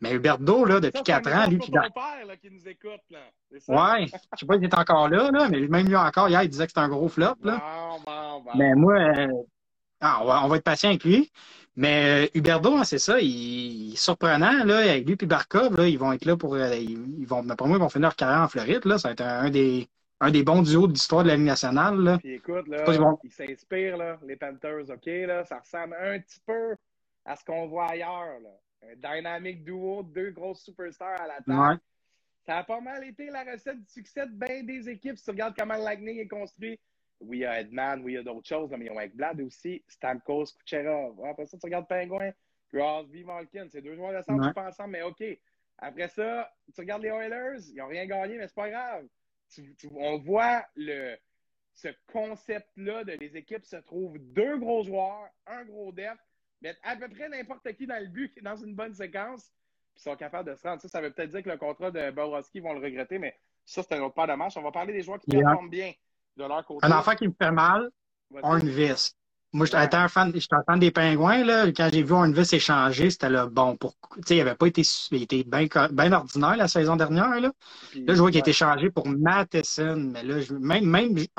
Mais 0.00 0.12
Huberdo, 0.12 0.64
là, 0.64 0.78
depuis 0.78 1.02
quatre 1.02 1.32
ans, 1.32 1.48
lui. 1.48 1.58
C'est 1.60 1.72
père, 1.72 2.26
là, 2.26 2.36
qui 2.36 2.50
nous 2.52 2.68
écoute, 2.68 3.02
là. 3.10 3.18
Ouais. 3.50 4.06
Je 4.06 4.38
sais 4.38 4.46
pas 4.46 4.54
s'il 4.54 4.64
est 4.64 4.74
encore 4.74 5.08
là, 5.08 5.30
là, 5.32 5.48
mais 5.48 5.66
même 5.66 5.88
lui 5.88 5.96
encore, 5.96 6.28
hier, 6.28 6.44
il 6.44 6.50
disait 6.50 6.66
que 6.66 6.70
c'était 6.70 6.82
un 6.82 6.88
gros 6.88 7.08
flop, 7.08 7.34
là. 7.42 7.60
Bon, 7.60 8.00
bon, 8.06 8.40
bon. 8.42 8.50
Mais 8.54 8.74
moi, 8.76 8.94
euh, 8.94 9.26
ah, 10.00 10.20
on, 10.22 10.26
va, 10.26 10.44
on 10.44 10.48
va 10.48 10.56
être 10.56 10.64
patient 10.64 10.90
avec 10.90 11.02
lui. 11.02 11.32
Mais 11.78 12.24
euh, 12.24 12.28
Huberdo, 12.34 12.74
hein, 12.74 12.82
c'est 12.82 12.98
ça, 12.98 13.20
il, 13.20 13.92
est 13.92 13.96
surprenant, 13.96 14.64
là, 14.64 14.78
avec 14.78 15.06
lui 15.06 15.16
et 15.20 15.26
Barkov, 15.26 15.76
là, 15.76 15.86
ils 15.86 15.96
vont 15.96 16.12
être 16.12 16.24
là 16.24 16.36
pour. 16.36 16.54
Euh, 16.54 16.74
ils, 16.74 17.24
vont, 17.24 17.44
moi, 17.44 17.54
ils 17.60 17.78
vont 17.78 17.88
finir 17.88 18.08
leur 18.08 18.16
carrière 18.16 18.42
en 18.42 18.48
Floride, 18.48 18.84
là. 18.84 18.98
Ça 18.98 19.08
va 19.08 19.12
être 19.12 19.20
un, 19.20 19.48
des, 19.48 19.88
un 20.18 20.32
des 20.32 20.42
bons 20.42 20.62
duos 20.62 20.88
de 20.88 20.94
l'histoire 20.94 21.22
de 21.22 21.28
la 21.28 21.36
Ligue 21.36 21.46
nationale. 21.46 21.96
Là. 22.00 22.18
Puis 22.18 22.34
écoute, 22.34 22.66
là, 22.66 22.84
ils 23.22 23.30
s'inspirent, 23.30 23.96
là, 23.96 24.18
les 24.26 24.34
Panthers, 24.34 24.90
OK, 24.90 25.06
là. 25.06 25.44
Ça 25.44 25.60
ressemble 25.60 25.96
un 26.02 26.18
petit 26.18 26.40
peu 26.44 26.74
à 27.24 27.36
ce 27.36 27.44
qu'on 27.44 27.68
voit 27.68 27.92
ailleurs, 27.92 28.40
là. 28.42 28.50
Un 28.90 29.16
dynamique 29.16 29.62
duo, 29.62 30.02
deux 30.02 30.32
grosses 30.32 30.64
superstars 30.64 31.20
à 31.20 31.28
la 31.28 31.40
table. 31.46 31.80
Ça 32.44 32.56
a 32.56 32.64
pas 32.64 32.80
mal 32.80 33.04
été 33.04 33.30
la 33.30 33.44
recette 33.44 33.78
du 33.78 33.88
succès 33.88 34.26
de 34.26 34.32
bien 34.32 34.64
des 34.64 34.88
équipes. 34.88 35.16
Si 35.16 35.24
tu 35.26 35.30
regardes 35.30 35.54
comment 35.56 35.76
le 35.76 35.84
Lightning 35.84 36.18
est 36.18 36.26
construit, 36.26 36.76
oui, 37.20 37.38
il 37.38 37.40
y 37.40 37.46
a 37.46 37.60
Edman, 37.60 38.02
oui, 38.02 38.12
il 38.12 38.14
y 38.16 38.18
a 38.18 38.22
d'autres 38.22 38.46
choses, 38.46 38.70
mais 38.70 38.86
ils 38.86 38.90
ont 38.90 38.98
avec 38.98 39.14
Blad 39.14 39.40
aussi, 39.40 39.82
Stamkos, 39.88 40.46
Kucherov. 40.60 41.24
Après 41.24 41.46
ça, 41.46 41.58
tu 41.58 41.66
regardes 41.66 41.88
Penguin, 41.88 42.32
Crosby, 42.72 43.24
Malkin. 43.24 43.66
C'est 43.70 43.82
deux 43.82 43.96
joueurs 43.96 44.12
de 44.12 44.22
centre 44.22 44.46
qui 44.46 44.54
pas 44.54 44.68
ensemble, 44.68 44.90
mais 44.90 45.02
OK. 45.02 45.22
Après 45.78 46.08
ça, 46.08 46.52
tu 46.74 46.80
regardes 46.80 47.02
les 47.02 47.08
Oilers, 47.08 47.60
ils 47.70 47.76
n'ont 47.76 47.86
rien 47.86 48.06
gagné, 48.06 48.36
mais 48.36 48.48
c'est 48.48 48.54
pas 48.54 48.70
grave. 48.70 49.06
on 49.92 50.18
voit 50.18 50.64
le, 50.74 51.16
ce 51.74 51.88
concept-là 52.12 53.04
de 53.04 53.12
les 53.12 53.36
équipes 53.36 53.64
se 53.64 53.76
trouvent 53.76 54.18
deux 54.18 54.58
gros 54.58 54.82
joueurs, 54.82 55.28
un 55.46 55.64
gros 55.64 55.92
def, 55.92 56.18
mettre 56.60 56.80
à 56.82 56.96
peu 56.96 57.08
près 57.08 57.28
n'importe 57.28 57.72
qui 57.74 57.86
dans 57.86 58.00
le 58.00 58.08
but, 58.08 58.32
dans 58.42 58.56
une 58.56 58.74
bonne 58.74 58.94
séquence, 58.94 59.52
puis 59.94 60.02
sont 60.02 60.16
capables 60.16 60.50
de 60.50 60.56
se 60.56 60.66
rendre. 60.66 60.80
Ça, 60.80 60.88
ça 60.88 61.00
veut 61.00 61.12
peut-être 61.12 61.30
dire 61.30 61.42
que 61.42 61.50
le 61.50 61.56
contrat 61.56 61.90
de 61.90 62.10
Borowski 62.10 62.58
vont 62.60 62.72
le 62.72 62.80
regretter, 62.80 63.18
mais 63.18 63.38
ça, 63.64 63.82
c'est 63.82 63.94
un 63.94 64.02
autre 64.02 64.14
pas 64.14 64.26
de 64.26 64.32
match. 64.32 64.56
On 64.56 64.62
va 64.62 64.72
parler 64.72 64.92
des 64.92 65.02
joueurs 65.02 65.20
qui 65.20 65.30
performent 65.30 65.70
bien. 65.70 65.92
Un 66.82 66.92
enfant 66.92 67.14
qui 67.14 67.28
me 67.28 67.34
fait 67.40 67.50
mal, 67.50 67.90
vis. 68.62 69.14
Moi, 69.54 69.64
j'étais 69.64 69.94
un 69.94 70.08
fan, 70.08 70.30
fan 70.66 70.78
des 70.78 70.90
pingouins, 70.90 71.42
là. 71.42 71.66
Quand 71.68 71.88
j'ai 71.90 72.02
vu 72.02 72.14
vis 72.34 72.52
échanger, 72.52 73.08
c'était 73.08 73.30
le 73.30 73.46
bon 73.46 73.76
pour, 73.76 73.94
tu 74.16 74.20
sais, 74.26 74.36
il 74.36 74.40
avait 74.42 74.54
pas 74.54 74.66
été, 74.66 74.82
il 75.10 75.22
était 75.22 75.42
bien, 75.42 75.66
bien 75.90 76.12
ordinaire 76.12 76.56
la 76.56 76.68
saison 76.68 76.96
dernière, 76.96 77.40
là. 77.40 77.50
là, 77.94 78.14
je 78.14 78.20
vois 78.20 78.30
qu'il 78.30 78.36
a 78.36 78.40
été 78.40 78.52
changé 78.52 78.90
pour 78.90 79.08
Matheson. 79.08 80.10
Mais 80.12 80.22
là, 80.22 80.40
je, 80.40 80.52
même, 80.52 80.84
même 80.84 81.14
vis 81.14 81.30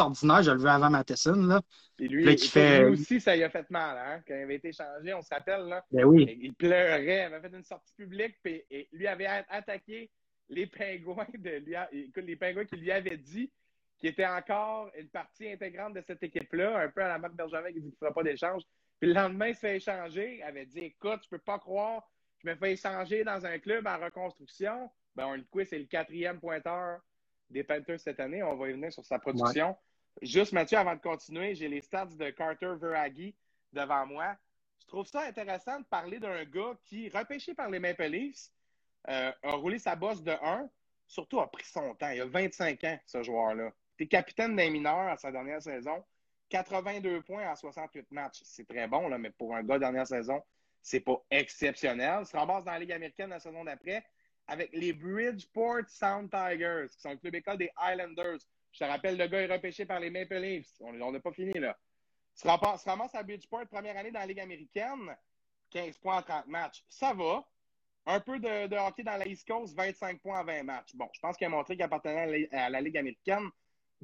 ordinaire, 0.00 0.42
je 0.42 0.50
le 0.50 0.58
veux 0.58 0.68
avant 0.68 0.90
Matheson, 0.90 1.46
là. 1.46 1.60
Et 2.00 2.08
lui, 2.08 2.34
qui 2.34 2.48
fait... 2.48 2.90
lui 2.90 2.94
aussi, 2.94 3.20
ça 3.20 3.36
lui 3.36 3.44
a 3.44 3.50
fait 3.50 3.70
mal, 3.70 3.96
hein. 3.98 4.20
Quand 4.26 4.34
il 4.34 4.42
avait 4.42 4.56
été 4.56 4.72
changé, 4.72 5.14
on 5.14 5.22
se 5.22 5.32
rappelle, 5.32 5.66
là. 5.66 5.84
Ben 5.92 6.04
oui. 6.04 6.36
Il 6.42 6.54
pleurait, 6.54 7.28
il 7.30 7.34
avait 7.34 7.48
fait 7.48 7.56
une 7.56 7.62
sortie 7.62 7.94
publique, 7.96 8.34
puis 8.42 8.64
et 8.68 8.88
lui 8.92 9.06
avait 9.06 9.28
attaqué 9.48 10.10
les 10.48 10.66
pingouins 10.66 11.26
de 11.38 11.50
lui, 11.64 11.74
écoute, 11.92 12.24
les 12.26 12.36
pingouins 12.36 12.64
qui 12.64 12.76
lui 12.76 12.90
avaient 12.90 13.16
dit 13.16 13.50
qui 14.04 14.08
était 14.08 14.26
encore 14.26 14.90
une 14.98 15.08
partie 15.08 15.50
intégrante 15.50 15.94
de 15.94 16.02
cette 16.02 16.22
équipe-là, 16.22 16.78
un 16.78 16.90
peu 16.90 17.02
à 17.02 17.08
la 17.08 17.18
Marc 17.18 17.32
Bergevin 17.32 17.68
qui 17.68 17.80
dit 17.80 17.80
qu'il 17.80 17.88
ne 17.92 17.96
fera 17.96 18.12
pas 18.12 18.22
d'échange. 18.22 18.60
Puis 19.00 19.08
le 19.08 19.14
lendemain, 19.14 19.48
il 19.48 19.54
se 19.54 19.60
fait 19.60 19.76
échanger. 19.76 20.36
Il 20.40 20.42
avait 20.42 20.66
dit 20.66 20.80
Écoute, 20.80 21.20
je 21.22 21.26
ne 21.28 21.30
peux 21.30 21.38
pas 21.38 21.58
croire, 21.58 22.06
je 22.36 22.50
me 22.50 22.54
fais 22.54 22.74
échanger 22.74 23.24
dans 23.24 23.46
un 23.46 23.58
club 23.58 23.86
en 23.86 23.98
reconstruction. 23.98 24.90
Ben, 25.16 25.24
on 25.28 25.36
le 25.36 25.44
quiz, 25.50 25.68
c'est 25.70 25.78
le 25.78 25.86
quatrième 25.86 26.38
pointeur 26.38 27.00
des 27.48 27.64
Panthers 27.64 27.98
cette 27.98 28.20
année. 28.20 28.42
On 28.42 28.56
va 28.56 28.68
y 28.68 28.72
venir 28.72 28.92
sur 28.92 29.06
sa 29.06 29.18
production. 29.18 29.74
Juste, 30.20 30.52
Mathieu, 30.52 30.76
avant 30.76 30.96
de 30.96 31.00
continuer, 31.00 31.54
j'ai 31.54 31.68
les 31.68 31.80
stats 31.80 32.04
de 32.04 32.28
Carter 32.28 32.74
Veraghi 32.78 33.34
devant 33.72 34.04
moi. 34.04 34.36
Je 34.82 34.86
trouve 34.86 35.06
ça 35.06 35.22
intéressant 35.22 35.80
de 35.80 35.86
parler 35.86 36.18
d'un 36.18 36.44
gars 36.44 36.76
qui, 36.84 37.08
repêché 37.08 37.54
par 37.54 37.70
les 37.70 37.78
Maple 37.78 38.04
Leafs, 38.04 38.50
euh, 39.08 39.32
a 39.42 39.52
roulé 39.52 39.78
sa 39.78 39.96
bosse 39.96 40.22
de 40.22 40.32
1, 40.32 40.68
surtout 41.06 41.40
a 41.40 41.50
pris 41.50 41.64
son 41.64 41.94
temps. 41.94 42.10
Il 42.10 42.20
a 42.20 42.26
25 42.26 42.84
ans, 42.84 42.98
ce 43.06 43.22
joueur-là. 43.22 43.72
Tu 43.96 44.04
es 44.04 44.06
capitaine 44.06 44.56
d'un 44.56 44.70
mineur 44.70 45.08
à 45.08 45.16
sa 45.16 45.30
dernière 45.30 45.62
saison. 45.62 46.04
82 46.50 47.22
points 47.22 47.50
en 47.50 47.56
68 47.56 48.10
matchs. 48.12 48.40
C'est 48.44 48.66
très 48.66 48.86
bon, 48.86 49.08
là, 49.08 49.18
mais 49.18 49.30
pour 49.30 49.54
un 49.54 49.62
gars 49.62 49.78
dernière 49.78 50.06
saison, 50.06 50.42
c'est 50.82 51.00
pas 51.00 51.20
exceptionnel. 51.30 52.20
Il 52.20 52.26
se 52.26 52.36
ramasse 52.36 52.64
dans 52.64 52.72
la 52.72 52.78
Ligue 52.78 52.92
américaine 52.92 53.30
la 53.30 53.40
saison 53.40 53.64
d'après 53.64 54.04
avec 54.46 54.70
les 54.72 54.92
Bridgeport 54.92 55.88
Sound 55.88 56.30
Tigers, 56.30 56.86
qui 56.94 57.00
sont 57.00 57.10
le 57.10 57.16
club 57.16 57.34
école 57.34 57.58
des 57.58 57.70
Islanders. 57.80 58.40
Je 58.72 58.78
te 58.78 58.84
rappelle, 58.84 59.16
le 59.16 59.26
gars 59.26 59.40
est 59.40 59.52
repêché 59.52 59.86
par 59.86 60.00
les 60.00 60.10
Maple 60.10 60.36
Leafs. 60.36 60.80
On 60.80 60.92
n'a 60.92 61.20
pas 61.20 61.32
fini, 61.32 61.52
là. 61.54 61.76
Il 62.36 62.40
se 62.40 62.48
ramasse, 62.88 63.14
à 63.14 63.22
Bridgeport, 63.22 63.66
première 63.68 63.96
année 63.96 64.10
dans 64.10 64.20
la 64.20 64.26
Ligue 64.26 64.40
américaine, 64.40 65.16
15 65.70 65.98
points 65.98 66.18
en 66.18 66.22
30 66.22 66.46
matchs. 66.48 66.84
Ça 66.88 67.14
va. 67.14 67.46
Un 68.06 68.20
peu 68.20 68.38
de, 68.38 68.76
hockey 68.76 69.02
dans 69.02 69.16
la 69.16 69.26
East 69.26 69.48
Coast, 69.48 69.74
25 69.74 70.20
points 70.20 70.40
en 70.40 70.44
20 70.44 70.62
matchs. 70.64 70.94
Bon, 70.94 71.08
je 71.12 71.20
pense 71.20 71.36
qu'il 71.38 71.46
a 71.46 71.50
montré 71.50 71.74
qu'il 71.74 71.84
appartenait 71.84 72.48
à 72.52 72.68
la 72.68 72.80
Ligue 72.80 72.98
américaine. 72.98 73.48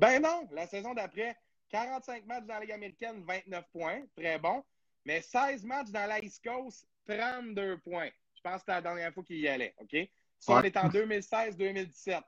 Ben 0.00 0.22
non, 0.22 0.48
la 0.52 0.66
saison 0.66 0.94
d'après, 0.94 1.36
45 1.68 2.24
matchs 2.24 2.46
dans 2.46 2.54
la 2.54 2.60
Ligue 2.60 2.72
américaine, 2.72 3.22
29 3.22 3.66
points, 3.70 4.00
très 4.16 4.38
bon. 4.38 4.64
Mais 5.04 5.20
16 5.20 5.62
matchs 5.64 5.90
dans 5.90 6.08
la 6.08 6.24
East 6.24 6.42
Coast, 6.42 6.88
32 7.06 7.76
points. 7.80 8.08
Je 8.34 8.40
pense 8.40 8.54
que 8.54 8.60
c'était 8.60 8.72
la 8.72 8.80
dernière 8.80 9.12
fois 9.12 9.22
qu'il 9.24 9.40
y 9.40 9.46
allait, 9.46 9.74
OK? 9.76 9.94
Ça, 10.38 10.54
on 10.54 10.62
est 10.62 10.74
en 10.78 10.88
2016-2017. 10.88 12.22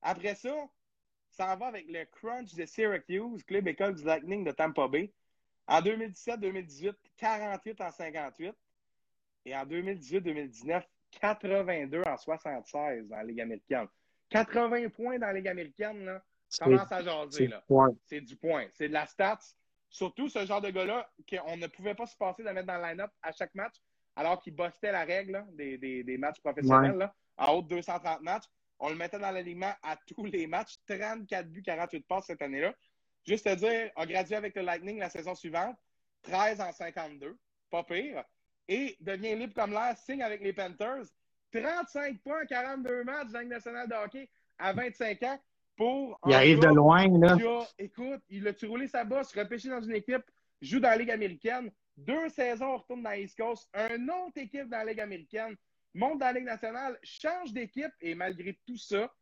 Après 0.00 0.34
ça, 0.34 0.54
ça 1.28 1.54
va 1.54 1.66
avec 1.66 1.84
le 1.86 2.06
Crunch 2.06 2.54
de 2.54 2.64
Syracuse, 2.64 3.44
club 3.44 3.68
école 3.68 3.94
du 3.94 4.04
Lightning 4.04 4.42
de 4.42 4.52
Tampa 4.52 4.88
Bay. 4.88 5.12
En 5.66 5.82
2017-2018, 5.82 6.94
48 7.18 7.80
en 7.82 7.90
58. 7.90 8.54
Et 9.44 9.54
en 9.54 9.66
2018-2019, 9.66 10.82
82 11.20 12.04
en 12.06 12.16
76 12.16 13.08
dans 13.08 13.16
la 13.16 13.24
Ligue 13.24 13.42
américaine. 13.42 13.86
80 14.30 14.88
points 14.88 15.18
dans 15.18 15.26
la 15.26 15.34
Ligue 15.34 15.48
américaine, 15.48 16.06
là 16.06 16.22
commence 16.58 16.92
à 16.92 17.02
jaser. 17.02 17.50
C'est 18.04 18.20
du 18.20 18.36
point. 18.36 18.66
C'est 18.72 18.88
de 18.88 18.92
la 18.92 19.06
stats. 19.06 19.38
Surtout 19.88 20.28
ce 20.28 20.46
genre 20.46 20.60
de 20.60 20.70
gars-là 20.70 21.10
qu'on 21.28 21.56
ne 21.56 21.66
pouvait 21.66 21.94
pas 21.94 22.06
se 22.06 22.16
passer 22.16 22.42
de 22.42 22.48
mettre 22.48 22.66
dans 22.66 22.78
le 22.78 22.82
line-up 22.82 23.10
à 23.20 23.30
chaque 23.32 23.54
match, 23.54 23.74
alors 24.16 24.40
qu'il 24.40 24.54
bossait 24.54 24.90
la 24.90 25.04
règle 25.04 25.44
des, 25.52 25.76
des, 25.76 26.18
matchs 26.18 26.40
professionnels 26.40 27.10
à 27.36 27.54
haute 27.54 27.68
230 27.68 28.22
matchs. 28.22 28.44
On 28.78 28.88
le 28.88 28.96
mettait 28.96 29.18
dans 29.18 29.30
l'alignement 29.30 29.72
à 29.82 29.96
tous 29.96 30.24
les 30.24 30.46
matchs. 30.46 30.76
34 30.86 31.48
buts, 31.50 31.62
48 31.62 32.06
passes 32.06 32.26
cette 32.26 32.40
année-là. 32.40 32.74
Juste 33.26 33.44
te 33.44 33.54
dire, 33.54 33.90
a 33.94 34.06
gradué 34.06 34.34
avec 34.34 34.56
le 34.56 34.62
Lightning 34.62 34.98
la 34.98 35.10
saison 35.10 35.34
suivante. 35.34 35.76
13 36.22 36.60
en 36.60 36.72
52. 36.72 37.38
Pas 37.70 37.84
pire. 37.84 38.24
Et 38.68 38.96
devient 39.00 39.36
libre 39.36 39.54
comme 39.54 39.72
l'air, 39.72 39.96
signe 39.98 40.22
avec 40.22 40.40
les 40.40 40.52
Panthers. 40.52 41.04
35 41.52 42.22
points, 42.22 42.46
42 42.46 43.04
matchs 43.04 43.28
dans 43.28 43.46
nationale 43.46 43.88
de 43.88 43.94
hockey 43.94 44.30
à 44.58 44.72
25 44.72 45.22
ans 45.24 45.38
pour. 45.76 46.18
Il 46.26 46.34
arrive 46.34 46.60
de 46.60 46.68
loin, 46.68 47.06
là. 47.18 47.36
écoute, 47.78 48.22
il 48.30 48.46
a-tu 48.48 48.66
roulé 48.66 48.88
sa 48.88 49.04
bosse, 49.04 49.34
repêché 49.34 49.68
dans 49.68 49.82
une 49.82 49.94
équipe, 49.94 50.24
joue 50.60 50.80
dans 50.80 50.90
la 50.90 50.96
Ligue 50.96 51.10
américaine. 51.10 51.70
Deux 51.96 52.28
saisons, 52.30 52.74
on 52.74 52.76
retourne 52.78 53.02
dans 53.02 53.10
l'East 53.10 53.36
Coast. 53.36 53.68
Un 53.74 54.08
autre 54.08 54.36
équipe 54.36 54.68
dans 54.68 54.78
la 54.78 54.86
Ligue 54.86 55.00
américaine. 55.00 55.56
Monte 55.94 56.20
dans 56.20 56.26
la 56.26 56.32
Ligue 56.32 56.44
nationale, 56.44 56.98
change 57.02 57.52
d'équipe 57.52 57.92
et 58.00 58.14
malgré 58.14 58.58
tout 58.66 58.78
ça, 58.78 59.12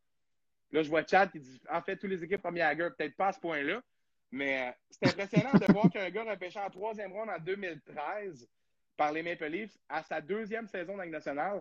là, 0.70 0.82
je 0.82 0.88
vois 0.88 1.04
Chad 1.04 1.30
qui 1.32 1.40
dit 1.40 1.60
en 1.68 1.82
fait, 1.82 1.96
tous 1.96 2.06
les 2.06 2.22
équipes 2.22 2.42
première 2.42 2.74
guerre, 2.76 2.94
peut-être 2.94 3.16
pas 3.16 3.28
à 3.28 3.32
ce 3.32 3.40
point-là, 3.40 3.82
mais 4.30 4.68
euh, 4.68 4.72
c'est 4.90 5.08
impressionnant 5.08 5.52
de 5.52 5.72
voir 5.72 5.90
qu'un 5.90 6.08
gars 6.10 6.22
repêché 6.22 6.60
en 6.60 6.70
troisième 6.70 7.12
ronde 7.12 7.30
en 7.30 7.40
2013 7.40 8.48
par 8.96 9.12
les 9.12 9.22
Maple 9.22 9.46
Leafs 9.46 9.76
à 9.88 10.02
sa 10.04 10.20
deuxième 10.20 10.68
saison 10.68 10.92
dans 10.92 10.98
la 10.98 11.04
Ligue 11.06 11.14
nationale, 11.14 11.60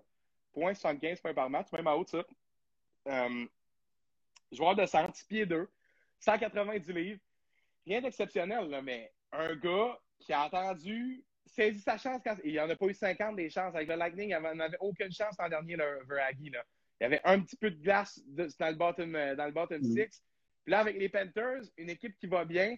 point 0.54 0.76
75 0.76 1.22
points 1.22 1.34
par 1.34 1.50
match, 1.50 1.72
même 1.72 1.88
à 1.88 1.96
haut 1.96 2.06
ça. 2.06 2.24
Euh, 3.08 3.46
joueur 4.52 4.76
de 4.76 4.86
100 4.86 5.28
pieds 5.28 5.46
2, 5.46 5.68
190 6.20 6.92
livres. 6.94 7.22
Rien 7.86 8.02
d'exceptionnel, 8.02 8.82
mais 8.84 9.12
un 9.32 9.56
gars 9.56 10.00
qui 10.20 10.34
a 10.34 10.44
attendu, 10.44 11.24
saisi 11.46 11.80
sa 11.80 11.98
chance 11.98 12.22
quand. 12.24 12.36
Il 12.44 12.52
n'y 12.52 12.60
en 12.60 12.70
a 12.70 12.76
pas 12.76 12.86
eu 12.86 12.94
50 12.94 13.36
des 13.36 13.50
chances. 13.50 13.74
Avec 13.76 13.88
le 13.88 13.96
Lightning, 13.96 14.36
il 14.36 14.58
n'avait 14.58 14.78
aucune 14.80 15.12
chance 15.12 15.36
l'an 15.40 15.50
dernier, 15.50 15.76
le 15.76 16.04
Veragi. 16.08 16.50
Là. 16.50 16.64
Il 17.00 17.04
y 17.04 17.08
avait 17.08 17.22
un 17.24 17.40
petit 17.40 17.56
peu 17.56 17.72
de 17.72 17.82
glace 17.82 18.22
dans 18.28 18.70
le 18.70 18.76
bottom, 18.76 19.16
euh, 19.16 19.36
dans 19.36 19.46
le 19.46 19.52
bottom 19.52 19.82
mm. 19.82 19.96
six. 19.96 20.24
Puis 20.64 20.72
là, 20.72 20.80
avec 20.80 20.98
les 20.98 21.10
Panthers, 21.10 21.62
une 21.78 21.90
équipe 21.90 22.18
qui 22.18 22.28
va 22.28 22.46
bien, 22.46 22.76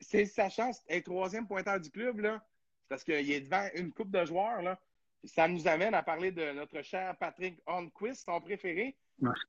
c'est 0.00 0.26
sa 0.26 0.48
chance 0.48 0.84
d'être 0.86 1.04
troisième 1.04 1.46
pointeur 1.46 1.80
du 1.80 1.90
club. 1.90 2.20
Là, 2.20 2.42
parce 2.88 3.02
qu'il 3.02 3.30
est 3.30 3.40
devant 3.40 3.68
une 3.74 3.92
coupe 3.92 4.10
de 4.10 4.24
joueurs. 4.24 4.62
Là. 4.62 4.78
Ça 5.26 5.48
nous 5.48 5.66
amène 5.66 5.94
à 5.94 6.02
parler 6.02 6.32
de 6.32 6.52
notre 6.52 6.82
cher 6.82 7.16
Patrick 7.16 7.60
Hornquist, 7.66 8.24
son 8.24 8.40
préféré. 8.40 8.96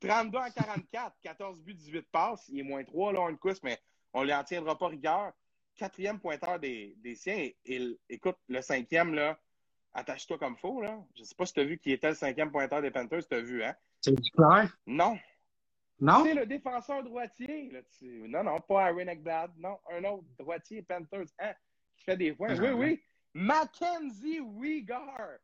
32 0.02 0.38
à 0.38 0.50
44, 0.50 1.16
14 1.22 1.62
buts, 1.62 1.74
18 1.74 2.08
passes. 2.12 2.48
Il 2.50 2.60
est 2.60 2.64
moins 2.64 2.84
3, 2.84 3.14
là, 3.14 3.20
Hornquist, 3.20 3.64
mais 3.64 3.80
on 4.14 4.22
ne 4.22 4.26
lui 4.26 4.34
en 4.34 4.44
tiendra 4.44 4.78
pas 4.78 4.88
rigueur. 4.88 5.34
Quatrième 5.76 6.20
pointeur 6.20 6.60
des, 6.60 6.96
siens. 7.16 7.50
Et, 7.66 8.00
écoute, 8.10 8.38
le 8.48 8.62
cinquième, 8.62 9.14
là, 9.14 9.38
attache-toi 9.94 10.38
comme 10.38 10.56
faux. 10.56 10.82
Là. 10.82 11.04
Je 11.16 11.22
ne 11.22 11.26
sais 11.26 11.36
pas 11.36 11.46
si 11.46 11.54
tu 11.54 11.60
as 11.60 11.66
vu 11.66 11.78
qui 11.78 11.92
était 11.92 12.10
le 12.10 12.16
cinquième 12.16 12.52
pointeur 12.52 12.82
des 12.82 12.92
Panthers. 12.92 13.28
Tu 13.28 13.36
as 13.36 13.42
vu, 13.42 13.64
hein? 13.64 13.76
C'est 14.02 14.14
du 14.14 14.32
clair? 14.32 14.78
Non. 14.86 15.18
Non? 16.00 16.24
C'est 16.24 16.34
le 16.34 16.46
défenseur 16.46 17.04
droitier. 17.04 17.72
Là, 17.72 17.80
Non, 18.02 18.44
non, 18.44 18.60
pas 18.62 18.86
Aaron 18.86 19.08
Ekblad. 19.08 19.52
Non, 19.58 19.80
un 19.92 20.04
autre 20.06 20.28
droitier 20.38 20.82
Panthers. 20.82 21.28
Hein? 21.40 21.54
Qui 21.98 22.04
fait 22.06 22.18
des 22.18 22.34
points. 22.34 22.58
Oui, 22.58 22.70
oui. 22.70 23.04
Mackenzie 23.34 24.40
Weegar. 24.40 25.40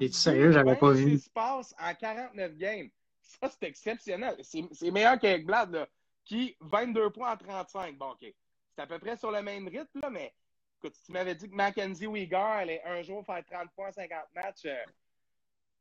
Es-tu 0.00 0.12
sérieux? 0.12 0.52
J'avais 0.52 0.76
pas 0.76 0.92
vu. 0.92 1.18
se 1.18 1.30
passe 1.30 1.74
en 1.78 1.94
49 1.94 2.56
games. 2.56 2.88
Ça, 3.20 3.48
c'est 3.50 3.68
exceptionnel. 3.68 4.36
C'est 4.42 4.90
meilleur 4.90 5.18
qu'avec 5.18 5.44
Blad, 5.44 5.70
là, 5.72 5.88
qui 6.24 6.56
22 6.60 7.10
points 7.10 7.32
en 7.32 7.36
35. 7.36 7.96
Bon, 7.96 8.10
OK. 8.10 8.32
C'est 8.74 8.82
à 8.82 8.86
peu 8.86 8.98
près 8.98 9.16
sur 9.16 9.30
le 9.30 9.42
même 9.42 9.66
rythme, 9.66 10.00
là, 10.00 10.10
mais 10.10 10.32
écoute, 10.78 10.94
si 10.94 11.04
tu 11.04 11.12
m'avais 11.12 11.34
dit 11.34 11.48
que 11.48 11.54
Mackenzie 11.54 12.06
Uyghur 12.06 12.38
allait 12.38 12.82
un 12.84 13.02
jour 13.02 13.24
faire 13.24 13.44
30 13.44 13.70
points, 13.74 13.90
50 13.90 14.18
matchs, 14.34 14.64
euh, 14.66 14.76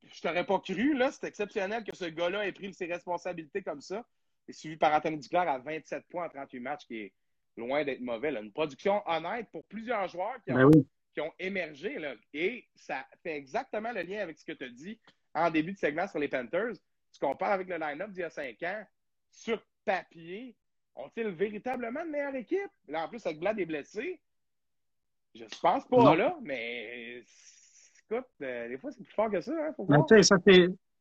je 0.04 0.22
t'aurais 0.22 0.46
pas 0.46 0.60
cru. 0.60 0.94
là. 0.94 1.12
C'est 1.12 1.28
exceptionnel 1.28 1.84
que 1.84 1.96
ce 1.96 2.06
gars-là 2.06 2.48
ait 2.48 2.52
pris 2.52 2.74
ses 2.74 2.86
responsabilités 2.86 3.62
comme 3.62 3.82
ça. 3.82 4.04
Et 4.48 4.54
suivi 4.54 4.78
par 4.78 4.94
Anthony 4.94 5.18
Duclair 5.18 5.48
à 5.48 5.58
27 5.60 6.06
points 6.08 6.26
en 6.26 6.30
38 6.30 6.60
matchs, 6.60 6.86
qui 6.86 6.98
est 6.98 7.14
loin 7.58 7.84
d'être 7.84 8.02
mauvais. 8.02 8.34
Une 8.34 8.52
production 8.52 9.02
honnête 9.06 9.48
pour 9.52 9.64
plusieurs 9.66 10.08
joueurs 10.08 10.36
qui 10.46 10.54
ben 10.54 10.66
ont, 10.66 10.86
qui 11.18 11.22
ont 11.22 11.34
émergé. 11.40 11.98
Là. 11.98 12.14
Et 12.32 12.68
ça 12.76 13.04
fait 13.24 13.36
exactement 13.36 13.92
le 13.92 14.04
lien 14.04 14.20
avec 14.20 14.38
ce 14.38 14.46
que 14.46 14.52
tu 14.52 14.66
as 14.66 14.70
dit 14.70 15.00
en 15.34 15.50
début 15.50 15.74
de 15.74 15.78
segment 15.78 16.08
sur 16.08 16.20
les 16.20 16.28
Panthers. 16.28 16.74
Tu 17.12 17.20
compares 17.20 17.54
avec 17.54 17.68
le 17.68 17.78
line-up 17.78 18.12
d'il 18.12 18.22
y 18.22 18.24
a 18.24 18.30
cinq 18.30 18.62
ans, 18.62 18.86
sur 19.32 19.60
papier, 19.84 20.56
ont-ils 20.96 21.30
véritablement 21.30 22.04
une 22.04 22.12
meilleure 22.12 22.36
équipe? 22.36 22.70
Là, 22.88 23.06
en 23.06 23.10
plus, 23.10 23.26
avec 23.26 23.40
Blad 23.40 23.60
est 23.60 23.66
blessé. 23.66 24.20
Je 25.34 25.44
ne 25.44 25.50
pense 25.60 25.88
pas, 25.88 26.16
là, 26.16 26.38
mais 26.42 27.24
écoute, 28.04 28.28
euh, 28.44 28.68
des 28.68 28.78
fois, 28.78 28.92
c'est 28.92 29.04
plus 29.04 29.14
fort 29.14 29.32
que 29.32 29.42
ça. 29.42 29.52
Hein, 29.52 29.74
faut 29.76 29.88
ça 30.22 30.38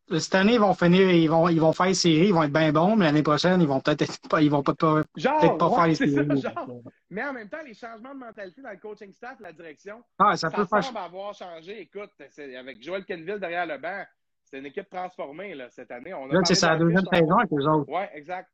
cette 0.08 0.34
année, 0.34 0.54
ils 0.54 0.60
vont 0.60 0.74
finir, 0.74 1.10
ils 1.10 1.28
vont, 1.28 1.48
ils 1.48 1.60
vont 1.60 1.72
faire 1.72 1.94
série, 1.94 2.28
ils 2.28 2.34
vont 2.34 2.44
être 2.44 2.52
bien 2.52 2.72
bons, 2.72 2.96
mais 2.96 3.06
l'année 3.06 3.22
prochaine, 3.22 3.60
ils 3.60 3.66
vont 3.66 3.80
peut-être 3.80 4.28
pas, 4.28 4.40
ils 4.40 4.50
vont 4.50 4.62
pas, 4.62 4.74
pas, 4.74 5.02
genre, 5.16 5.58
pas 5.58 5.70
faire 5.70 5.86
les 5.86 5.94
séries. 5.96 6.40
genre. 6.40 6.82
Mais 7.10 7.24
en 7.24 7.32
même 7.32 7.48
temps, 7.48 7.62
les 7.64 7.74
changements 7.74 8.14
de 8.14 8.20
mentalité 8.20 8.62
dans 8.62 8.70
le 8.70 8.76
coaching 8.76 9.12
staff, 9.12 9.40
la 9.40 9.52
direction, 9.52 10.02
ah, 10.18 10.36
ça, 10.36 10.50
ça 10.50 10.56
peut 10.56 10.66
semble 10.82 10.98
avoir 10.98 11.34
changé. 11.34 11.80
Écoute, 11.80 12.10
avec 12.38 12.82
Joel 12.82 13.04
Kenville 13.04 13.40
derrière 13.40 13.66
le 13.66 13.78
banc, 13.78 14.04
c'est 14.44 14.58
une 14.58 14.66
équipe 14.66 14.88
transformée 14.88 15.54
là, 15.54 15.68
cette 15.70 15.90
année. 15.90 16.14
On 16.14 16.26
là, 16.26 16.40
c'est 16.44 16.54
sa 16.54 16.76
deuxième 16.76 17.04
saison 17.12 17.38
avec 17.38 17.52
eux 17.52 17.68
autres. 17.68 17.90
Oui, 17.90 18.04
exact. 18.14 18.48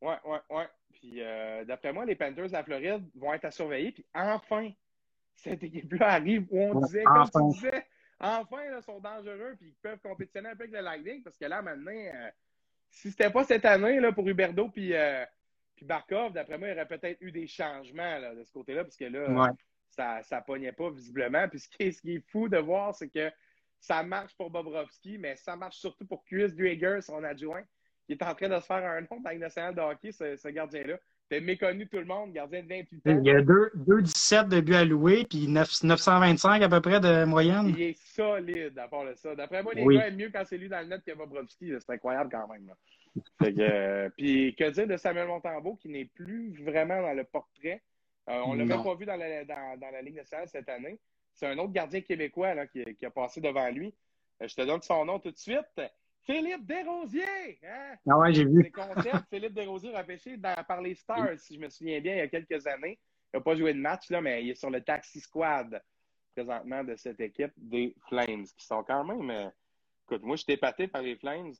Oui, 0.00 0.14
oui, 0.24 0.38
oui. 0.50 0.62
Puis 0.94 1.22
euh, 1.22 1.64
d'après 1.64 1.92
moi, 1.92 2.04
les 2.04 2.16
Panthers 2.16 2.46
de 2.46 2.52
la 2.52 2.64
Floride 2.64 3.04
vont 3.16 3.32
être 3.34 3.44
à 3.44 3.50
surveiller. 3.50 3.92
Puis 3.92 4.06
enfin, 4.14 4.70
cette 5.36 5.62
équipe-là 5.62 6.12
arrive 6.12 6.46
où 6.50 6.60
on 6.60 6.80
disait, 6.80 7.04
comme 7.04 7.28
tu 7.30 7.58
disais, 7.60 7.84
enfin, 8.20 8.62
ils 8.64 8.82
sont 8.82 9.00
dangereux 9.00 9.56
puis 9.58 9.68
ils 9.68 9.80
peuvent 9.82 9.98
compétitionner 10.00 10.50
un 10.50 10.56
peu 10.56 10.64
avec 10.64 10.74
le 10.74 10.80
Lightning 10.80 11.22
parce 11.22 11.36
que 11.36 11.44
là, 11.44 11.62
maintenant, 11.62 11.92
euh, 11.92 12.30
si 12.90 13.10
c'était 13.10 13.30
pas 13.30 13.44
cette 13.44 13.64
année 13.64 14.00
là, 14.00 14.12
pour 14.12 14.28
Huberdo 14.28 14.68
puis, 14.68 14.94
euh, 14.94 15.24
puis 15.74 15.84
Barkov, 15.84 16.32
d'après 16.32 16.58
moi, 16.58 16.68
il 16.68 16.70
y 16.70 16.74
aurait 16.74 16.86
peut-être 16.86 17.20
eu 17.20 17.32
des 17.32 17.46
changements 17.46 18.18
là, 18.18 18.34
de 18.34 18.44
ce 18.44 18.52
côté-là 18.52 18.84
parce 18.84 18.96
que 18.96 19.04
là, 19.04 19.52
ça 19.88 20.22
ne 20.30 20.44
pognait 20.44 20.72
pas 20.72 20.90
visiblement. 20.90 21.48
Puis 21.48 21.60
ce 21.60 21.68
qui 21.68 21.82
est, 21.84 21.92
ce 21.92 22.00
qui 22.00 22.14
est 22.16 22.30
fou 22.30 22.48
de 22.48 22.58
voir, 22.58 22.94
c'est 22.94 23.08
que 23.08 23.30
ça 23.80 24.02
marche 24.02 24.36
pour 24.36 24.50
Bobrovski, 24.50 25.18
mais 25.18 25.36
ça 25.36 25.56
marche 25.56 25.78
surtout 25.78 26.06
pour 26.06 26.24
Chris 26.24 26.52
Drager, 26.52 27.00
son 27.02 27.24
adjoint, 27.24 27.64
qui 28.06 28.12
est 28.12 28.22
en 28.22 28.34
train 28.34 28.48
de 28.48 28.60
se 28.60 28.66
faire 28.66 28.84
un 28.84 29.00
nom 29.00 29.20
dans 29.20 29.30
le 29.30 29.38
national 29.38 29.74
de 29.74 29.80
hockey, 29.80 30.12
ce, 30.12 30.36
ce 30.36 30.48
gardien-là. 30.48 30.98
C'est 31.32 31.40
méconnu 31.40 31.88
tout 31.88 31.96
le 31.96 32.04
monde, 32.04 32.30
gardien 32.34 32.62
de 32.62 32.68
28 32.68 33.06
ans. 33.08 33.20
Il 33.24 33.26
y 33.26 33.30
a 33.30 33.40
2,17 33.40 34.48
de 34.48 34.60
buts 34.60 34.74
alloués, 34.74 35.24
puis 35.24 35.48
9, 35.48 35.82
925 35.82 36.60
à 36.60 36.68
peu 36.68 36.82
près 36.82 37.00
de 37.00 37.24
moyenne. 37.24 37.68
Il 37.74 37.80
est 37.80 37.98
solide 37.98 38.78
à 38.78 38.86
part 38.86 39.06
de 39.06 39.14
ça. 39.14 39.34
D'après 39.34 39.62
moi, 39.62 39.72
les 39.72 39.82
gars 39.82 40.08
aiment 40.08 40.16
mieux 40.16 40.30
quand 40.30 40.42
c'est 40.44 40.58
lui 40.58 40.68
dans 40.68 40.80
le 40.80 40.88
net 40.88 41.02
que 41.02 41.12
Bobrovski. 41.12 41.72
C'est 41.78 41.90
incroyable 41.94 42.28
quand 42.30 42.46
même. 42.48 42.70
Euh, 43.44 44.10
puis 44.18 44.54
que 44.54 44.68
dire 44.72 44.86
de 44.86 44.98
Samuel 44.98 45.26
Montembeau, 45.26 45.76
qui 45.76 45.88
n'est 45.88 46.04
plus 46.04 46.52
vraiment 46.62 47.00
dans 47.00 47.14
le 47.14 47.24
portrait? 47.24 47.80
Euh, 48.28 48.38
on 48.44 48.52
ne 48.52 48.58
l'a 48.58 48.76
même 48.76 48.84
pas 48.84 48.94
vu 48.94 49.06
dans 49.06 49.16
la, 49.16 49.46
dans, 49.46 49.80
dans 49.80 49.90
la 49.90 50.02
Ligue 50.02 50.16
nationale 50.16 50.48
cette 50.48 50.68
année. 50.68 50.98
C'est 51.32 51.46
un 51.46 51.56
autre 51.56 51.72
gardien 51.72 52.02
québécois 52.02 52.52
là, 52.52 52.66
qui, 52.66 52.84
qui, 52.96 53.06
a 53.06 53.10
passé 53.10 53.40
devant 53.40 53.70
lui. 53.70 53.94
Euh, 54.42 54.48
je 54.48 54.54
te 54.54 54.60
donne 54.60 54.82
son 54.82 55.06
nom 55.06 55.18
tout 55.18 55.30
de 55.30 55.38
suite. 55.38 55.80
Philippe 56.24 56.66
Desrosiers! 56.66 57.58
Hein? 57.64 57.96
Ah 58.08 58.18
ouais, 58.18 58.32
j'ai 58.32 58.44
vu. 58.44 58.72
C'est 59.02 59.26
Philippe 59.28 59.54
Desrosiers 59.54 59.96
repêché 59.96 60.36
dans, 60.36 60.62
par 60.64 60.80
les 60.80 60.94
Stars, 60.94 61.38
si 61.38 61.56
je 61.56 61.60
me 61.60 61.68
souviens 61.68 62.00
bien, 62.00 62.14
il 62.14 62.18
y 62.18 62.20
a 62.20 62.28
quelques 62.28 62.66
années. 62.66 62.98
Il 63.32 63.38
n'a 63.38 63.42
pas 63.42 63.56
joué 63.56 63.72
de 63.72 63.78
match, 63.78 64.10
là, 64.10 64.20
mais 64.20 64.44
il 64.44 64.50
est 64.50 64.54
sur 64.54 64.70
le 64.70 64.80
taxi 64.80 65.20
squad 65.20 65.82
présentement 66.34 66.84
de 66.84 66.96
cette 66.96 67.20
équipe 67.20 67.52
des 67.56 67.94
Flames, 68.08 68.46
qui 68.56 68.64
sont 68.64 68.82
quand 68.84 69.04
même. 69.04 69.30
Euh, 69.30 69.50
écoute, 70.04 70.22
moi, 70.22 70.36
je 70.36 70.42
suis 70.42 70.52
épaté 70.52 70.88
par 70.88 71.02
les 71.02 71.16
Flames, 71.16 71.52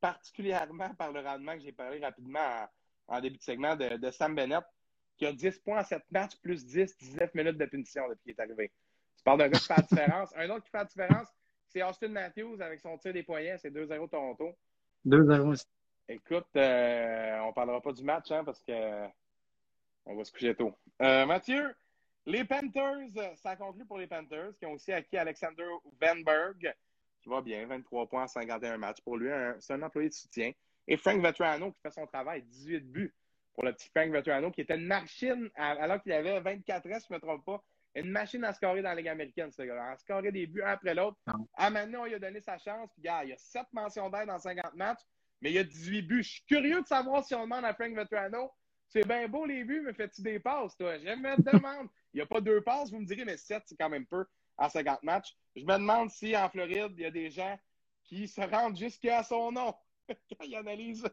particulièrement 0.00 0.94
par 0.94 1.12
le 1.12 1.20
rendement 1.20 1.54
que 1.54 1.60
j'ai 1.60 1.72
parlé 1.72 1.98
rapidement 1.98 2.68
en, 3.08 3.20
début 3.20 3.38
de 3.38 3.42
segment 3.42 3.76
de, 3.76 4.10
Sam 4.10 4.34
Bennett, 4.34 4.64
qui 5.16 5.26
a 5.26 5.32
10 5.32 5.58
points 5.60 5.80
en 5.80 5.84
7 5.84 6.02
matchs, 6.10 6.36
plus 6.36 6.64
10, 6.64 6.96
19 6.98 7.34
minutes 7.34 7.58
de 7.58 7.66
punition 7.66 8.08
depuis 8.08 8.22
qu'il 8.22 8.32
est 8.32 8.40
arrivé. 8.40 8.72
Tu 9.16 9.24
parles 9.24 9.38
d'un 9.38 9.48
gars 9.48 9.58
qui 9.58 9.66
fait 9.66 9.76
la 9.76 9.82
différence. 9.82 10.32
Un 10.36 10.50
autre 10.50 10.64
qui 10.64 10.70
fait 10.70 10.78
la 10.78 10.84
différence, 10.84 11.28
c'est 11.74 11.82
Austin 11.82 12.08
Matthews 12.08 12.60
avec 12.60 12.80
son 12.80 12.96
tir 12.98 13.12
des 13.12 13.24
poignets. 13.24 13.58
C'est 13.58 13.70
2-0 13.70 14.08
Toronto. 14.08 14.56
2-0. 15.04 15.64
Écoute, 16.08 16.46
euh, 16.56 17.38
on 17.40 17.48
ne 17.48 17.52
parlera 17.52 17.80
pas 17.80 17.92
du 17.92 18.04
match 18.04 18.30
hein, 18.30 18.44
parce 18.44 18.62
que 18.62 19.06
on 20.06 20.14
va 20.14 20.24
se 20.24 20.30
coucher 20.30 20.54
tôt. 20.54 20.72
Euh, 21.02 21.26
Mathieu, 21.26 21.74
les 22.26 22.44
Panthers, 22.44 23.36
ça 23.36 23.56
conclut 23.56 23.86
pour 23.86 23.98
les 23.98 24.06
Panthers 24.06 24.56
qui 24.58 24.66
ont 24.66 24.72
aussi 24.72 24.92
acquis 24.92 25.16
Alexander 25.16 25.66
Venberg, 26.00 26.74
qui 27.22 27.28
va 27.28 27.40
bien, 27.40 27.66
23 27.66 28.06
points 28.06 28.24
en 28.24 28.28
51 28.28 28.76
matchs. 28.76 29.00
Pour 29.00 29.16
lui, 29.16 29.30
c'est 29.58 29.72
un 29.72 29.82
employé 29.82 30.10
de 30.10 30.14
soutien. 30.14 30.52
Et 30.86 30.96
Frank 30.96 31.20
Vetrano 31.22 31.72
qui 31.72 31.80
fait 31.80 31.90
son 31.90 32.06
travail, 32.06 32.42
18 32.42 32.80
buts 32.80 33.14
pour 33.54 33.64
le 33.64 33.72
petit 33.72 33.88
Frank 33.88 34.12
Vetrano, 34.12 34.50
qui 34.50 34.60
était 34.60 34.76
une 34.76 34.86
machine 34.86 35.50
alors 35.56 36.02
qu'il 36.02 36.12
avait 36.12 36.38
24 36.40 36.86
ans, 36.90 37.00
si 37.00 37.06
je 37.08 37.14
ne 37.14 37.18
me 37.18 37.20
trompe 37.20 37.44
pas 37.44 37.64
une 37.94 38.10
machine 38.10 38.44
à 38.44 38.52
scorer 38.52 38.82
dans 38.82 38.90
la 38.90 38.96
Ligue 38.96 39.08
américaine, 39.08 39.50
ce 39.50 39.62
gars-là. 39.62 39.92
À 39.92 39.96
scorer 39.96 40.32
des 40.32 40.46
buts 40.46 40.62
un 40.62 40.72
après 40.72 40.94
l'autre. 40.94 41.16
À 41.54 41.70
maintenant, 41.70 42.02
on 42.02 42.04
lui 42.04 42.14
a 42.14 42.18
donné 42.18 42.40
sa 42.40 42.58
chance. 42.58 42.90
Puis, 42.92 43.02
gars, 43.02 43.24
il 43.24 43.30
y 43.30 43.32
a 43.32 43.38
7 43.38 43.62
mentions 43.72 44.10
d'aide 44.10 44.26
dans 44.26 44.38
50 44.38 44.74
matchs, 44.74 45.02
mais 45.40 45.50
il 45.50 45.54
y 45.54 45.58
a 45.58 45.64
18 45.64 46.02
buts. 46.02 46.22
Je 46.22 46.30
suis 46.30 46.44
curieux 46.44 46.80
de 46.80 46.86
savoir 46.86 47.24
si 47.24 47.34
on 47.34 47.42
demande 47.42 47.64
à 47.64 47.74
Frank 47.74 47.94
Vetrano 47.94 48.50
c'est 48.94 49.06
bien 49.06 49.26
beau 49.26 49.44
les 49.44 49.64
buts, 49.64 49.82
mais 49.84 49.92
fais-tu 49.92 50.22
des 50.22 50.38
passes, 50.38 50.76
toi? 50.76 50.96
Je 50.98 51.04
me 51.04 51.52
demande. 51.52 51.88
Il 52.14 52.18
n'y 52.18 52.20
a 52.22 52.26
pas 52.26 52.40
deux 52.40 52.60
passes, 52.60 52.92
vous 52.92 53.00
me 53.00 53.06
direz, 53.06 53.24
mais 53.24 53.36
7, 53.36 53.64
c'est 53.66 53.76
quand 53.76 53.88
même 53.88 54.06
peu 54.06 54.24
à 54.56 54.70
50 54.70 55.02
matchs. 55.02 55.36
Je 55.56 55.64
me 55.64 55.72
demande 55.72 56.10
si 56.10 56.36
en 56.36 56.48
Floride, 56.48 56.92
il 56.96 57.02
y 57.02 57.06
a 57.06 57.10
des 57.10 57.28
gens 57.28 57.58
qui 58.04 58.28
se 58.28 58.40
rendent 58.40 58.76
jusqu'à 58.76 59.24
son 59.24 59.50
nom 59.50 59.74
quand 60.08 60.44
il 60.44 60.54
analyse 60.54 61.04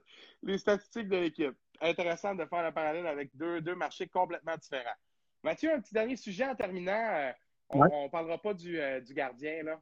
les 0.43 0.59
statistiques 0.59 1.09
de 1.09 1.17
l'équipe. 1.17 1.55
Intéressant 1.82 2.36
de 2.36 2.45
faire 2.45 2.63
le 2.63 2.71
parallèle 2.71 3.07
avec 3.07 3.36
deux, 3.36 3.61
deux 3.61 3.73
marchés 3.73 4.07
complètement 4.07 4.55
différents. 4.57 4.93
Mathieu, 5.44 5.74
un 5.74 5.80
petit 5.80 5.94
dernier 5.94 6.16
sujet 6.16 6.46
en 6.46 6.56
terminant. 6.56 6.92
Euh, 6.94 7.32
on 7.70 8.04
ne 8.04 8.10
parlera 8.10 8.38
pas 8.38 8.54
du, 8.54 8.80
euh, 8.80 9.00
du 9.00 9.14
gardien, 9.14 9.64
là. 9.64 9.80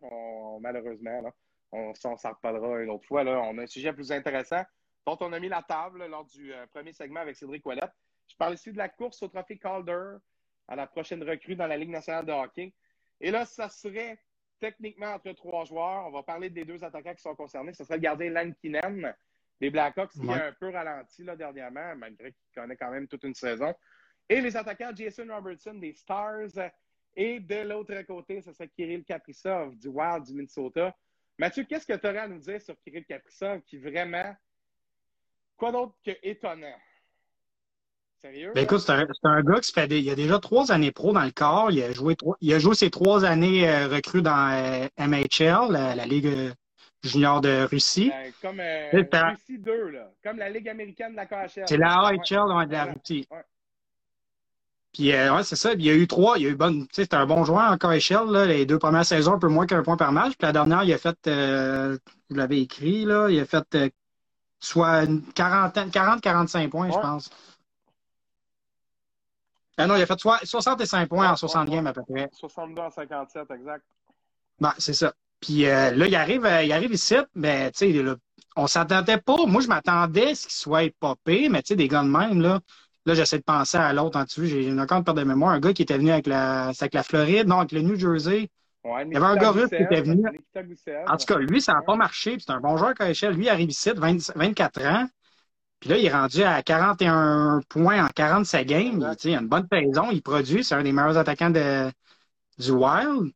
malheureusement. 0.60 1.22
Là. 1.22 1.34
On, 1.72 1.93
s'en 1.93 2.16
reparlera 2.16 2.82
une 2.82 2.89
autre 2.89 3.05
fois. 3.05 3.24
Là. 3.24 3.41
On 3.41 3.57
a 3.57 3.64
un 3.64 3.68
sujet 3.68 3.91
plus 3.93 4.12
intéressant 4.12 4.64
dont 5.05 5.18
on 5.22 5.34
a 5.34 5.39
mis 5.39 5.49
la 5.49 5.64
table 5.64 6.05
lors 6.05 6.26
du 6.26 6.53
euh, 6.53 6.66
premier 6.68 6.93
segment 6.93 7.22
avec 7.22 7.36
Cédric 7.36 7.66
Ouellette. 7.66 7.91
Je 8.28 8.36
parle 8.36 8.53
ici 8.53 8.72
de 8.72 8.78
la 8.78 8.89
course 8.89 9.22
au 9.24 9.28
trophée 9.28 9.57
Calder 9.57 10.18
à 10.68 10.76
la 10.76 10.88
prochaine 10.88 11.24
recrue 11.24 11.55
dans 11.55 11.68
la 11.68 11.78
Ligue 11.78 11.89
nationale 11.89 12.26
de 12.26 12.32
hockey. 12.32 12.74
Et 13.20 13.32
là, 13.32 13.45
ça 13.45 13.70
serait 13.70 14.20
techniquement 14.60 15.14
entre 15.14 15.32
trois 15.34 15.66
joueurs. 15.66 16.05
On 16.05 16.12
va 16.12 16.24
parler 16.24 16.49
des 16.49 16.64
deux 16.64 16.84
attaquants 16.84 17.16
qui 17.16 17.22
sont 17.22 17.36
concernés. 17.36 17.74
Ce 17.74 17.84
serait 17.84 17.95
le 17.95 18.01
gardien 18.01 18.30
Lankinen 18.30 19.14
des 19.60 19.70
Blackhawks 19.70 20.12
qui 20.12 20.30
a 20.30 20.47
un 20.47 20.53
peu 20.53 20.70
ralenti 20.70 21.24
là, 21.24 21.36
dernièrement, 21.36 21.95
malgré 21.95 22.32
qu'il 22.32 22.47
connaît 22.55 22.78
quand 22.78 22.91
même 22.91 23.07
toute 23.07 23.24
une 23.24 23.34
saison. 23.34 23.74
Et 24.30 24.41
les 24.41 24.55
attaquants 24.55 24.91
Jason 24.95 25.25
Robertson 25.27 25.73
des 25.73 25.93
Stars. 25.93 26.71
Et 27.15 27.39
de 27.39 27.67
l'autre 27.67 27.99
côté, 28.03 28.41
ce 28.41 28.53
serait 28.53 28.69
Kirill 28.69 29.03
Kaprizov 29.03 29.75
du 29.75 29.88
Wild 29.88 30.25
du 30.25 30.34
Minnesota. 30.34 30.95
Mathieu, 31.38 31.63
qu'est-ce 31.63 31.88
que 31.88 31.93
tu 31.93 32.07
aurais 32.07 32.19
à 32.19 32.27
nous 32.27 32.39
dire 32.39 32.61
sur 32.61 32.80
Kirill 32.82 33.05
Kaprizov 33.05 33.61
qui 33.61 33.77
vraiment. 33.77 34.36
Quoi 35.57 35.71
d'autre 35.71 35.95
que 36.05 36.11
étonnant? 36.23 36.77
Sérieux? 38.21 38.51
Ben 38.53 38.63
écoute, 38.63 38.80
c'est 38.80 38.91
un, 38.91 39.43
gars 39.43 39.59
qui 39.59 39.71
fait 39.71 39.88
des, 39.88 39.99
il 39.99 40.09
a 40.09 40.15
déjà 40.15 40.39
trois 40.39 40.71
années 40.71 40.91
pro 40.91 41.11
dans 41.11 41.23
le 41.23 41.32
corps. 41.32 41.71
Il 41.71 41.82
a 41.82 41.91
joué, 41.91 42.15
il 42.41 42.53
a 42.53 42.59
joué 42.59 42.75
ses 42.75 42.89
trois 42.89 43.25
années 43.25 43.69
euh, 43.69 43.88
recrues 43.88 44.21
dans 44.21 44.51
euh, 44.51 44.88
MHL, 44.97 45.71
la, 45.71 46.05
Ligue 46.05 46.27
euh, 46.27 46.51
junior 47.03 47.41
de 47.41 47.63
Russie. 47.63 48.09
Ben, 48.09 48.32
comme 48.41 48.61
Russie 49.32 49.59
2, 49.59 49.89
là. 49.89 50.11
Comme 50.23 50.38
la 50.38 50.49
Ligue 50.49 50.69
américaine 50.69 51.11
de 51.11 51.17
la 51.17 51.25
KHL. 51.25 51.63
C'est 51.65 51.77
la 51.77 51.93
AHL 51.93 52.67
de 52.67 52.71
la 52.71 52.86
Russie. 52.86 53.27
Puis, 54.93 55.11
ouais, 55.11 55.43
c'est 55.43 55.55
ça. 55.55 55.73
Il 55.73 55.83
y 55.83 55.89
a 55.89 55.93
eu 55.93 56.07
trois. 56.07 56.37
Il 56.37 56.43
y 56.43 56.47
a 56.47 56.49
eu 56.49 56.55
bonne. 56.55 56.87
C'était 56.91 57.15
un 57.15 57.25
bon 57.25 57.43
joueur 57.45 57.71
en 57.71 57.77
KHL, 57.77 58.31
là, 58.31 58.45
les 58.45 58.65
deux 58.65 58.79
premières 58.79 59.05
saisons, 59.05 59.33
un 59.33 59.39
peu 59.39 59.47
moins 59.47 59.67
qu'un 59.67 59.83
point 59.83 59.97
par 59.97 60.11
match. 60.11 60.33
Puis 60.37 60.45
la 60.45 60.51
dernière, 60.51 60.83
il 60.83 60.93
a 60.93 60.97
fait, 60.97 61.17
vous 62.29 62.35
l'avez 62.35 62.61
écrit, 62.61 63.05
là, 63.05 63.29
il 63.29 63.39
a 63.39 63.45
fait 63.45 63.93
soit 64.59 65.05
40-45 65.35 66.69
points, 66.69 66.91
je 66.91 66.99
pense. 66.99 67.29
Ah 69.77 69.87
non, 69.87 69.95
il 69.95 70.01
a 70.01 70.05
fait 70.05 70.19
65 70.43 71.07
points 71.07 71.31
en 71.31 71.35
60 71.37 71.69
games 71.69 71.87
à 71.87 71.93
peu 71.93 72.03
près. 72.03 72.29
62 72.33 72.81
en 72.81 72.89
57, 72.89 73.49
exact. 73.51 73.85
Ben, 74.59 74.73
c'est 74.77 74.93
ça. 74.93 75.13
Puis 75.39 75.65
euh, 75.67 75.91
là, 75.91 76.07
il 76.07 76.15
arrive, 76.15 76.45
euh, 76.45 76.63
il 76.63 76.73
arrive 76.73 76.91
ici, 76.91 77.15
mais 77.33 77.71
tu 77.71 77.93
sais, 77.93 78.03
on 78.57 78.67
s'attendait 78.67 79.19
pas. 79.19 79.45
Moi, 79.45 79.61
je 79.61 79.67
m'attendais 79.67 80.31
à 80.31 80.35
ce 80.35 80.43
qu'il 80.43 80.51
soit 80.51 80.93
popé, 80.99 81.47
mais 81.47 81.61
tu 81.61 81.69
sais, 81.69 81.75
des 81.77 81.87
gars 81.87 82.03
de 82.03 82.09
même, 82.09 82.41
là. 82.41 82.59
Là, 83.05 83.13
j'essaie 83.13 83.37
de 83.37 83.43
penser 83.43 83.77
à 83.77 83.93
l'autre 83.93 84.19
en 84.19 84.23
dessous. 84.23 84.45
J'ai 84.45 84.67
une 84.67 84.79
encore 84.79 85.03
de 85.03 85.11
de 85.11 85.23
mémoire. 85.23 85.51
Un 85.51 85.59
gars 85.59 85.73
qui 85.73 85.81
était 85.81 85.97
venu 85.97 86.11
avec 86.11 86.27
la, 86.27 86.67
avec 86.67 86.93
la 86.93 87.03
Floride, 87.03 87.47
non, 87.47 87.59
avec 87.59 87.71
le 87.71 87.81
New 87.81 87.95
Jersey. 87.95 88.49
Ouais, 88.83 89.05
il 89.05 89.13
y 89.13 89.17
avait 89.17 89.25
un 89.25 89.35
gars 89.35 89.51
russe 89.51 89.69
qui 89.69 89.75
était 89.83 90.01
venu. 90.01 90.23
En 91.07 91.17
tout 91.17 91.25
cas, 91.25 91.37
lui, 91.37 91.61
ça 91.61 91.73
n'a 91.73 91.81
pas 91.81 91.95
marché. 91.95 92.37
C'est 92.39 92.51
un 92.51 92.59
bon 92.59 92.77
joueur 92.77 92.93
à 92.99 93.09
échelle. 93.09 93.33
Lui, 93.33 93.45
il 93.45 93.49
arrive 93.49 93.69
ici, 93.69 93.91
24 93.95 94.85
ans. 94.85 95.07
Puis 95.79 95.89
là, 95.89 95.97
il 95.97 96.05
est 96.05 96.13
rendu 96.13 96.43
à 96.43 96.61
41 96.61 97.61
points 97.69 98.05
en 98.05 98.09
47 98.09 98.67
games. 98.67 99.15
Il, 99.23 99.29
il 99.29 99.35
a 99.35 99.39
une 99.39 99.47
bonne 99.47 99.67
saison. 99.71 100.11
Il 100.11 100.21
produit. 100.21 100.63
C'est 100.63 100.75
un 100.75 100.83
des 100.83 100.91
meilleurs 100.91 101.17
attaquants 101.17 101.49
de, 101.49 101.89
du 102.57 102.71
Wild. 102.71 103.31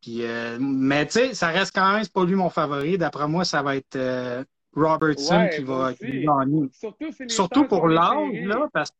Puis, 0.00 0.24
euh, 0.24 0.58
mais 0.60 1.06
tu 1.06 1.12
sais, 1.12 1.34
ça 1.34 1.48
reste 1.48 1.74
quand 1.74 1.92
même, 1.92 2.02
c'est 2.02 2.12
pas 2.12 2.24
lui 2.24 2.34
mon 2.34 2.48
favori. 2.48 2.96
D'après 2.96 3.28
moi, 3.28 3.44
ça 3.44 3.62
va 3.62 3.76
être 3.76 3.96
euh, 3.96 4.44
Robertson 4.74 5.48
qui, 5.54 5.62
va, 5.62 5.92
gagner. 5.92 6.68
Surtout, 6.72 7.10
Surtout 7.28 7.64
pour 7.64 7.88
l'âge, 7.88 8.42
là, 8.44 8.68
parce 8.72 8.90
que 8.90 8.96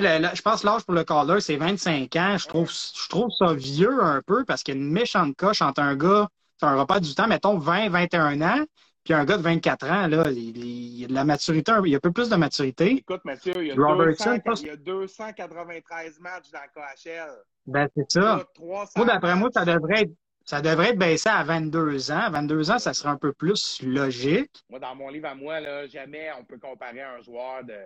je 0.00 0.42
pense 0.42 0.62
que 0.62 0.66
l'âge 0.66 0.84
pour 0.84 0.94
le 0.94 1.04
caller, 1.04 1.40
c'est 1.40 1.56
25 1.56 2.14
ans. 2.16 2.36
Je 2.38 2.48
trouve, 2.48 2.70
je 2.70 3.08
trouve 3.08 3.30
ça 3.30 3.52
vieux 3.54 4.02
un 4.02 4.22
peu 4.22 4.44
parce 4.44 4.62
qu'il 4.62 4.74
y 4.74 4.78
a 4.78 4.80
une 4.80 4.90
méchante 4.90 5.36
coche 5.36 5.62
entre 5.62 5.80
un 5.80 5.96
gars, 5.96 6.28
c'est 6.58 6.66
un 6.66 6.76
repas 6.76 7.00
du 7.00 7.14
temps, 7.14 7.26
mettons 7.26 7.58
20, 7.58 7.88
21 7.90 8.40
ans, 8.42 8.64
puis 9.04 9.14
un 9.14 9.24
gars 9.24 9.36
de 9.36 9.42
24 9.42 9.90
ans, 9.90 10.06
là, 10.06 10.30
il, 10.30 11.00
y 11.00 11.04
a 11.04 11.08
de 11.08 11.12
la 11.12 11.24
maturité, 11.24 11.72
il 11.84 11.90
y 11.90 11.94
a 11.94 11.96
un 11.96 12.00
peu 12.00 12.12
plus 12.12 12.28
de 12.28 12.36
maturité. 12.36 12.92
Écoute, 12.92 13.24
Mathieu, 13.24 13.54
il 13.56 13.68
y 13.68 13.70
a, 13.72 14.76
293 14.76 16.20
matchs 16.20 16.50
dans 16.52 16.60
le 16.60 16.68
KHL. 16.74 17.42
Ben, 17.66 17.88
c'est 17.96 18.12
ça. 18.12 18.44
Moi, 18.60 19.06
d'après 19.06 19.34
moi, 19.34 19.50
ça 19.52 19.64
devrait 19.64 20.02
être 20.02 20.12
ça 20.44 20.60
devrait 20.60 20.90
être 20.90 20.98
baissé 20.98 21.28
à 21.28 21.42
22 21.42 22.10
ans. 22.10 22.30
22 22.30 22.70
ans, 22.70 22.78
ça 22.78 22.94
serait 22.94 23.10
un 23.10 23.16
peu 23.16 23.32
plus 23.32 23.82
logique. 23.82 24.64
Moi, 24.68 24.78
dans 24.78 24.94
mon 24.94 25.08
livre 25.08 25.28
à 25.28 25.34
moi, 25.34 25.60
là, 25.60 25.86
jamais 25.86 26.30
on 26.38 26.44
peut 26.44 26.58
comparer 26.58 27.02
un 27.02 27.20
joueur 27.20 27.64
de, 27.64 27.78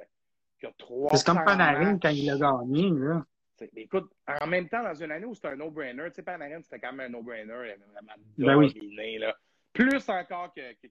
qui 0.59 0.67
a 0.67 0.73
trois. 0.79 1.15
C'est 1.15 1.27
comme 1.27 1.45
Panarin 1.45 1.99
quand 1.99 2.11
il 2.11 2.31
a 2.31 2.37
gagné. 2.37 2.91
Là. 2.91 3.25
Écoute, 3.75 4.11
en 4.41 4.47
même 4.47 4.69
temps, 4.69 4.83
dans 4.83 4.95
une 4.95 5.11
année 5.11 5.25
où 5.25 5.35
c'était 5.35 5.49
un 5.49 5.57
no-brainer, 5.57 6.09
tu 6.11 6.17
sais, 6.17 6.23
Panarin, 6.23 6.61
c'était 6.63 6.79
quand 6.79 6.93
même 6.93 7.07
un 7.07 7.19
no-brainer. 7.19 7.55
Il 7.65 7.71
avait 7.71 7.77
vraiment 7.93 8.13
ben 8.39 8.69
dominé. 8.69 9.19
Là 9.19 9.35
plus 9.77 10.09
encore 10.09 10.53
que, 10.55 10.73
que. 10.73 10.89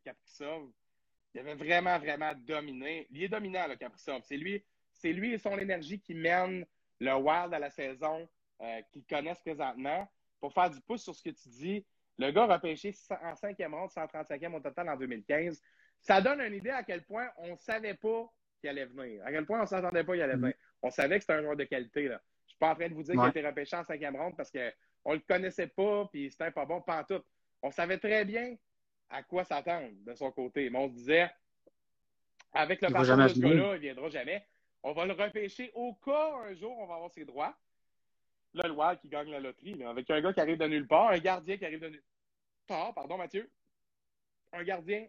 Il 1.33 1.39
avait 1.39 1.55
vraiment, 1.55 1.99
vraiment 1.99 2.31
dominé. 2.47 3.07
Il 3.11 3.23
est 3.23 3.27
dominant, 3.27 3.65
Kaprizov. 3.77 4.21
C'est 4.23 4.37
lui, 4.37 4.63
c'est 4.93 5.11
lui 5.11 5.33
et 5.33 5.37
son 5.37 5.57
énergie 5.57 5.99
qui 5.99 6.13
mène 6.13 6.65
le 6.99 7.13
Wild 7.15 7.53
à 7.53 7.59
la 7.59 7.69
saison 7.69 8.27
euh, 8.61 8.81
qu'ils 8.91 9.03
connaissent 9.03 9.41
présentement. 9.41 10.07
Pour 10.45 10.53
faire 10.53 10.69
du 10.69 10.79
pouce 10.81 11.01
sur 11.01 11.15
ce 11.15 11.23
que 11.23 11.31
tu 11.31 11.49
dis, 11.49 11.83
le 12.19 12.29
gars 12.29 12.43
a 12.43 12.59
pêché 12.59 12.93
en 13.23 13.35
cinquième 13.35 13.73
ronde, 13.73 13.89
135e 13.89 14.53
au 14.53 14.59
total 14.59 14.87
en 14.89 14.95
2015. 14.95 15.59
Ça 15.99 16.21
donne 16.21 16.39
une 16.39 16.53
idée 16.53 16.69
à 16.69 16.83
quel 16.83 17.03
point 17.03 17.27
on 17.37 17.53
ne 17.53 17.57
savait 17.57 17.95
pas 17.95 18.31
qu'il 18.61 18.69
allait 18.69 18.85
venir. 18.85 19.25
À 19.25 19.31
quel 19.31 19.43
point 19.47 19.57
on 19.57 19.63
ne 19.63 19.67
s'attendait 19.67 20.03
pas 20.03 20.13
qu'il 20.13 20.21
allait 20.21 20.35
venir. 20.35 20.53
On 20.83 20.91
savait 20.91 21.15
que 21.15 21.21
c'était 21.21 21.33
un 21.33 21.41
joueur 21.41 21.55
de 21.55 21.63
qualité. 21.63 22.07
Là. 22.07 22.21
Je 22.41 22.45
ne 22.45 22.49
suis 22.49 22.57
pas 22.59 22.73
en 22.73 22.75
train 22.75 22.89
de 22.89 22.93
vous 22.93 23.01
dire 23.01 23.13
qu'il 23.13 23.21
a 23.23 23.29
été 23.29 23.41
repêché 23.41 23.75
en 23.75 23.83
cinquième 23.83 24.15
ronde 24.15 24.37
parce 24.37 24.51
qu'on 24.51 25.09
ne 25.09 25.15
le 25.15 25.23
connaissait 25.27 25.65
pas 25.65 26.07
puis 26.11 26.29
c'était 26.29 26.51
pas 26.51 26.65
bon, 26.65 26.83
tout. 27.09 27.23
On 27.63 27.71
savait 27.71 27.97
très 27.97 28.23
bien 28.23 28.55
à 29.09 29.23
quoi 29.23 29.45
s'attendre 29.45 29.89
de 30.05 30.13
son 30.13 30.31
côté. 30.31 30.69
Mais 30.69 30.77
on 30.77 30.89
se 30.89 30.93
disait, 30.93 31.27
avec 32.53 32.83
le 32.83 32.89
parcours 32.89 33.17
de 33.17 33.27
ce 33.29 33.39
gars-là, 33.39 33.69
il 33.69 33.73
ne 33.73 33.77
viendra 33.77 34.09
jamais. 34.09 34.45
On 34.83 34.93
va 34.93 35.07
le 35.07 35.13
repêcher 35.13 35.71
au 35.73 35.95
cas 35.95 36.35
un 36.47 36.53
jour, 36.53 36.77
on 36.77 36.85
va 36.85 36.93
avoir 36.93 37.09
ses 37.09 37.25
droits. 37.25 37.57
Le 38.63 38.71
Wild 38.71 38.99
qui 39.01 39.09
gagne 39.09 39.31
la 39.31 39.39
loterie, 39.39 39.83
avec 39.83 40.09
un 40.09 40.21
gars 40.21 40.33
qui 40.33 40.39
arrive 40.39 40.57
de 40.57 40.67
nulle 40.67 40.87
part, 40.87 41.09
un 41.09 41.19
gardien 41.19 41.57
qui 41.57 41.65
arrive 41.65 41.81
de 41.81 41.89
nulle 41.89 42.03
part, 42.67 42.93
pardon 42.93 43.17
Mathieu, 43.17 43.49
un 44.53 44.63
gardien 44.63 45.05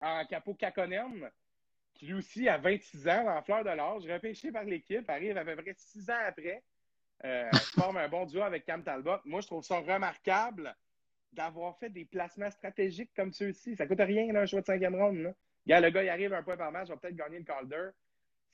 en 0.00 0.24
capot 0.26 0.54
Kakonen, 0.54 1.30
qui 1.94 2.06
lui 2.06 2.14
aussi 2.14 2.48
a 2.48 2.58
26 2.58 3.08
ans, 3.08 3.28
en 3.28 3.42
fleur 3.42 3.64
de 3.64 3.70
l'âge, 3.70 4.06
repêché 4.06 4.52
par 4.52 4.64
l'équipe, 4.64 5.08
arrive 5.10 5.36
à 5.36 5.44
peu 5.44 5.56
près 5.56 5.74
6 5.76 6.10
ans 6.10 6.24
après, 6.26 6.62
euh, 7.24 7.50
forme 7.74 7.96
un 7.98 8.08
bon 8.08 8.26
duo 8.26 8.42
avec 8.42 8.64
Cam 8.64 8.82
Talbot. 8.82 9.18
Moi, 9.24 9.40
je 9.40 9.46
trouve 9.46 9.62
ça 9.62 9.78
remarquable 9.78 10.74
d'avoir 11.32 11.78
fait 11.78 11.90
des 11.90 12.04
placements 12.04 12.50
stratégiques 12.50 13.12
comme 13.14 13.32
ceux-ci. 13.32 13.76
Ça 13.76 13.86
coûte 13.86 14.00
rien, 14.00 14.32
là, 14.32 14.42
un 14.42 14.46
choix 14.46 14.60
de 14.60 14.66
cinquième 14.66 14.96
ronde. 14.96 15.34
Là. 15.66 15.80
le 15.80 15.90
gars, 15.90 16.02
il 16.02 16.08
arrive 16.08 16.32
un 16.32 16.42
point 16.42 16.56
par 16.56 16.72
match, 16.72 16.88
va 16.88 16.96
peut-être 16.96 17.16
gagner 17.16 17.38
le 17.38 17.44
Calder. 17.44 17.90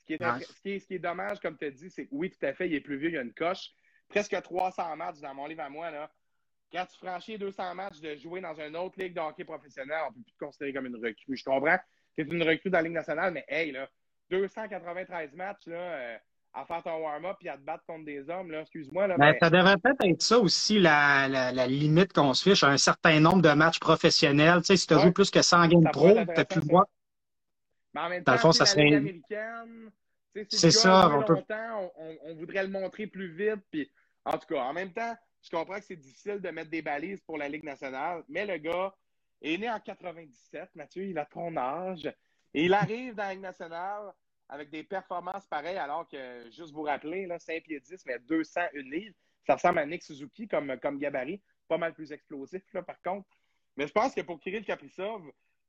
Ce 0.09 0.15
qui 0.15 0.23
est, 0.23 0.45
ce 0.45 0.61
qui 0.61 0.71
est, 0.71 0.79
ce 0.79 0.87
qui 0.87 0.95
est 0.95 0.99
dommage, 0.99 1.39
comme 1.39 1.57
tu 1.57 1.65
as 1.65 1.71
dit, 1.71 1.89
c'est 1.89 2.05
que 2.05 2.09
oui, 2.11 2.31
tout 2.31 2.43
à 2.43 2.53
fait, 2.53 2.67
il 2.67 2.73
est 2.73 2.81
plus 2.81 2.97
vieux, 2.97 3.09
il 3.09 3.15
y 3.15 3.17
a 3.17 3.21
une 3.21 3.33
coche. 3.33 3.69
Presque 4.07 4.41
300 4.41 4.95
matchs 4.95 5.19
dans 5.19 5.35
mon 5.35 5.45
livre 5.45 5.61
à 5.61 5.69
moi. 5.69 5.91
Là. 5.91 6.09
Quand 6.71 6.85
tu 6.85 6.97
franchis 6.97 7.37
200 7.37 7.75
matchs 7.75 7.99
de 7.99 8.15
jouer 8.15 8.41
dans 8.41 8.55
une 8.55 8.75
autre 8.75 8.99
ligue 8.99 9.13
de 9.13 9.19
hockey 9.19 9.43
professionnel, 9.43 9.99
on 10.07 10.09
ne 10.09 10.15
peut 10.15 10.21
plus 10.23 10.33
te 10.33 10.45
considérer 10.45 10.73
comme 10.73 10.87
une 10.87 10.95
recrue. 10.95 11.37
Je 11.37 11.43
comprends, 11.43 11.77
tu 12.17 12.23
es 12.23 12.25
une 12.25 12.43
recrue 12.43 12.69
dans 12.69 12.79
la 12.79 12.83
Ligue 12.83 12.93
nationale, 12.93 13.33
mais 13.33 13.45
hey, 13.47 13.71
là, 13.71 13.87
293 14.31 15.33
matchs, 15.33 15.67
là, 15.67 15.77
euh, 15.77 16.17
à 16.53 16.65
faire 16.65 16.81
ton 16.81 16.97
warm-up 17.03 17.37
et 17.43 17.49
à 17.49 17.57
te 17.57 17.61
battre 17.61 17.83
contre 17.85 18.05
des 18.05 18.27
hommes, 18.29 18.51
là, 18.51 18.61
excuse-moi. 18.61 19.07
Là, 19.07 19.17
ben, 19.17 19.35
Ça 19.39 19.49
devrait 19.51 19.77
peut-être 19.77 20.05
être 20.05 20.21
ça 20.21 20.39
aussi, 20.39 20.79
la, 20.79 21.27
la, 21.27 21.67
limite 21.67 22.13
qu'on 22.13 22.33
se 22.33 22.49
fiche, 22.49 22.63
un 22.63 22.77
certain 22.77 23.19
nombre 23.19 23.41
de 23.41 23.51
matchs 23.51 23.79
professionnels. 23.79 24.59
Tu 24.59 24.65
sais, 24.65 24.77
si 24.77 24.87
tu 24.87 24.93
as 24.95 24.99
joué 24.99 25.11
plus 25.11 25.29
que 25.29 25.41
100 25.41 25.67
games 25.67 25.89
pro, 25.91 26.09
tu 26.09 26.15
n'as 26.15 26.45
plus 26.45 26.61
le 26.61 26.67
droit. 26.67 26.85
Mais 27.99 28.05
en 28.05 28.09
même 28.09 28.23
temps, 28.23 28.31
Dans 28.31 28.35
le 28.35 28.41
fond, 28.41 28.51
ça 28.51 28.65
serait... 28.65 28.93
américaine, 28.93 29.91
c'est 30.49 30.71
ça. 30.71 31.09
On, 31.09 31.23
peut... 31.23 31.37
on, 31.49 32.17
on, 32.23 32.35
voudrait 32.35 32.63
le 32.63 32.69
montrer 32.69 33.07
plus 33.07 33.31
vite. 33.33 33.61
Puis, 33.71 33.91
en 34.25 34.37
tout 34.37 34.47
cas, 34.47 34.61
en 34.61 34.73
même 34.73 34.93
temps, 34.93 35.15
je 35.41 35.49
comprends 35.49 35.79
que 35.79 35.85
c'est 35.85 35.95
difficile 35.95 36.39
de 36.39 36.49
mettre 36.49 36.69
des 36.69 36.81
balises 36.81 37.21
pour 37.21 37.37
la 37.37 37.49
Ligue 37.49 37.63
nationale, 37.63 38.23
mais 38.27 38.45
le 38.45 38.57
gars 38.57 38.93
est 39.41 39.57
né 39.57 39.69
en 39.69 39.79
97, 39.79 40.75
Mathieu, 40.75 41.05
il 41.05 41.17
a 41.17 41.25
ton 41.25 41.55
âge, 41.55 42.05
et 42.53 42.65
il 42.65 42.73
arrive 42.73 43.15
dans 43.15 43.23
la 43.23 43.33
Ligue 43.33 43.41
nationale 43.41 44.11
avec 44.49 44.69
des 44.69 44.83
performances 44.83 45.45
pareilles, 45.47 45.77
alors 45.77 46.07
que, 46.07 46.49
juste 46.51 46.73
vous 46.73 46.81
rappeler, 46.81 47.25
là, 47.27 47.39
5 47.39 47.63
pieds 47.63 47.79
10, 47.79 48.03
mais 48.05 48.19
201 48.19 48.69
livres, 48.81 49.15
ça 49.45 49.55
ressemble 49.55 49.79
à 49.79 49.85
Nick 49.85 50.03
Suzuki 50.03 50.47
comme, 50.47 50.77
comme 50.79 50.99
gabarit, 50.99 51.41
pas 51.67 51.77
mal 51.77 51.93
plus 51.93 52.11
explosif, 52.11 52.63
là, 52.73 52.81
par 52.81 53.01
contre. 53.01 53.27
Mais 53.77 53.87
je 53.87 53.93
pense 53.93 54.13
que 54.13 54.21
pour 54.21 54.39
Kirill 54.39 54.65
Kaprizov, 54.65 55.21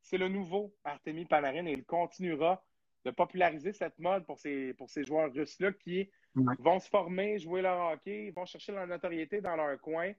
c'est 0.03 0.19
le 0.19 0.29
nouveau 0.29 0.75
Artemi 0.85 1.25
Panarin 1.25 1.67
et 1.67 1.73
il 1.73 1.85
continuera 1.85 2.63
de 3.05 3.11
populariser 3.11 3.73
cette 3.73 3.99
mode 3.99 4.25
pour 4.27 4.39
ces, 4.39 4.75
pour 4.75 4.91
ces 4.91 5.05
joueurs 5.05 5.33
russes-là 5.33 5.73
qui 5.73 6.11
vont 6.35 6.79
se 6.79 6.89
former, 6.89 7.39
jouer 7.39 7.63
leur 7.63 7.93
hockey, 7.93 8.31
vont 8.35 8.45
chercher 8.45 8.73
leur 8.73 8.87
notoriété 8.87 9.41
dans 9.41 9.57
leur 9.57 9.81
coin. 9.81 10.13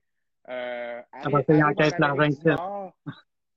Euh, 0.50 1.02
ça 1.22 1.30
va 1.30 1.44
payer 1.44 1.64
en 1.64 1.74
caisse 1.74 1.98
l'argent 2.00 2.94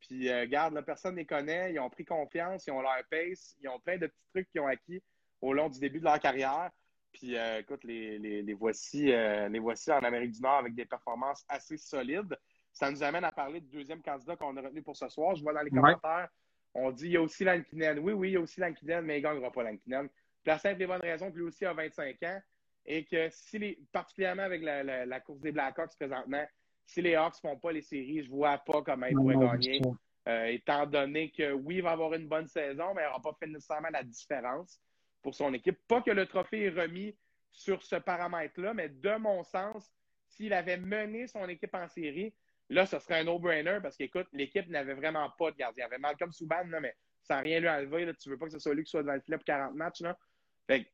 Puis, 0.00 0.28
euh, 0.28 0.46
garde, 0.46 0.78
personne 0.82 1.14
ne 1.14 1.20
les 1.20 1.26
connaît. 1.26 1.72
Ils 1.72 1.80
ont 1.80 1.88
pris 1.88 2.04
confiance, 2.04 2.66
ils 2.66 2.72
ont 2.72 2.82
leur 2.82 3.02
pace, 3.10 3.56
ils 3.62 3.68
ont 3.68 3.80
plein 3.80 3.96
de 3.96 4.06
petits 4.06 4.28
trucs 4.34 4.50
qu'ils 4.50 4.60
ont 4.60 4.66
acquis 4.66 5.02
au 5.40 5.54
long 5.54 5.68
du 5.70 5.80
début 5.80 5.98
de 5.98 6.04
leur 6.04 6.20
carrière. 6.20 6.70
Puis, 7.12 7.36
euh, 7.36 7.60
écoute, 7.60 7.84
les, 7.84 8.18
les, 8.18 8.54
voici, 8.54 9.12
euh, 9.12 9.48
les 9.48 9.60
voici 9.60 9.90
en 9.92 10.00
Amérique 10.00 10.32
du 10.32 10.42
Nord 10.42 10.58
avec 10.58 10.74
des 10.74 10.84
performances 10.84 11.44
assez 11.48 11.76
solides. 11.76 12.36
Ça 12.74 12.90
nous 12.90 13.02
amène 13.02 13.24
à 13.24 13.32
parler 13.32 13.60
du 13.60 13.68
deuxième 13.68 14.02
candidat 14.02 14.36
qu'on 14.36 14.56
a 14.56 14.60
retenu 14.60 14.82
pour 14.82 14.96
ce 14.96 15.08
soir. 15.08 15.36
Je 15.36 15.42
vois 15.42 15.54
dans 15.54 15.62
les 15.62 15.70
commentaires, 15.70 16.28
on 16.74 16.90
dit 16.90 17.06
il 17.06 17.12
y 17.12 17.16
a 17.16 17.22
aussi 17.22 17.44
Lankinen. 17.44 18.00
Oui, 18.00 18.12
oui, 18.12 18.30
il 18.30 18.32
y 18.32 18.36
a 18.36 18.40
aussi 18.40 18.60
Lankinen, 18.60 19.04
mais 19.04 19.18
il 19.18 19.22
ne 19.22 19.28
gagnera 19.28 19.50
pas 19.52 19.62
Lankinen. 19.62 20.08
La 20.44 20.58
simple 20.58 20.82
et 20.82 20.86
bonne 20.86 21.00
raison 21.00 21.30
que 21.30 21.36
lui 21.36 21.44
aussi 21.44 21.64
a 21.64 21.72
25 21.72 22.22
ans 22.24 22.40
et 22.84 23.04
que, 23.04 23.28
si 23.30 23.58
les, 23.58 23.78
particulièrement 23.92 24.42
avec 24.42 24.62
la, 24.62 25.20
course 25.20 25.40
des 25.40 25.52
Blackhawks 25.52 25.96
présentement, 25.96 26.44
si 26.84 27.00
les 27.00 27.14
Hawks 27.14 27.42
ne 27.42 27.48
font 27.48 27.56
pas 27.56 27.72
les 27.72 27.80
séries, 27.80 28.24
je 28.24 28.30
ne 28.30 28.34
vois 28.34 28.58
pas 28.58 28.82
comment 28.82 29.06
ils 29.06 29.14
pourraient 29.14 29.38
gagner. 29.38 29.80
Euh, 30.26 30.46
étant 30.46 30.86
donné 30.86 31.30
que 31.30 31.52
oui, 31.52 31.76
il 31.76 31.82
va 31.82 31.92
avoir 31.92 32.12
une 32.14 32.26
bonne 32.26 32.48
saison, 32.48 32.92
mais 32.94 33.02
il 33.02 33.06
n'aura 33.06 33.20
pas 33.20 33.36
fait 33.38 33.46
nécessairement 33.46 33.90
la 33.90 34.02
différence 34.02 34.80
pour 35.22 35.34
son 35.34 35.52
équipe. 35.54 35.78
Pas 35.86 36.02
que 36.02 36.10
le 36.10 36.26
trophée 36.26 36.64
est 36.64 36.70
remis 36.70 37.14
sur 37.50 37.82
ce 37.82 37.96
paramètre-là, 37.96 38.74
mais 38.74 38.88
de 38.88 39.16
mon 39.16 39.44
sens, 39.44 39.92
s'il 40.28 40.52
avait 40.52 40.76
mené 40.76 41.26
son 41.26 41.48
équipe 41.48 41.74
en 41.74 41.88
série, 41.88 42.34
là, 42.68 42.86
ce 42.86 42.98
serait 42.98 43.20
un 43.20 43.24
no-brainer 43.24 43.78
parce 43.82 43.96
qu'écoute, 43.96 44.26
l'équipe 44.32 44.68
n'avait 44.68 44.94
vraiment 44.94 45.30
pas 45.38 45.50
de 45.50 45.56
gardien. 45.56 45.84
Il 45.84 45.90
y 45.90 45.92
avait 45.92 45.98
Malcolm 45.98 46.32
Subban, 46.32 46.64
là, 46.68 46.80
mais 46.80 46.94
sans 47.22 47.40
rien 47.40 47.60
lui 47.60 47.68
enlever. 47.68 48.04
Là, 48.04 48.12
tu 48.14 48.28
veux 48.28 48.38
pas 48.38 48.46
que 48.46 48.52
ce 48.52 48.58
soit 48.58 48.74
lui 48.74 48.84
qui 48.84 48.90
soit 48.90 49.02
devant 49.02 49.14
le 49.14 49.20
filet 49.20 49.36
pour 49.36 49.44
40 49.44 49.74
matchs. 49.74 50.00
Là. 50.00 50.16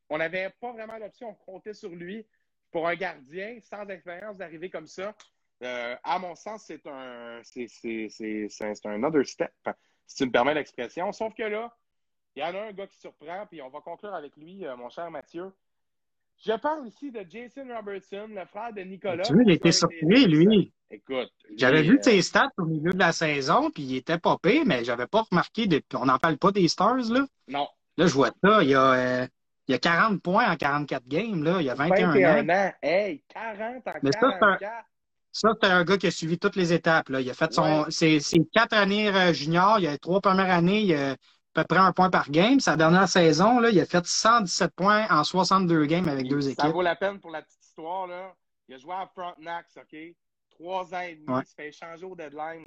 on 0.09 0.19
n'avait 0.19 0.51
pas 0.61 0.73
vraiment 0.73 0.99
l'option. 0.99 1.29
On 1.29 1.35
comptait 1.35 1.75
sur 1.75 1.91
lui 1.91 2.27
pour 2.71 2.89
un 2.89 2.95
gardien 2.95 3.59
sans 3.61 3.87
expérience 3.89 4.37
d'arriver 4.37 4.71
comme 4.71 4.87
ça. 4.87 5.15
Euh, 5.63 5.95
à 6.03 6.19
mon 6.19 6.35
sens, 6.35 6.65
c'est 6.67 6.87
un, 6.87 7.41
c'est, 7.45 8.87
un 8.87 9.03
other 9.03 9.27
step, 9.27 9.53
si 10.07 10.17
tu 10.17 10.27
me 10.27 10.31
permets 10.31 10.55
l'expression. 10.55 11.13
Sauf 11.13 11.35
que 11.35 11.43
là, 11.43 11.77
il 12.35 12.43
y 12.43 12.45
en 12.45 12.55
a 12.55 12.69
un 12.69 12.73
gars 12.73 12.87
qui 12.87 12.99
surprend, 12.99 13.47
puis 13.47 13.61
on 13.61 13.69
va 13.69 13.81
conclure 13.81 14.15
avec 14.15 14.37
lui, 14.37 14.65
euh, 14.65 14.77
mon 14.77 14.89
cher 14.89 15.11
Mathieu. 15.11 15.53
Je 16.39 16.53
parle 16.53 16.87
ici 16.87 17.11
de 17.11 17.27
Jason 17.29 17.67
Robertson, 17.69 18.29
le 18.31 18.47
frère 18.47 18.73
de 18.73 18.81
Nicolas. 18.81 19.25
Tu 19.25 19.35
vois, 19.35 19.43
il 19.43 19.51
était 19.51 19.73
surpris, 19.73 20.27
lui. 20.27 20.73
Écoute. 20.91 21.31
J'avais 21.57 21.83
vu 21.83 21.99
ses 22.03 22.21
stats 22.21 22.51
au 22.59 22.65
milieu 22.65 22.93
de 22.93 22.99
la 22.99 23.13
saison, 23.13 23.71
puis 23.71 23.85
il 23.85 23.97
était 23.97 24.19
pire, 24.19 24.65
mais 24.67 24.85
j'avais 24.85 25.07
pas 25.07 25.23
remarqué. 25.31 25.69
On 25.95 26.07
n'en 26.07 26.19
parle 26.19 26.37
pas 26.37 26.51
des 26.51 26.67
Stars, 26.67 27.11
là? 27.11 27.27
Non. 27.47 27.69
Là, 27.97 28.07
je 28.07 28.13
vois 28.13 28.31
ça. 28.43 28.63
Il 28.63 28.71
y 28.71 28.75
a, 28.75 28.93
euh, 28.93 29.27
il 29.69 29.73
y 29.73 29.75
a 29.75 29.79
40 29.79 30.21
points 30.21 30.51
en 30.51 30.57
44 30.57 31.07
games, 31.07 31.45
là. 31.45 31.61
Il 31.61 31.67
y 31.67 31.71
a 31.71 31.75
21, 31.75 32.13
21 32.13 32.49
ans. 32.49 32.73
Hey, 32.83 33.23
40 33.29 33.87
en 33.87 33.93
mais 34.03 34.11
44. 34.11 34.61
Ça, 35.33 35.51
c'est 35.63 35.69
un 35.69 35.85
gars 35.85 35.97
qui 35.97 36.09
a 36.09 36.11
suivi 36.11 36.39
toutes 36.39 36.57
les 36.57 36.73
étapes. 36.73 37.09
Là. 37.09 37.21
Il 37.21 37.31
a 37.31 37.35
fait 37.35 37.53
son, 37.53 37.89
ses, 37.89 38.21
quatre 38.53 38.73
années 38.73 39.15
euh, 39.15 39.33
juniors. 39.33 39.79
Il 39.79 39.87
a 39.87 39.97
trois 39.97 40.21
premières 40.21 40.51
années. 40.51 40.81
Il 40.81 40.95
a, 40.95 41.13
à 41.13 41.17
peu 41.53 41.65
près 41.65 41.79
un 41.79 41.93
point 41.93 42.11
par 42.11 42.31
game. 42.31 42.59
Sa 42.59 42.77
dernière 42.77 43.09
saison, 43.09 43.61
là, 43.61 43.71
il 43.71 43.79
a 43.79 43.87
fait 43.87 44.05
117 44.05 44.73
points 44.75 45.07
en 45.09 45.23
62 45.23 45.87
games 45.87 46.09
avec 46.09 46.27
deux 46.27 46.49
équipes. 46.49 46.61
Ça 46.61 46.69
vaut 46.71 46.83
la 46.83 46.97
peine 46.97 47.21
pour 47.21 47.31
la 47.31 47.43
petite 47.43 47.63
histoire. 47.63 48.09
Là. 48.09 48.35
Il 48.69 48.75
a 48.75 48.79
joué 48.79 48.95
à 48.95 49.07
Frontenac, 49.15 49.67
OK? 49.77 49.97
Trois 50.61 50.95
ans 50.95 51.01
et 51.01 51.15
demi. 51.15 51.41
Il 51.41 51.47
se 51.47 51.55
fait 51.55 51.69
échanger 51.69 52.05
au 52.05 52.15
deadline 52.15 52.65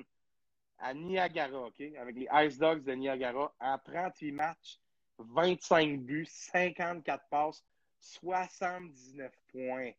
à 0.79 0.93
Niagara, 0.95 1.67
OK? 1.67 1.81
Avec 1.99 2.15
les 2.15 2.27
Ice 2.45 2.57
Dogs 2.57 2.83
de 2.83 2.93
Niagara. 2.93 3.53
En 3.59 3.77
38 3.77 4.31
matchs, 4.31 4.79
25 5.19 5.99
buts, 5.99 6.27
54 6.27 7.23
passes, 7.29 7.63
79 7.99 9.31
points. 9.51 9.91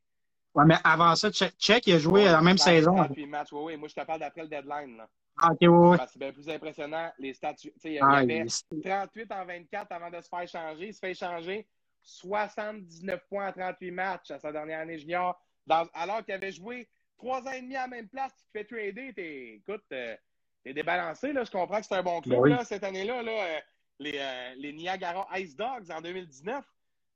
Ouais, 0.55 0.65
mais 0.67 0.77
avant 0.83 1.15
ça, 1.15 1.31
Check, 1.31 1.87
il 1.87 1.95
a 1.95 1.99
joué 1.99 2.25
la 2.25 2.41
même 2.41 2.59
saison. 2.59 2.97
38 2.97 3.27
matchs, 3.27 3.53
oui, 3.53 3.63
oui. 3.65 3.77
Moi, 3.77 3.89
je 3.89 3.95
te 3.95 4.05
parle 4.05 4.21
d'après 4.21 4.43
le 4.43 4.49
deadline. 4.49 4.97
Là. 4.97 5.09
Ah, 5.37 5.51
ok, 5.53 5.59
oui, 5.63 5.97
C'est 6.11 6.19
bien 6.19 6.33
plus 6.33 6.49
impressionnant, 6.49 7.13
les 7.19 7.33
stats. 7.33 7.55
Il 7.85 7.93
y 7.93 7.99
ah, 8.01 8.17
avait 8.17 8.45
38 8.45 9.33
en 9.33 9.45
24 9.45 9.93
avant 9.93 10.11
de 10.11 10.21
se 10.21 10.29
faire 10.29 10.49
changer. 10.49 10.89
Il 10.89 10.95
se 10.95 10.99
fait 10.99 11.15
changer 11.15 11.67
79 12.03 13.21
points 13.29 13.49
en 13.49 13.53
38 13.53 13.91
matchs 13.93 14.31
à 14.33 14.39
sa 14.41 14.51
dernière 14.51 14.81
année 14.81 14.99
junior. 14.99 15.41
alors 15.69 16.25
qu'il 16.25 16.35
avait 16.35 16.53
joué 16.53 16.89
trois 17.17 17.43
ans 17.43 17.53
et 17.53 17.63
demi 17.63 17.77
à 17.77 17.83
la 17.83 17.89
même 17.89 18.09
place, 18.09 18.33
tu 18.37 18.45
te 18.45 18.51
fais 18.53 18.65
trader. 18.65 19.13
Es, 19.17 19.55
écoute, 19.57 19.85
euh, 19.93 20.17
t'es 20.63 20.73
débalancé. 20.73 21.33
Là, 21.33 21.45
je 21.45 21.51
comprends 21.51 21.81
que 21.81 21.87
c'est 21.87 21.97
un 21.97 22.03
bon 22.03 22.21
club 22.21 22.43
ben 22.43 22.57
là, 22.57 22.65
cette 22.65 22.85
année-là. 22.85 23.23
Là, 23.23 23.33
euh, 23.33 23.61
les, 23.99 24.19
euh, 24.19 24.55
les 24.57 24.73
Niagara 24.73 25.29
Ice 25.39 25.57
Dogs 25.57 25.91
en 25.91 26.01
2019. 26.01 26.65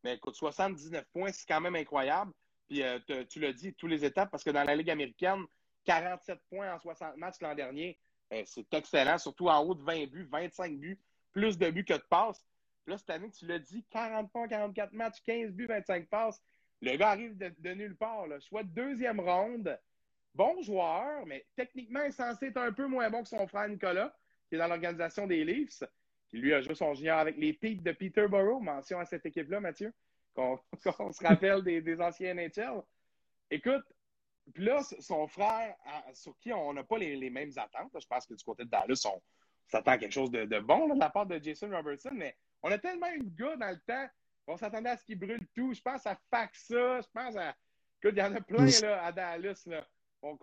Mais 0.04 0.14
écoute, 0.14 0.36
79 0.36 1.04
points, 1.12 1.32
c'est 1.32 1.46
quand 1.46 1.60
même 1.60 1.76
incroyable. 1.76 2.32
Puis 2.68 2.82
tu 3.30 3.40
l'as 3.40 3.52
dit, 3.52 3.72
tous 3.74 3.86
les 3.86 4.04
étapes, 4.04 4.30
parce 4.30 4.44
que 4.44 4.50
dans 4.50 4.62
la 4.62 4.76
Ligue 4.76 4.90
américaine, 4.90 5.44
47 5.86 6.38
points 6.50 6.74
en 6.74 6.78
60 6.78 7.16
matchs 7.16 7.40
l'an 7.40 7.54
dernier. 7.54 7.98
Eh, 8.30 8.44
c'est 8.46 8.72
excellent, 8.74 9.16
surtout 9.16 9.48
en 9.48 9.60
haut 9.60 9.74
de 9.74 9.82
20 9.82 10.06
buts, 10.10 10.28
25 10.30 10.78
buts, 10.78 11.00
plus 11.32 11.56
de 11.56 11.70
buts 11.70 11.84
que 11.84 11.94
de 11.94 12.04
passes. 12.10 12.46
Là, 12.86 12.98
cette 12.98 13.10
année, 13.10 13.30
tu 13.30 13.46
l'as 13.46 13.58
dit, 13.58 13.84
40 13.90 14.30
points, 14.30 14.48
44 14.48 14.92
matchs, 14.92 15.22
15 15.24 15.52
buts, 15.52 15.66
25 15.66 16.08
passes. 16.08 16.42
Le 16.80 16.96
gars 16.96 17.10
arrive 17.10 17.36
de, 17.36 17.72
nulle 17.72 17.96
part. 17.96 18.26
Là. 18.26 18.38
De 18.38 18.62
deuxième 18.62 19.20
ronde. 19.20 19.78
Bon 20.34 20.60
joueur, 20.62 21.26
mais 21.26 21.46
techniquement, 21.56 22.02
il 22.02 22.08
est 22.08 22.12
censé 22.12 22.46
être 22.46 22.58
un 22.58 22.72
peu 22.72 22.86
moins 22.86 23.10
bon 23.10 23.22
que 23.22 23.28
son 23.28 23.46
frère 23.46 23.68
Nicolas, 23.68 24.14
qui 24.48 24.54
est 24.54 24.58
dans 24.58 24.68
l'organisation 24.68 25.26
des 25.26 25.44
Leafs, 25.44 25.82
qui 26.28 26.38
lui 26.38 26.54
a 26.54 26.60
joué 26.60 26.74
son 26.74 26.94
junior 26.94 27.18
avec 27.18 27.36
les 27.36 27.52
Peaks 27.52 27.82
de 27.82 27.92
Peterborough. 27.92 28.62
Mention 28.62 29.00
à 29.00 29.04
cette 29.04 29.26
équipe-là, 29.26 29.60
Mathieu, 29.60 29.92
qu'on 30.34 30.58
se 30.78 31.24
rappelle 31.24 31.62
des, 31.62 31.80
des 31.80 32.00
anciens 32.00 32.34
NHL. 32.34 32.82
Écoute, 33.50 33.84
puis 34.54 34.64
là, 34.64 34.82
son 35.00 35.26
frère, 35.26 35.74
sur 36.14 36.38
qui 36.38 36.52
on 36.52 36.72
n'a 36.72 36.84
pas 36.84 36.98
les, 36.98 37.30
mêmes 37.30 37.52
attentes, 37.56 37.92
je 38.00 38.06
pense 38.06 38.26
que 38.26 38.34
du 38.34 38.44
côté 38.44 38.64
de 38.64 38.70
Dallas, 38.70 39.02
on 39.06 39.20
s'attend 39.66 39.92
à 39.92 39.98
quelque 39.98 40.12
chose 40.12 40.30
de, 40.30 40.60
bon 40.60 40.94
de 40.94 40.98
la 40.98 41.10
part 41.10 41.26
de 41.26 41.38
Jason 41.42 41.70
Robertson, 41.70 42.12
mais 42.12 42.36
on 42.62 42.70
a 42.70 42.78
tellement 42.78 43.10
eu 43.12 43.20
de 43.20 43.36
gars 43.36 43.56
dans 43.56 43.70
le 43.70 43.80
temps, 43.80 44.08
on 44.46 44.56
s'attendait 44.56 44.90
à 44.90 44.96
ce 44.96 45.04
qu'il 45.04 45.18
brûle 45.18 45.46
tout. 45.54 45.74
Je 45.74 45.80
pense 45.82 46.06
à 46.06 46.16
Faxa, 46.30 47.00
je 47.00 47.08
pense 47.12 47.36
à. 47.36 47.54
Écoute, 48.02 48.14
il 48.16 48.18
y 48.18 48.22
en 48.22 48.34
a 48.34 48.40
plein 48.40 48.66
là, 48.80 49.04
à 49.04 49.12
Dallas. 49.12 49.62
Là. 49.66 49.86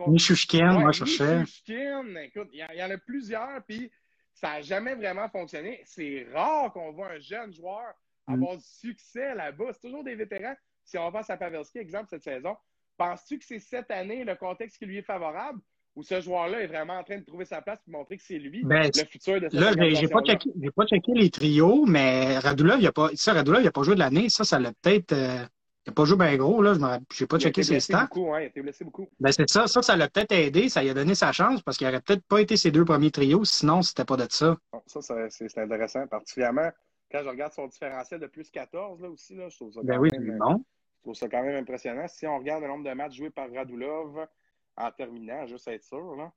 Nishushkin, 0.07 0.79
moi, 0.79 0.91
je 0.91 1.05
cherchais. 1.05 1.39
Nishushkin, 1.39 2.15
écoute, 2.17 2.49
il 2.53 2.59
y, 2.59 2.83
en 2.83 2.89
a 2.89 2.97
plusieurs, 2.97 3.63
puis 3.67 3.91
ça 4.33 4.53
n'a 4.53 4.61
jamais 4.61 4.95
vraiment 4.95 5.29
fonctionné. 5.29 5.81
C'est 5.85 6.27
rare 6.33 6.71
qu'on 6.73 6.91
voit 6.91 7.11
un 7.11 7.19
jeune 7.19 7.53
joueur 7.53 7.93
mm. 8.27 8.33
avoir 8.33 8.57
du 8.57 8.63
succès 8.63 9.35
là-bas. 9.35 9.73
C'est 9.73 9.81
toujours 9.81 10.03
des 10.03 10.15
vétérans. 10.15 10.55
Si 10.83 10.97
on 10.97 11.11
pense 11.11 11.29
à 11.29 11.37
Pavelski, 11.37 11.79
exemple, 11.79 12.07
cette 12.09 12.23
saison, 12.23 12.55
Penses-tu 12.97 13.39
que 13.39 13.45
c'est 13.45 13.59
cette 13.59 13.91
année 13.91 14.23
le 14.23 14.35
contexte 14.35 14.77
qui 14.77 14.85
lui 14.85 14.97
est 14.97 15.05
favorable 15.05 15.59
ou 15.95 16.03
ce 16.03 16.19
joueur-là 16.21 16.61
est 16.61 16.67
vraiment 16.67 16.97
en 16.97 17.03
train 17.03 17.17
de 17.17 17.25
trouver 17.25 17.45
sa 17.45 17.61
place 17.61 17.79
et 17.87 17.91
montrer 17.91 18.17
que 18.17 18.23
c'est 18.23 18.37
lui 18.37 18.63
ben, 18.63 18.89
le 18.93 19.05
futur 19.05 19.39
de 19.39 19.49
cette 19.49 19.53
Là, 19.53 19.71
j'ai 19.93 20.07
pas, 20.07 20.21
checké, 20.21 20.49
pas 20.75 20.85
checké 20.85 21.13
les 21.13 21.29
trios, 21.29 21.85
mais 21.85 22.37
Radulov, 22.39 22.81
il 22.81 22.87
a 22.87 22.91
pas, 22.91 23.09
ça, 23.15 23.33
Radulov, 23.33 23.61
il 23.61 23.67
a 23.67 23.71
pas 23.71 23.83
joué 23.83 23.95
de 23.95 23.99
l'année. 23.99 24.29
Ça, 24.29 24.43
ça 24.43 24.59
l'a 24.59 24.71
peut-être. 24.81 25.13
Euh, 25.13 25.45
il 25.85 25.89
n'a 25.89 25.93
pas 25.93 26.05
joué 26.05 26.17
bien 26.17 26.35
gros, 26.35 26.61
là. 26.61 26.73
Je 26.73 27.23
n'ai 27.23 27.27
pas 27.27 27.39
checké 27.39 27.63
ses 27.63 27.79
stats. 27.79 28.07
Beaucoup, 28.11 28.33
hein, 28.33 28.39
il 28.39 28.43
a 28.43 28.47
été 28.47 28.61
blessé 28.61 28.83
beaucoup. 28.83 29.07
Ben, 29.19 29.31
c'est 29.31 29.49
ça. 29.49 29.67
Ça, 29.67 29.81
ça 29.81 29.95
l'a 29.95 30.09
peut-être 30.09 30.31
aidé. 30.31 30.69
Ça 30.69 30.81
lui 30.81 30.89
a 30.89 30.93
donné 30.93 31.15
sa 31.15 31.31
chance 31.31 31.61
parce 31.61 31.77
qu'il 31.77 31.87
n'aurait 31.87 32.01
peut-être 32.01 32.23
pas 32.25 32.41
été 32.41 32.57
ses 32.57 32.71
deux 32.71 32.85
premiers 32.85 33.11
trios, 33.11 33.45
sinon, 33.45 33.81
c'était 33.81 34.05
pas 34.05 34.17
de 34.17 34.25
ça. 34.29 34.57
Ça, 34.87 34.99
c'est 35.29 35.57
intéressant, 35.57 36.07
particulièrement 36.07 36.69
quand 37.11 37.21
je 37.23 37.29
regarde 37.29 37.53
son 37.53 37.67
différentiel 37.67 38.19
de 38.19 38.25
plus 38.25 38.49
14, 38.49 38.99
là 38.99 39.09
aussi, 39.09 39.35
là, 39.35 39.47
je 39.47 39.55
trouve 39.55 39.71
ça. 39.71 39.79
Ben 39.83 39.99
oui, 39.99 40.09
c'est 40.11 40.19
bon 40.19 40.65
trouve 41.05 41.15
ça 41.15 41.29
quand 41.29 41.43
même 41.43 41.55
impressionnant. 41.55 42.07
Si 42.07 42.25
on 42.25 42.39
regarde 42.39 42.63
le 42.63 42.67
nombre 42.67 42.83
de 42.83 42.93
matchs 42.93 43.15
joués 43.15 43.29
par 43.29 43.51
Radulov 43.51 44.27
en 44.75 44.91
terminant, 44.91 45.45
juste 45.45 45.67
être 45.67 45.83
sûr, 45.83 46.15
là. 46.15 46.31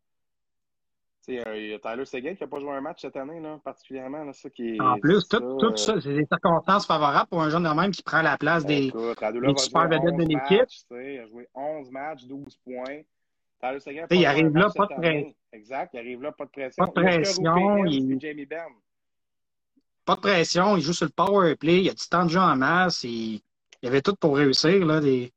Euh, 1.29 1.57
il 1.57 1.67
y 1.69 1.75
a 1.75 1.79
Tyler 1.79 2.05
Seguin 2.05 2.35
qui 2.35 2.43
n'a 2.43 2.49
pas 2.49 2.59
joué 2.59 2.71
un 2.71 2.81
match 2.81 3.03
cette 3.03 3.17
année, 3.17 3.41
là, 3.41 3.59
particulièrement. 3.63 4.25
Là, 4.25 4.33
ça 4.33 4.49
qui 4.51 4.77
est, 4.77 4.81
en 4.81 4.99
plus, 4.99 5.29
tout, 5.29 5.41
tout 5.59 5.77
ça, 5.77 6.01
c'est 6.01 6.15
des 6.15 6.25
circonstances 6.25 6.87
favorables 6.87 7.29
pour 7.29 7.43
un 7.43 7.51
jeune 7.51 7.65
de 7.65 7.69
même 7.69 7.91
qui 7.91 8.03
prend 8.03 8.23
la 8.23 8.39
place 8.39 8.65
des, 8.65 8.91
des 8.91 9.57
super 9.57 9.89
vedettes 9.89 10.17
de 10.17 10.25
l'équipe. 10.25 10.69
Il 10.91 11.21
a 11.21 11.27
joué 11.27 11.49
11 11.55 11.91
matchs, 11.91 12.25
12 12.25 12.57
points. 12.65 13.03
Tyler 13.61 13.81
Seguin 13.81 14.07
il 14.11 14.25
arrive 14.25 14.57
là, 14.57 14.69
pas 14.75 14.87
de 14.87 14.95
pression. 14.95 15.35
Exact, 15.53 15.91
il 15.95 15.99
arrive 15.99 16.23
là, 16.23 16.33
pas 16.33 16.45
de 16.45 16.51
pression. 16.51 16.85
Pas 16.85 17.03
de 17.03 17.07
pression. 17.07 17.85
Il... 17.87 18.21
Jamie. 18.21 18.47
Pas 20.05 20.15
de 20.15 20.21
pression, 20.21 20.77
il 20.77 20.83
joue 20.83 20.93
sur 20.93 21.07
le 21.07 21.13
power 21.13 21.57
play, 21.57 21.79
il 21.79 21.85
y 21.85 21.91
a 21.91 21.95
du 21.95 22.09
temps 22.09 22.25
de 22.25 22.31
jeu 22.31 22.41
en 22.41 22.57
masse. 22.57 23.03
Il 23.03 23.41
il 23.83 23.87
y 23.87 23.89
avait 23.89 24.03
tout 24.03 24.15
pour 24.17 24.37
réussir. 24.37 24.85
Là, 24.85 25.01
des... 25.01 25.33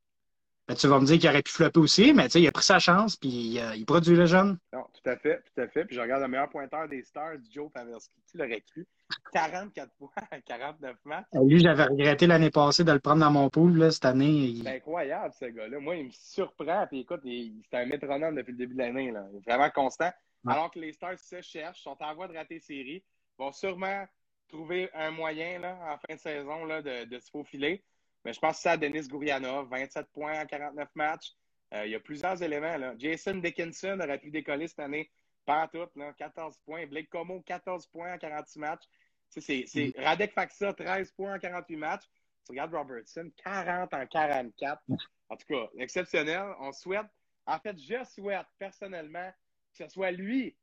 Ben, 0.68 0.76
tu 0.76 0.88
vas 0.88 1.00
me 1.00 1.06
dire 1.06 1.20
qu'il 1.20 1.30
aurait 1.30 1.42
pu 1.42 1.52
flopper 1.52 1.80
aussi, 1.80 2.14
mais 2.14 2.28
il 2.28 2.48
a 2.48 2.52
pris 2.52 2.64
sa 2.64 2.80
chance 2.80 3.16
puis 3.16 3.60
euh, 3.60 3.76
il 3.76 3.86
produit 3.86 4.16
le 4.16 4.26
jeune. 4.26 4.58
Non, 4.74 4.86
tout 5.04 5.10
à 5.10 5.18
fait, 5.18 5.41
tout 5.41 5.62
à 5.62 5.68
fait. 5.68 5.86
Puis 5.86 5.95
je 5.95 6.02
regarde 6.02 6.22
le 6.22 6.28
meilleur 6.28 6.49
pointeur 6.49 6.88
des 6.88 7.04
Stars, 7.04 7.38
Joe 7.49 7.72
Pavelski. 7.72 8.22
Tu 8.30 8.38
l'aurais 8.38 8.62
cru? 8.62 8.88
44 9.34 9.91
points 9.97 10.10
à 10.32 10.39
49 10.41 10.95
matchs. 11.06 11.26
Lui, 11.34 11.60
j'avais 11.60 11.86
regretté 11.86 12.28
l'année 12.28 12.52
passée 12.52 12.84
de 12.84 12.91
le 12.91 12.99
prendre 12.99 13.22
dans 13.22 13.32
mon 13.32 13.49
pool 13.49 13.78
là, 13.78 13.91
cette 13.91 14.06
année. 14.06 14.56
C'est 14.64 14.76
incroyable, 14.76 15.34
ce 15.39 15.45
gars-là. 15.45 15.80
Moi, 15.80 15.95
il 15.97 16.06
me 16.06 16.12
surprend. 16.12 16.86
Puis 16.88 16.99
écoute, 17.02 17.22
c'est 17.24 17.78
un 17.78 17.86
métronome 17.86 18.36
depuis 18.36 18.52
le 18.52 18.58
début 18.58 18.74
de 18.74 18.80
l'année. 18.80 19.06
Il 19.08 19.16
est 19.16 19.49
vraiment 19.49 19.70
constant. 19.70 20.12
Alors 20.47 20.72
que 20.72 20.80
les 20.80 20.93
Stars 20.93 21.20
se 21.20 21.41
cherchent, 21.41 21.82
sont 21.82 21.97
en 21.99 22.16
voie 22.16 22.28
de 22.28 22.36
rater 22.36 22.60
série, 22.60 23.04
vont 23.38 23.52
sûrement 23.52 24.06
trouver 24.49 24.89
un 24.93 25.12
moyen 25.12 25.60
là, 25.60 25.78
en 25.84 25.97
fin 25.97 26.16
de 26.16 26.20
saison 26.20 26.66
là, 26.66 26.82
de, 26.82 27.06
de 27.06 27.20
se 27.20 27.30
faufiler. 27.30 27.84
Mais 28.26 28.34
je 28.34 28.39
pense 28.39 28.58
que 28.58 28.62
c'est 28.64 28.70
à 28.70 28.78
Denis 28.78 29.08
Gourianov, 29.08 29.70
27 29.70 30.08
points 30.14 30.41
en 30.41 30.45
49 30.45 30.89
matchs. 30.95 31.34
Euh, 31.74 31.86
il 31.86 31.91
y 31.91 31.95
a 31.95 31.99
plusieurs 31.99 32.41
éléments. 32.41 32.78
Là. 32.78 32.93
Jason 32.97 33.36
Dickinson 33.36 33.99
aurait 34.01 34.19
pu 34.19 34.30
décoller 34.30 34.67
cette 34.67 34.80
année 34.80 35.09
Pas 35.45 35.67
tout, 35.67 35.88
là, 35.95 36.13
14 36.17 36.57
points. 36.65 36.86
Blake 36.86 37.09
Como, 37.09 37.41
14 37.41 37.88
points 37.88 38.13
en 38.13 38.17
46 38.17 38.59
matchs. 38.59 38.84
C'est 39.30 39.65
mm. 39.74 40.01
Radek 40.03 40.34
Faxa, 40.34 40.74
13 40.74 41.11
points 41.13 41.36
en 41.36 41.39
48 41.39 41.76
matchs. 41.78 42.03
Tu 42.45 42.51
regardes 42.51 42.74
Robertson, 42.74 43.32
40 43.43 43.93
en 43.93 44.05
44. 44.05 44.82
En 45.30 45.38
tout 45.38 45.45
cas, 45.47 45.69
exceptionnel. 45.78 46.43
On 46.59 46.74
souhaite, 46.74 47.07
en 47.45 47.59
fait, 47.59 47.78
je 47.80 48.03
souhaite 48.03 48.47
personnellement 48.59 49.32
que 49.72 49.86
ce 49.86 49.88
soit 49.88 50.11
lui 50.11 50.57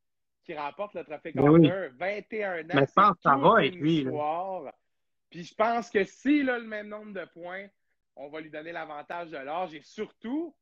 qui 0.45 0.55
remporte 0.55 0.95
le 0.95 1.05
trophée 1.05 1.33
Calder. 1.33 1.89
21 1.95 2.65
ans. 2.65 2.67
Mais 2.75 2.87
je 2.87 2.93
pense 2.93 3.15
que 3.17 3.23
ça 3.23 3.37
va 3.37 3.53
avec 3.59 3.75
lui. 3.75 4.07
Puis 5.31 5.45
je 5.45 5.55
pense 5.55 5.91
que 5.91 6.05
s'il 6.05 6.49
a 6.49 6.59
le 6.59 6.67
même 6.67 6.89
nombre 6.89 7.13
de 7.13 7.25
points, 7.27 7.67
on 8.17 8.29
va 8.29 8.41
lui 8.41 8.51
donner 8.51 8.73
l'avantage 8.73 9.31
de 9.31 9.37
l'âge 9.37 9.75
et 9.75 9.83
surtout 9.83 10.55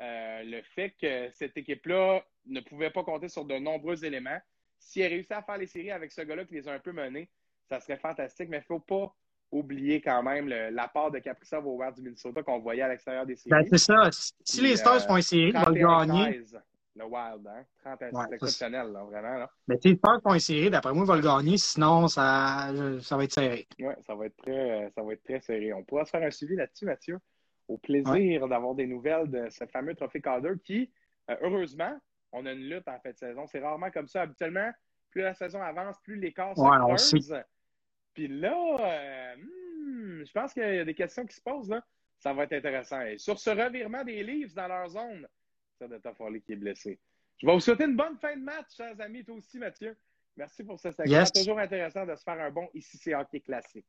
euh, 0.00 0.42
le 0.44 0.62
fait 0.62 0.94
que 1.00 1.30
cette 1.34 1.56
équipe-là 1.56 2.24
ne 2.46 2.60
pouvait 2.60 2.90
pas 2.90 3.04
compter 3.04 3.28
sur 3.28 3.44
de 3.44 3.58
nombreux 3.58 4.04
éléments. 4.04 4.38
Si 4.78 5.00
elle 5.00 5.12
réussit 5.12 5.32
à 5.32 5.42
faire 5.42 5.58
les 5.58 5.66
séries 5.66 5.90
avec 5.90 6.10
ce 6.10 6.22
gars-là 6.22 6.44
qui 6.46 6.54
les 6.54 6.68
a 6.68 6.72
un 6.72 6.78
peu 6.78 6.92
menés, 6.92 7.28
ça 7.68 7.80
serait 7.80 7.98
fantastique, 7.98 8.48
mais 8.48 8.58
il 8.58 8.60
ne 8.60 8.78
faut 8.78 8.80
pas 8.80 9.14
oublier 9.52 10.00
quand 10.00 10.22
même 10.22 10.48
l'apport 10.48 11.10
de 11.10 11.18
Kaprizov 11.18 11.66
au 11.66 11.76
Wild 11.76 11.94
du 11.94 12.02
Minnesota 12.02 12.42
qu'on 12.42 12.60
voyait 12.60 12.82
à 12.82 12.88
l'extérieur 12.88 13.26
des 13.26 13.36
séries. 13.36 13.50
Ben, 13.50 13.66
c'est 13.68 13.78
ça. 13.78 14.08
Si 14.44 14.60
les 14.60 14.76
Stars 14.76 15.06
font 15.06 15.16
une 15.16 15.22
série, 15.22 15.52
ils 15.54 15.58
vont 15.58 15.72
gagner. 15.72 16.42
Le 16.96 17.04
Wild, 17.04 17.46
hein? 17.46 17.64
31 17.84 18.10
c'est 18.10 18.34
exceptionnel, 18.34 18.92
là, 18.92 19.04
vraiment. 19.04 19.38
Là. 19.38 19.50
Mais 19.68 19.76
si 19.80 19.90
les 19.90 19.96
Stars 19.96 20.20
font 20.22 20.34
une 20.34 20.40
série, 20.40 20.70
d'après 20.70 20.92
moi, 20.92 21.04
ils 21.04 21.08
vont 21.08 21.14
le 21.14 21.20
gagner. 21.20 21.56
Sinon, 21.56 22.08
ça, 22.08 22.72
ça 23.00 23.16
va 23.16 23.24
être 23.24 23.32
serré. 23.32 23.66
Oui, 23.78 23.94
ça, 24.06 24.14
va 24.14 24.26
être 24.26 24.36
très, 24.36 24.90
ça 24.94 25.02
va 25.02 25.12
être 25.12 25.22
très 25.22 25.40
serré. 25.40 25.72
On 25.72 25.84
pourra 25.84 26.04
se 26.04 26.10
faire 26.10 26.22
un 26.22 26.30
suivi 26.30 26.56
là-dessus, 26.56 26.86
Mathieu? 26.86 27.18
Au 27.70 27.78
plaisir 27.78 28.48
d'avoir 28.48 28.74
des 28.74 28.86
nouvelles 28.88 29.30
de 29.30 29.48
ce 29.48 29.64
fameux 29.64 29.94
trophée 29.94 30.20
Calder 30.20 30.54
qui, 30.64 30.90
euh, 31.30 31.36
heureusement, 31.40 31.96
on 32.32 32.44
a 32.44 32.52
une 32.52 32.68
lutte 32.68 32.88
en 32.88 32.98
fin 32.98 33.12
de 33.12 33.16
saison. 33.16 33.46
C'est 33.46 33.60
rarement 33.60 33.92
comme 33.92 34.08
ça. 34.08 34.22
Habituellement, 34.22 34.72
plus 35.12 35.22
la 35.22 35.34
saison 35.34 35.62
avance, 35.62 35.96
plus 36.02 36.16
les 36.16 36.32
corps 36.32 36.56
se 36.56 36.62
creusent. 36.62 37.44
Puis 38.12 38.26
là, 38.26 38.56
euh, 38.80 39.36
hmm, 39.36 40.24
je 40.26 40.32
pense 40.32 40.52
qu'il 40.52 40.64
y 40.64 40.78
a 40.80 40.84
des 40.84 40.94
questions 40.94 41.24
qui 41.24 41.36
se 41.36 41.40
posent. 41.40 41.70
Là. 41.70 41.80
Ça 42.18 42.32
va 42.32 42.42
être 42.42 42.54
intéressant. 42.54 43.02
Et 43.02 43.18
sur 43.18 43.38
ce 43.38 43.50
revirement 43.50 44.02
des 44.02 44.24
livres 44.24 44.52
dans 44.54 44.66
leur 44.66 44.88
zone, 44.88 45.28
c'est 45.78 45.88
de 45.88 45.98
Toffoli 45.98 46.42
qui 46.42 46.54
est 46.54 46.56
blessé. 46.56 46.98
Je 47.38 47.46
vais 47.46 47.52
vous 47.52 47.60
souhaiter 47.60 47.84
une 47.84 47.96
bonne 47.96 48.18
fin 48.18 48.36
de 48.36 48.42
match, 48.42 48.74
chers 48.76 49.00
amis. 49.00 49.24
Toi 49.24 49.36
aussi, 49.36 49.58
Mathieu. 49.58 49.96
Merci 50.36 50.64
pour 50.64 50.80
ce 50.80 50.90
segment. 50.90 51.24
C'est 51.24 51.40
toujours 51.40 51.60
intéressant 51.60 52.04
de 52.04 52.16
se 52.16 52.22
faire 52.24 52.40
un 52.40 52.50
bon 52.50 52.68
ici, 52.74 52.98
c'est 52.98 53.14
hockey 53.14 53.40
classique. 53.40 53.86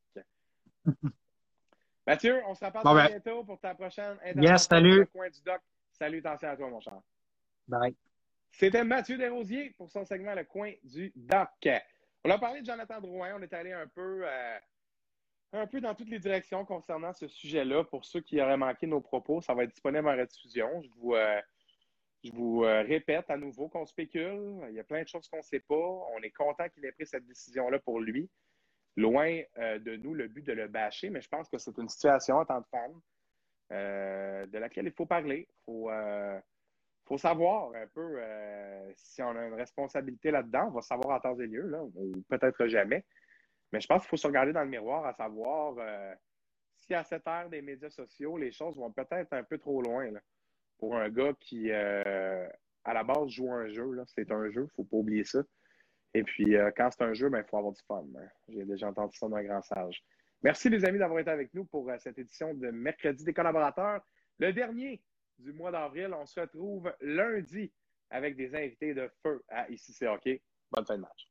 Mathieu, 2.08 2.41
on 2.47 2.56
se 2.56 2.66
reparle 2.66 2.97
ben, 2.97 3.08
bientôt 3.08 3.43
pour 3.43 3.60
ta 3.60 3.76
prochaine 3.76 4.18
intervention 4.24 4.41
yes, 4.41 4.68
salut. 4.68 4.99
le 4.99 5.06
coin 5.06 5.30
du 5.30 5.41
doc. 5.43 5.62
Salutations 5.91 6.49
à 6.49 6.56
toi, 6.56 6.70
mon 6.70 6.80
cher. 6.80 6.99
Bye. 7.68 7.95
C'était 8.52 8.84
Mathieu 8.84 9.18
Desrosiers 9.18 9.72
pour 9.78 9.89
son 9.91 10.04
segment 10.04 10.34
Le 10.34 10.43
coin 10.43 10.74
du 10.84 11.12
doc. 11.16 11.70
On 12.24 12.30
a 12.30 12.38
parlé 12.38 12.62
de 12.62 12.66
Jonathan 12.66 12.99
Drouin. 12.99 13.36
On 13.38 13.41
est 13.41 13.54
allé 13.54 13.72
un 13.72 13.88
peu, 13.88 14.22
euh, 14.26 14.58
un 15.54 15.68
peu 15.68 15.80
dans 15.80 15.95
toutes 15.95 16.10
les 16.10 16.20
directions 16.20 16.66
concernant 16.66 17.14
ce 17.14 17.28
sujet-là. 17.28 17.84
Pour 17.84 18.04
ceux 18.06 18.22
qui 18.22 18.41
auraient 18.41 18.58
manqué 18.58 18.88
nos 18.88 19.02
propos, 19.02 19.41
ça 19.41 19.54
va 19.54 19.64
être 19.64 19.72
disponible 19.72 20.08
en 20.08 20.18
rediffusion. 20.18 20.82
Je 20.82 20.89
vous, 20.97 21.14
euh, 21.14 21.41
je 22.24 22.32
vous 22.32 22.64
euh, 22.64 22.82
répète 22.82 23.30
à 23.30 23.38
nouveau 23.38 23.70
qu'on 23.70 23.86
spécule. 23.86 24.60
Il 24.70 24.76
y 24.76 24.80
a 24.80 24.84
plein 24.84 25.04
de 25.04 25.08
choses 25.08 25.28
qu'on 25.28 25.38
ne 25.38 25.43
sait 25.43 25.60
pas. 25.60 25.76
On 25.76 26.22
est 26.22 26.32
content 26.32 26.68
qu'il 26.70 26.86
ait 26.86 26.91
pris 26.91 27.08
cette 27.08 27.26
décision-là 27.26 27.80
pour 27.80 27.99
lui. 27.99 28.30
Loin 28.98 29.42
de 29.58 29.96
nous 29.96 30.14
le 30.14 30.28
but 30.28 30.46
de 30.46 30.54
le 30.54 30.68
bâcher, 30.68 31.10
mais 31.10 31.22
je 31.22 31.30
pense 31.30 31.48
que 31.50 31.58
c'est 31.58 31.78
une 31.78 31.88
situation 31.88 32.36
en 32.36 32.46
tant 32.46 32.60
de 32.60 32.66
femme 32.66 33.02
de 33.70 34.58
laquelle 34.58 34.86
il 34.86 34.92
faut 34.92 35.06
parler. 35.06 35.48
Il 35.50 35.64
faut 35.66 35.89
faut 37.12 37.18
savoir 37.18 37.74
un 37.76 37.88
peu 37.88 38.16
euh, 38.20 38.92
si 38.96 39.22
on 39.22 39.36
a 39.36 39.46
une 39.46 39.54
responsabilité 39.54 40.32
là-dedans. 40.32 40.68
On 40.68 40.76
va 40.76 40.82
savoir 40.82 41.18
en 41.18 41.20
temps 41.20 41.38
et 41.39 41.46
lieu, 41.48 41.70
ou 41.96 42.14
peut-être 42.30 42.68
jamais. 42.68 43.04
Mais 43.74 43.82
je 43.82 43.88
pense 43.88 44.04
qu'il 44.04 44.10
faut 44.10 44.18
se 44.18 44.28
regarder 44.28 44.54
dans 44.54 44.64
le 44.64 44.70
miroir 44.70 45.06
à 45.06 45.14
savoir 45.14 45.76
euh, 45.78 46.14
si 46.78 46.94
à 46.94 47.04
cette 47.04 47.28
ère 47.28 47.50
des 47.50 47.62
médias 47.62 47.89
sociaux, 47.89 48.38
les 48.38 48.54
choses 48.54 48.78
vont 48.78 48.94
peut-être 48.94 49.34
un 49.34 49.44
peu 49.44 49.58
trop 49.58 49.82
loin 49.82 50.10
pour 50.78 50.96
un 50.96 51.10
gars 51.10 51.34
qui, 51.42 51.70
euh, 51.70 52.48
à 52.86 52.94
la 52.94 53.04
base, 53.04 53.28
joue 53.30 53.52
un 53.52 53.68
jeu. 53.68 53.86
C'est 54.08 54.32
un 54.32 54.50
jeu, 54.50 54.62
il 54.62 54.64
ne 54.64 54.70
faut 54.76 54.86
pas 54.86 54.98
oublier 54.98 55.26
ça. 55.26 55.39
Et 56.14 56.24
puis, 56.24 56.55
quand 56.76 56.89
c'est 56.91 57.03
un 57.03 57.14
jeu, 57.14 57.30
ben, 57.30 57.39
il 57.39 57.49
faut 57.49 57.57
avoir 57.57 57.74
du 57.74 57.82
fun. 57.88 58.05
Hein. 58.18 58.28
J'ai 58.49 58.66
déjà 58.66 58.89
entendu 58.89 59.18
ça 59.18 59.30
d'un 59.30 59.43
grand 59.43 59.62
sage. 59.62 60.03
Merci, 60.43 60.70
les 60.70 60.84
amis, 60.86 60.99
d'avoir 60.99 61.20
été 61.20 61.30
avec 61.30 61.53
nous 61.53 61.66
pour 61.66 61.89
cette 61.99 62.18
édition 62.18 62.53
de 62.53 62.70
Mercredi 62.70 63.24
des 63.24 63.34
collaborateurs. 63.34 64.01
Le 64.39 64.51
dernier 64.51 65.01
du 65.41 65.53
mois 65.53 65.72
d'avril. 65.72 66.14
On 66.14 66.26
se 66.26 66.39
retrouve 66.39 66.93
lundi 67.01 67.72
avec 68.09 68.36
des 68.36 68.55
invités 68.55 68.93
de 68.93 69.09
feu 69.24 69.43
à 69.49 69.70
Ici 69.70 69.93
c'est 69.93 70.07
OK. 70.07 70.28
Bonne 70.72 70.86
fin 70.86 70.95
de 70.95 71.01
match. 71.01 71.31